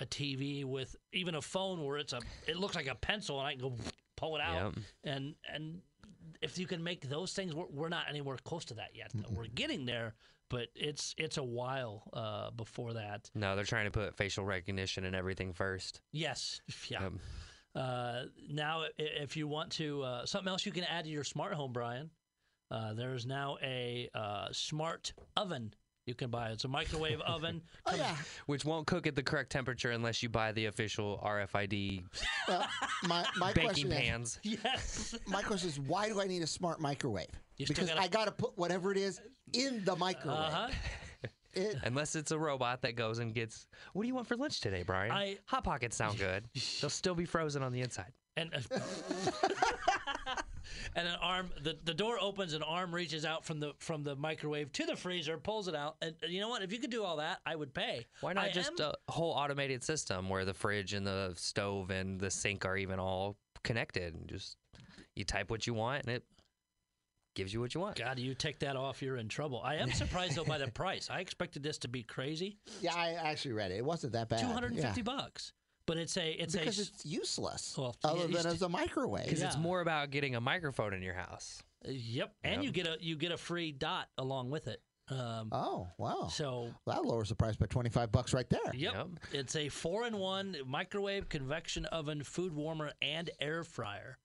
a 0.00 0.06
TV, 0.06 0.64
with 0.64 0.96
even 1.12 1.34
a 1.34 1.42
phone 1.42 1.84
where 1.84 1.98
it's 1.98 2.12
a, 2.14 2.20
it 2.46 2.56
looks 2.56 2.74
like 2.74 2.86
a 2.86 2.94
pencil, 2.94 3.38
and 3.38 3.46
I 3.46 3.52
can 3.52 3.60
go 3.60 3.74
pull 4.16 4.36
it 4.36 4.42
out, 4.42 4.74
Yep. 4.76 4.84
and 5.04 5.34
and 5.52 5.80
if 6.42 6.58
you 6.58 6.66
can 6.66 6.82
make 6.82 7.08
those 7.08 7.32
things, 7.32 7.54
we're, 7.54 7.66
we're 7.70 7.88
not 7.88 8.06
anywhere 8.08 8.36
close 8.44 8.64
to 8.66 8.74
that 8.74 8.90
yet. 8.94 9.10
though. 9.14 9.28
We're 9.30 9.46
getting 9.46 9.86
there, 9.86 10.14
but 10.48 10.68
it's 10.74 11.14
it's 11.18 11.36
a 11.36 11.42
while 11.42 12.04
uh, 12.12 12.50
before 12.50 12.94
that. 12.94 13.30
No, 13.34 13.56
they're 13.56 13.64
trying 13.64 13.86
to 13.86 13.90
put 13.90 14.16
facial 14.16 14.44
recognition 14.44 15.04
and 15.04 15.14
everything 15.14 15.52
first. 15.52 16.00
Yes, 16.12 16.60
yeah. 16.88 17.02
Yep. 17.02 17.12
Uh, 17.74 18.22
now, 18.50 18.84
if 18.96 19.36
you 19.36 19.46
want 19.46 19.70
to, 19.72 20.02
uh, 20.02 20.26
something 20.26 20.48
else 20.48 20.64
you 20.64 20.72
can 20.72 20.84
add 20.84 21.04
to 21.04 21.10
your 21.10 21.24
smart 21.24 21.52
home, 21.52 21.72
Brian. 21.72 22.10
Uh, 22.70 22.94
there's 22.94 23.26
now 23.26 23.58
a 23.62 24.08
uh, 24.14 24.48
smart 24.50 25.12
oven 25.36 25.72
you 26.06 26.14
can 26.14 26.30
buy. 26.30 26.50
It's 26.50 26.64
a 26.64 26.68
microwave 26.68 27.20
oven. 27.26 27.60
Oh 27.84 27.94
yeah. 27.94 28.16
Which 28.46 28.64
won't 28.64 28.86
cook 28.86 29.06
at 29.06 29.14
the 29.14 29.22
correct 29.22 29.50
temperature 29.50 29.90
unless 29.90 30.22
you 30.22 30.28
buy 30.28 30.52
the 30.52 30.66
official 30.66 31.20
RFID 31.24 32.04
Well, 32.48 32.64
my 33.08 33.24
my 33.36 33.52
baking 33.52 33.68
question 33.68 33.92
is, 33.92 33.98
pans. 33.98 34.40
Yes. 34.44 35.18
my 35.26 35.42
question 35.42 35.68
is 35.68 35.78
why 35.80 36.08
do 36.08 36.20
I 36.20 36.26
need 36.26 36.42
a 36.42 36.46
smart 36.46 36.80
microwave? 36.80 37.26
You 37.58 37.66
Because 37.66 37.88
gotta- 37.88 38.00
I 38.00 38.08
got 38.08 38.26
to 38.26 38.32
put 38.32 38.56
whatever 38.56 38.92
it 38.92 38.98
is 38.98 39.20
in 39.52 39.84
the 39.84 39.96
microwave. 39.96 40.38
Uh 40.38 40.50
huh. 40.50 40.68
It, 41.54 41.76
Unless 41.84 42.14
it's 42.16 42.30
a 42.30 42.38
robot 42.38 42.82
that 42.82 42.94
goes 42.96 43.18
and 43.18 43.34
gets. 43.34 43.66
What 43.92 44.02
do 44.02 44.08
you 44.08 44.14
want 44.14 44.28
for 44.28 44.36
lunch 44.36 44.60
today, 44.60 44.84
Brian? 44.86 45.10
I- 45.10 45.38
Hot 45.46 45.64
pockets 45.64 45.96
sound 45.96 46.18
good. 46.18 46.44
They'll 46.80 46.88
still 46.90 47.14
be 47.14 47.24
frozen 47.24 47.62
on 47.62 47.72
the 47.72 47.80
inside. 47.80 48.12
And 48.36 48.50
uh, 48.54 48.58
and 50.96 51.08
an 51.08 51.16
arm 51.20 51.50
the, 51.62 51.76
the 51.84 51.94
door 51.94 52.18
opens 52.20 52.52
an 52.52 52.62
arm 52.62 52.94
reaches 52.94 53.24
out 53.24 53.44
from 53.44 53.60
the 53.60 53.72
from 53.78 54.02
the 54.02 54.14
microwave 54.16 54.72
to 54.72 54.84
the 54.86 54.96
freezer 54.96 55.36
pulls 55.38 55.68
it 55.68 55.74
out 55.74 55.96
and 56.02 56.14
uh, 56.22 56.26
you 56.26 56.40
know 56.40 56.48
what 56.48 56.62
if 56.62 56.72
you 56.72 56.78
could 56.78 56.90
do 56.90 57.04
all 57.04 57.16
that 57.16 57.40
i 57.46 57.54
would 57.54 57.72
pay 57.74 58.06
Why 58.20 58.32
not 58.32 58.44
I 58.46 58.50
just 58.50 58.80
am- 58.80 58.92
a 59.08 59.12
whole 59.12 59.32
automated 59.32 59.82
system 59.82 60.28
where 60.28 60.44
the 60.44 60.54
fridge 60.54 60.92
and 60.92 61.06
the 61.06 61.32
stove 61.36 61.90
and 61.90 62.20
the 62.20 62.30
sink 62.30 62.64
are 62.64 62.76
even 62.76 62.98
all 62.98 63.36
connected? 63.62 64.14
And 64.14 64.28
just 64.28 64.56
you 65.14 65.24
type 65.24 65.50
what 65.50 65.66
you 65.66 65.74
want 65.74 66.04
and 66.04 66.14
it 66.16 66.24
gives 67.34 67.52
you 67.52 67.60
what 67.60 67.74
you 67.74 67.80
want. 67.80 67.96
god 67.96 68.18
you 68.18 68.34
take 68.34 68.58
that 68.60 68.76
off 68.76 69.02
you're 69.02 69.18
in 69.18 69.28
trouble 69.28 69.60
i 69.62 69.74
am 69.74 69.92
surprised 69.92 70.36
though 70.36 70.44
by 70.44 70.56
the 70.56 70.68
price 70.72 71.08
i 71.10 71.20
expected 71.20 71.62
this 71.62 71.76
to 71.76 71.86
be 71.88 72.02
crazy 72.02 72.56
yeah, 72.80 72.94
I 72.94 73.12
actually 73.12 73.52
read 73.52 73.70
it. 73.72 73.76
It 73.76 73.84
wasn't 73.84 74.12
that 74.14 74.28
bad. 74.28 74.40
250 74.40 75.00
yeah. 75.00 75.02
bucks 75.02 75.52
but 75.86 75.96
it's 75.96 76.16
a 76.16 76.30
it's 76.32 76.54
Because 76.54 76.78
a 76.78 76.82
it's 76.82 77.06
useless, 77.06 77.74
Well, 77.78 77.96
other 78.04 78.26
yeah, 78.28 78.42
than 78.42 78.46
as 78.52 78.62
a 78.62 78.68
microwave. 78.68 79.24
Because 79.24 79.42
it's 79.42 79.56
more 79.56 79.80
about 79.80 80.10
getting 80.10 80.34
a 80.34 80.40
microphone 80.40 80.92
in 80.94 81.02
your 81.02 81.14
house. 81.14 81.62
uh, 81.86 81.90
yep 81.92 82.34
and 82.44 82.56
Yep. 82.56 82.64
you 82.64 82.70
get 82.72 82.86
a 82.86 82.96
you 83.00 83.16
get 83.16 83.32
a 83.32 83.36
free 83.36 83.72
dot 83.72 84.08
along 84.18 84.50
with 84.50 84.66
it 84.68 84.80
um, 85.08 85.48
Oh 85.52 85.86
wow! 85.98 86.26
so 86.32 86.74
that 86.86 87.04
lowers 87.04 87.28
the 87.28 87.36
price 87.36 87.54
by 87.56 87.66
twenty 87.66 87.90
five 87.90 88.10
bucks 88.10 88.34
right 88.34 88.48
there. 88.50 88.72
Yep. 88.74 88.94
Yep. 88.94 89.06
It's 89.32 89.54
a 89.56 89.68
four 89.68 90.04
in 90.06 90.16
one 90.18 90.56
microwave, 90.66 91.28
convection 91.28 91.84
oven, 91.86 92.24
food 92.24 92.52
warmer, 92.52 92.90
and 93.00 93.30
air 93.40 93.62
fryer. 93.62 94.18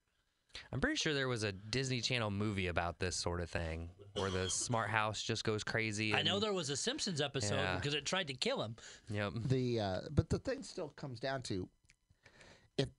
I'm 0.73 0.81
pretty 0.81 0.97
sure 0.97 1.13
there 1.13 1.27
was 1.29 1.43
a 1.43 1.51
Disney 1.51 2.01
Channel 2.01 2.31
movie 2.31 2.65
about 2.67 2.99
this 2.99 3.15
sort 3.15 3.41
of 3.41 3.49
thing 3.49 3.91
where 4.15 4.29
the 4.29 4.49
smart 4.49 4.89
house 4.89 5.21
just 5.23 5.43
goes 5.43 5.63
crazy. 5.63 6.13
I 6.13 6.21
know 6.21 6.39
there 6.39 6.53
was 6.53 6.69
a 6.69 6.75
Simpsons 6.77 7.21
episode 7.21 7.55
Yeah. 7.55 7.75
because 7.75 7.93
it 7.93 8.05
tried 8.05 8.27
to 8.27 8.33
kill 8.33 8.61
him. 8.61 8.75
Yep. 9.09 9.33
The 9.47 9.79
uh, 9.79 9.99
but 10.11 10.29
the 10.29 10.39
thing 10.39 10.63
still 10.63 10.89
comes 10.89 11.19
down 11.19 11.41
to 11.43 11.67
if 12.77 12.89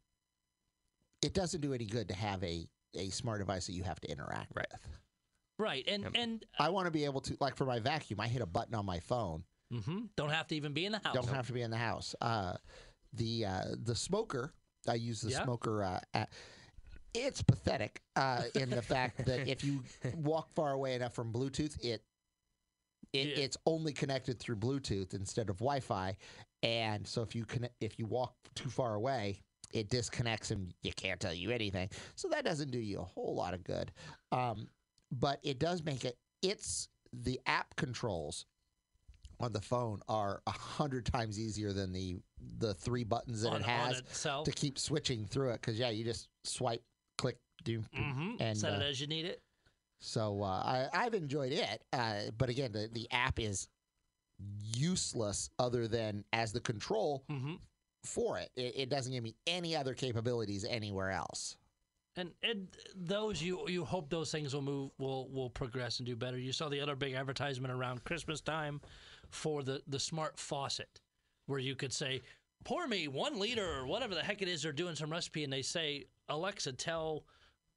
it 1.23 1.35
doesn't 1.35 1.61
do 1.61 1.73
any 1.73 1.87
good 1.87 2.09
to 2.09 2.15
have 2.15 2.43
a 2.43 2.67
a 2.95 3.09
smart 3.09 3.39
device 3.41 3.67
that 3.67 3.73
you 3.73 3.83
have 3.83 3.99
to 4.01 4.11
interact 4.11 4.53
Right. 4.55 4.67
with. 4.71 4.99
Right. 5.59 5.85
And 5.89 6.03
Yep. 6.05 6.13
and 6.15 6.47
I 6.59 6.69
want 6.71 6.87
to 6.87 6.91
be 6.91 7.05
able 7.05 7.21
to 7.23 7.37
like 7.41 7.57
for 7.57 7.65
my 7.65 7.79
vacuum, 7.79 8.21
I 8.21 8.29
hit 8.29 8.43
a 8.43 8.47
button 8.47 8.75
on 8.75 8.85
my 8.87 9.01
phone. 9.01 9.45
mhm, 9.73 10.09
don't 10.17 10.29
have 10.31 10.47
to 10.49 10.55
even 10.57 10.75
be 10.75 10.85
in 10.85 10.93
the 10.93 10.99
house. 11.03 11.15
Don't 11.15 11.29
have 11.29 11.47
to 11.47 11.53
be 11.55 11.63
in 11.63 11.71
the 11.71 11.79
house. 11.79 12.15
Uh, 12.21 12.57
the 13.15 13.47
uh, 13.47 13.65
the 13.83 13.95
smoker, 13.95 14.53
I 14.89 14.95
use 14.95 15.21
the 15.23 15.31
Yeah. 15.31 15.45
smoker. 15.45 15.83
Uh, 15.85 16.01
app. 16.15 16.33
It's 17.15 17.43
pathetic 17.43 18.01
uh, 18.17 18.45
in 18.55 18.71
the 18.71 18.83
fact 18.83 19.25
that 19.27 19.47
if 19.49 19.63
you 19.65 19.83
walk 20.15 20.51
far 20.55 20.73
away 20.73 20.95
enough 20.95 21.15
from 21.15 21.33
Bluetooth, 21.33 21.79
it, 21.85 22.03
it 23.13 23.29
Yeah. 23.29 23.45
it's 23.45 23.57
only 23.67 23.93
connected 23.93 24.39
through 24.41 24.57
Bluetooth 24.57 25.13
instead 25.15 25.51
of 25.51 25.59
Wi-Fi, 25.59 26.17
and 26.63 27.07
so 27.07 27.23
if 27.23 27.35
you 27.35 27.45
can 27.45 27.69
if 27.81 27.99
you 27.99 28.07
walk 28.07 28.35
too 28.55 28.71
far 28.71 28.95
away, 28.95 29.41
it 29.73 29.91
disconnects 29.91 30.51
and 30.51 30.73
you 30.83 30.93
can't 30.93 31.21
tell 31.21 31.35
you 31.35 31.51
anything. 31.51 31.91
So 32.15 32.29
that 32.29 32.45
doesn't 32.45 32.71
do 32.71 32.79
you 32.79 33.01
a 33.01 33.05
whole 33.05 33.35
lot 33.35 33.53
of 33.55 33.65
good. 33.65 33.93
Um, 34.31 34.69
but 35.11 35.39
it 35.43 35.59
does 35.59 35.83
make 35.85 36.05
it. 36.05 36.17
It's 36.41 36.89
the 37.13 37.39
app 37.47 37.77
controls 37.77 38.47
on 39.41 39.53
the 39.53 39.61
phone 39.61 40.01
are 40.09 40.41
a 40.47 40.51
hundred 40.53 41.05
times 41.05 41.39
easier 41.39 41.73
than 41.73 41.93
the 41.93 42.17
the 42.59 42.73
three 42.75 43.05
buttons 43.05 43.43
that 43.43 43.51
on, 43.51 43.61
it 43.61 43.67
has 43.67 44.03
to 44.45 44.53
keep 44.53 44.79
switching 44.79 45.27
through 45.27 45.51
it. 45.51 45.61
Because 45.61 45.79
yeah, 45.79 45.91
you 45.91 46.05
just 46.05 46.29
swipe, 46.45 46.83
click, 47.19 47.37
do, 47.65 47.83
hmm 47.95 48.35
and 48.41 48.57
Set 48.59 48.73
it 48.75 48.83
uh, 48.83 48.85
as 48.85 49.01
you 49.01 49.07
need 49.07 49.25
it. 49.27 49.41
so 50.01 50.43
uh, 50.43 50.89
I, 50.93 51.05
I've 51.05 51.15
enjoyed 51.15 51.53
it. 51.53 51.83
Uh, 51.93 52.31
but 52.39 52.49
again, 52.49 52.73
the, 52.73 52.89
the 52.93 53.07
app 53.11 53.39
is 53.39 53.69
useless 54.75 55.51
other 55.59 55.87
than 55.87 56.25
as 56.33 56.53
the 56.53 56.61
control 56.61 57.25
hmm 57.29 57.55
for 58.05 58.37
it. 58.39 58.51
it. 58.57 58.75
It 58.77 58.89
doesn't 58.89 59.13
give 59.13 59.23
me 59.23 59.37
any 59.47 59.77
other 59.77 59.95
capabilities 59.95 60.65
anywhere 60.69 61.11
else. 61.13 61.57
And 62.17 62.33
and 62.43 62.67
those 62.97 63.41
you 63.41 63.69
you 63.69 63.85
hope 63.85 64.11
those 64.11 64.31
things 64.33 64.53
will 64.53 64.61
move 64.63 64.91
will 64.99 65.29
will 65.29 65.49
progress 65.51 65.99
and 65.99 66.07
do 66.07 66.17
better. 66.17 66.37
You 66.39 66.53
saw 66.53 66.69
the 66.69 66.81
other 66.81 66.97
big 66.97 67.15
advertisement 67.15 67.73
around 67.73 68.05
Christmas 68.05 68.41
time 68.41 68.81
for 69.31 69.63
the 69.63 69.83
the 69.87 70.01
smart 70.01 70.37
faucet, 70.39 71.01
where 71.47 71.61
you 71.61 71.75
could 71.75 71.93
say, 71.93 72.21
"Pour 72.65 72.87
me 72.87 73.09
one 73.09 73.39
liter 73.39 73.65
or 73.79 73.87
whatever 73.87 74.15
the 74.15 74.23
heck 74.23 74.43
it 74.43 74.49
is." 74.49 74.63
They're 74.63 74.73
doing 74.73 74.95
some 74.97 75.11
recipe, 75.11 75.43
and 75.45 75.53
they 75.53 75.63
say, 75.63 76.05
"Alexa, 76.33 76.73
tell 76.73 77.25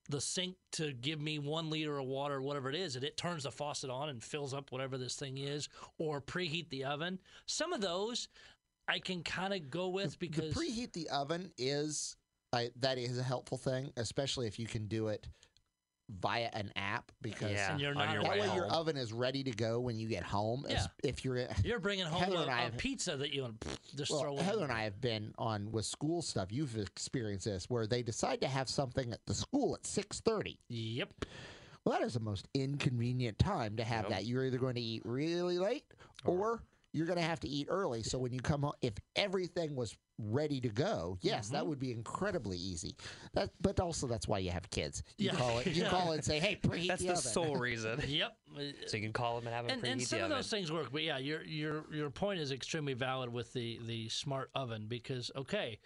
the 0.09 0.21
sink 0.21 0.55
to 0.71 0.93
give 0.93 1.19
me 1.19 1.39
one 1.39 1.69
liter 1.69 1.97
of 1.97 2.05
water, 2.05 2.41
whatever 2.41 2.69
it 2.69 2.75
is," 2.75 2.95
and 2.95 3.03
it 3.03 3.17
turns 3.17 3.43
the 3.43 3.51
faucet 3.51 3.89
on 3.89 4.09
and 4.09 4.23
fills 4.23 4.53
up 4.53 4.71
whatever 4.71 4.97
this 4.97 5.15
thing 5.15 5.37
is, 5.37 5.67
or 5.97 6.21
preheat 6.21 6.69
the 6.69 6.83
oven. 6.83 7.19
Some 7.45 7.73
of 7.73 7.81
those 7.81 8.27
I 8.87 8.99
can 8.99 9.23
kind 9.23 9.53
of 9.53 9.69
go 9.69 9.89
with 9.89 10.19
because 10.19 10.53
the 10.53 10.59
preheat 10.59 10.93
the 10.93 11.09
oven 11.09 11.51
is 11.57 12.15
I, 12.53 12.71
that 12.79 12.97
is 12.97 13.17
a 13.17 13.23
helpful 13.23 13.57
thing, 13.57 13.91
especially 13.97 14.47
if 14.47 14.59
you 14.59 14.67
can 14.67 14.87
do 14.87 15.07
it 15.09 15.27
via 16.19 16.49
an 16.53 16.71
app 16.75 17.11
because 17.21 17.51
Yeah. 17.51 17.77
You're 17.77 17.93
not 17.95 18.13
that 18.13 18.23
way 18.29 18.41
way 18.41 18.55
your 18.55 18.67
oven 18.67 18.95
is 18.95 19.11
ready 19.11 19.43
to 19.43 19.51
go 19.51 19.79
when 19.79 19.97
you 19.97 20.07
get 20.07 20.23
home. 20.23 20.65
Yeah. 20.69 20.85
If 21.03 21.25
you're 21.25 21.47
you're 21.63 21.79
bringing 21.79 22.05
home 22.05 22.21
Heather 22.21 22.37
a, 22.37 22.41
and 22.41 22.51
I 22.51 22.59
a 22.61 22.63
have- 22.65 22.77
pizza 22.77 23.17
that 23.17 23.33
you 23.33 23.53
just 23.95 24.11
well, 24.11 24.21
throw 24.21 24.37
in. 24.37 24.43
Heather 24.43 24.63
and 24.63 24.71
I 24.71 24.83
have 24.83 25.01
been 25.01 25.33
on 25.37 25.71
with 25.71 25.85
school 25.85 26.21
stuff. 26.21 26.51
You've 26.51 26.77
experienced 26.77 27.45
this 27.45 27.69
where 27.69 27.87
they 27.87 28.03
decide 28.03 28.41
to 28.41 28.47
have 28.47 28.69
something 28.69 29.11
at 29.13 29.25
the 29.25 29.33
school 29.33 29.73
at 29.75 29.85
six 29.85 30.19
thirty. 30.19 30.59
Yep. 30.69 31.25
Well, 31.83 31.99
that 31.99 32.05
is 32.05 32.13
the 32.15 32.19
most 32.19 32.47
inconvenient 32.53 33.37
time 33.39 33.75
to 33.77 33.83
have 33.83 34.03
Yep. 34.05 34.09
that. 34.11 34.25
You're 34.25 34.45
either 34.45 34.57
going 34.57 34.75
to 34.75 34.81
eat 34.81 35.01
really 35.05 35.57
late 35.59 35.85
or 36.23 36.61
you're 36.95 37.05
going 37.05 37.19
to 37.19 37.25
have 37.25 37.41
to 37.41 37.47
eat 37.49 37.67
early. 37.69 38.01
So 38.03 38.17
when 38.17 38.31
you 38.31 38.39
come 38.39 38.61
home, 38.61 38.71
if 38.81 38.93
everything 39.17 39.75
was 39.75 39.93
ready 40.17 40.61
to 40.61 40.69
go, 40.69 41.17
yes, 41.19 41.49
that 41.49 41.63
Mhm. 41.63 41.67
would 41.67 41.79
be 41.79 41.91
incredibly 41.91 42.57
easy. 42.57 42.95
That, 43.33 43.49
but 43.59 43.81
also 43.81 44.07
that's 44.07 44.29
why 44.29 44.37
you 44.39 44.49
have 44.51 44.69
kids. 44.69 45.03
You 45.17 45.25
Yeah. 45.31 45.35
call 45.35 45.59
it. 45.59 45.67
You 45.67 45.73
Yeah. 45.83 45.89
call 45.89 46.13
and 46.13 46.23
say, 46.23 46.39
"Hey, 46.39 46.55
preheat 46.55 46.87
That's 46.87 47.01
the, 47.01 47.07
the 47.07 47.13
oven." 47.13 47.31
sole 47.33 47.55
reason. 47.57 47.99
Yep. 48.07 48.37
so 48.87 48.95
you 48.97 49.03
can 49.03 49.11
call 49.11 49.35
them 49.35 49.45
and 49.47 49.53
have 49.53 49.65
them 49.67 49.73
and, 49.73 49.83
preheat 49.83 49.91
and 49.91 50.01
some 50.03 50.19
the 50.19 50.25
of 50.25 50.31
oven. 50.31 50.37
those 50.37 50.49
things 50.49 50.71
work, 50.71 50.91
but 50.93 51.03
yeah, 51.03 51.17
your 51.17 51.43
your 51.43 51.93
your 51.93 52.09
point 52.09 52.39
is 52.39 52.51
extremely 52.53 52.93
valid 52.93 53.29
with 53.33 53.51
the 53.51 53.77
the 53.85 54.07
smart 54.07 54.49
oven 54.55 54.85
because 54.87 55.29
okay, 55.35 55.79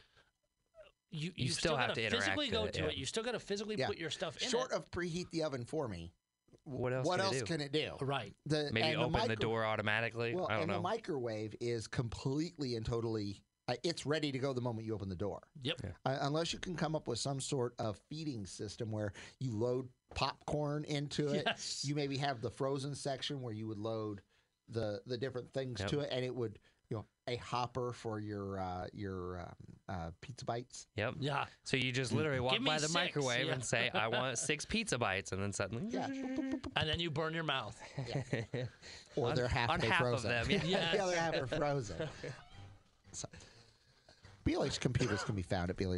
you 1.11 1.31
you, 1.35 1.49
still 1.49 1.75
have 1.75 1.95
gotta 1.95 2.09
physically 2.11 2.49
go 2.49 2.65
it, 2.65 2.73
to 2.73 2.81
yeah. 2.81 2.87
it. 2.89 2.97
You 2.97 3.05
still 3.07 3.23
got 3.23 3.31
to 3.31 3.39
physically 3.39 3.75
Yeah. 3.79 3.87
put 3.87 3.97
your 3.97 4.11
stuff 4.11 4.37
in 4.37 4.47
Short 4.49 4.71
it. 4.71 4.75
of 4.75 4.91
preheat 4.91 5.31
the 5.31 5.41
oven 5.41 5.65
for 5.65 5.87
me, 5.87 6.13
What 6.69 6.93
else 6.93 7.05
what 7.07 7.19
can 7.19 7.25
it 7.25 7.27
else 7.33 7.39
do? 7.39 7.45
can 7.45 7.61
it 7.61 7.71
do? 7.73 7.91
right. 8.01 8.33
The, 8.45 8.69
Maybe 8.71 8.95
open 8.95 9.11
the 9.13 9.17
micro- 9.19 9.35
door 9.35 9.65
automatically. 9.65 10.35
Well, 10.35 10.47
I 10.49 10.53
don't 10.53 10.61
and 10.63 10.67
know. 10.71 10.77
the 10.77 10.81
microwave 10.81 11.55
is 11.59 11.87
completely 11.87 12.75
and 12.75 12.85
totally 12.85 13.41
uh, 13.67 13.75
it's 13.83 14.05
ready 14.05 14.31
to 14.31 14.39
go 14.39 14.51
the 14.53 14.61
moment 14.61 14.85
you 14.87 14.95
open 14.95 15.09
the 15.09 15.15
door. 15.15 15.41
Yep. 15.61 15.81
Uh, 16.05 16.17
unless 16.21 16.53
you 16.53 16.59
can 16.59 16.75
come 16.75 16.95
up 16.95 17.07
with 17.07 17.19
some 17.19 17.39
sort 17.39 17.75
of 17.77 17.99
feeding 18.09 18.45
system 18.45 18.91
where 18.91 19.13
you 19.39 19.51
load 19.55 19.87
popcorn 20.15 20.83
into 20.85 21.27
it. 21.29 21.43
Yes. 21.45 21.83
You 21.87 21.93
maybe 21.95 22.17
have 22.17 22.41
the 22.41 22.49
frozen 22.49 22.95
section 22.95 23.41
where 23.41 23.53
you 23.53 23.67
would 23.67 23.77
load 23.77 24.21
the 24.69 25.01
the 25.05 25.17
different 25.17 25.51
things 25.53 25.79
Yep. 25.79 25.89
to 25.89 25.99
it, 26.01 26.09
and 26.11 26.23
it 26.25 26.33
would 26.35 26.57
you 26.89 26.97
know 26.97 27.05
a 27.27 27.35
hopper 27.37 27.93
for 27.93 28.19
your 28.19 28.59
uh, 28.59 28.87
your 28.93 29.39
um, 29.41 29.95
uh, 29.95 30.11
pizza 30.21 30.45
bites. 30.45 30.87
Yep. 30.95 31.15
Yeah. 31.19 31.45
So 31.63 31.77
you 31.77 31.91
just 31.91 32.11
literally 32.11 32.39
walk 32.39 32.63
by 32.63 32.75
the 32.75 32.81
six, 32.81 32.93
microwave 32.93 33.47
yeah. 33.47 33.53
and 33.53 33.63
say, 33.63 33.89
"I 33.93 34.07
want 34.19 34.37
six 34.37 34.65
pizza 34.65 34.97
bites," 34.97 35.31
and 35.31 35.41
then 35.41 35.53
suddenly, 35.53 35.85
Yeah, 35.89 36.07
And 36.75 36.89
then 36.89 36.99
you 36.99 37.09
burn 37.11 37.33
your 37.33 37.43
mouth. 37.43 37.79
or 39.15 39.29
On- 39.29 39.35
they're 39.35 39.47
half 39.47 39.69
on 39.69 39.79
they 39.79 39.87
half 39.87 40.01
of 40.01 40.07
frozen. 40.21 40.29
them, 40.31 40.45
yeah. 40.49 40.59
Yes. 40.65 40.93
the 40.93 41.03
other 41.03 41.15
half 41.15 41.35
are 41.35 41.47
frozen. 41.47 41.97
So, 43.11 43.27
BLH 44.45 44.79
computers 44.79 45.23
can 45.23 45.35
be 45.35 45.41
found 45.41 45.69
at 45.69 45.77
BLH. 45.77 45.97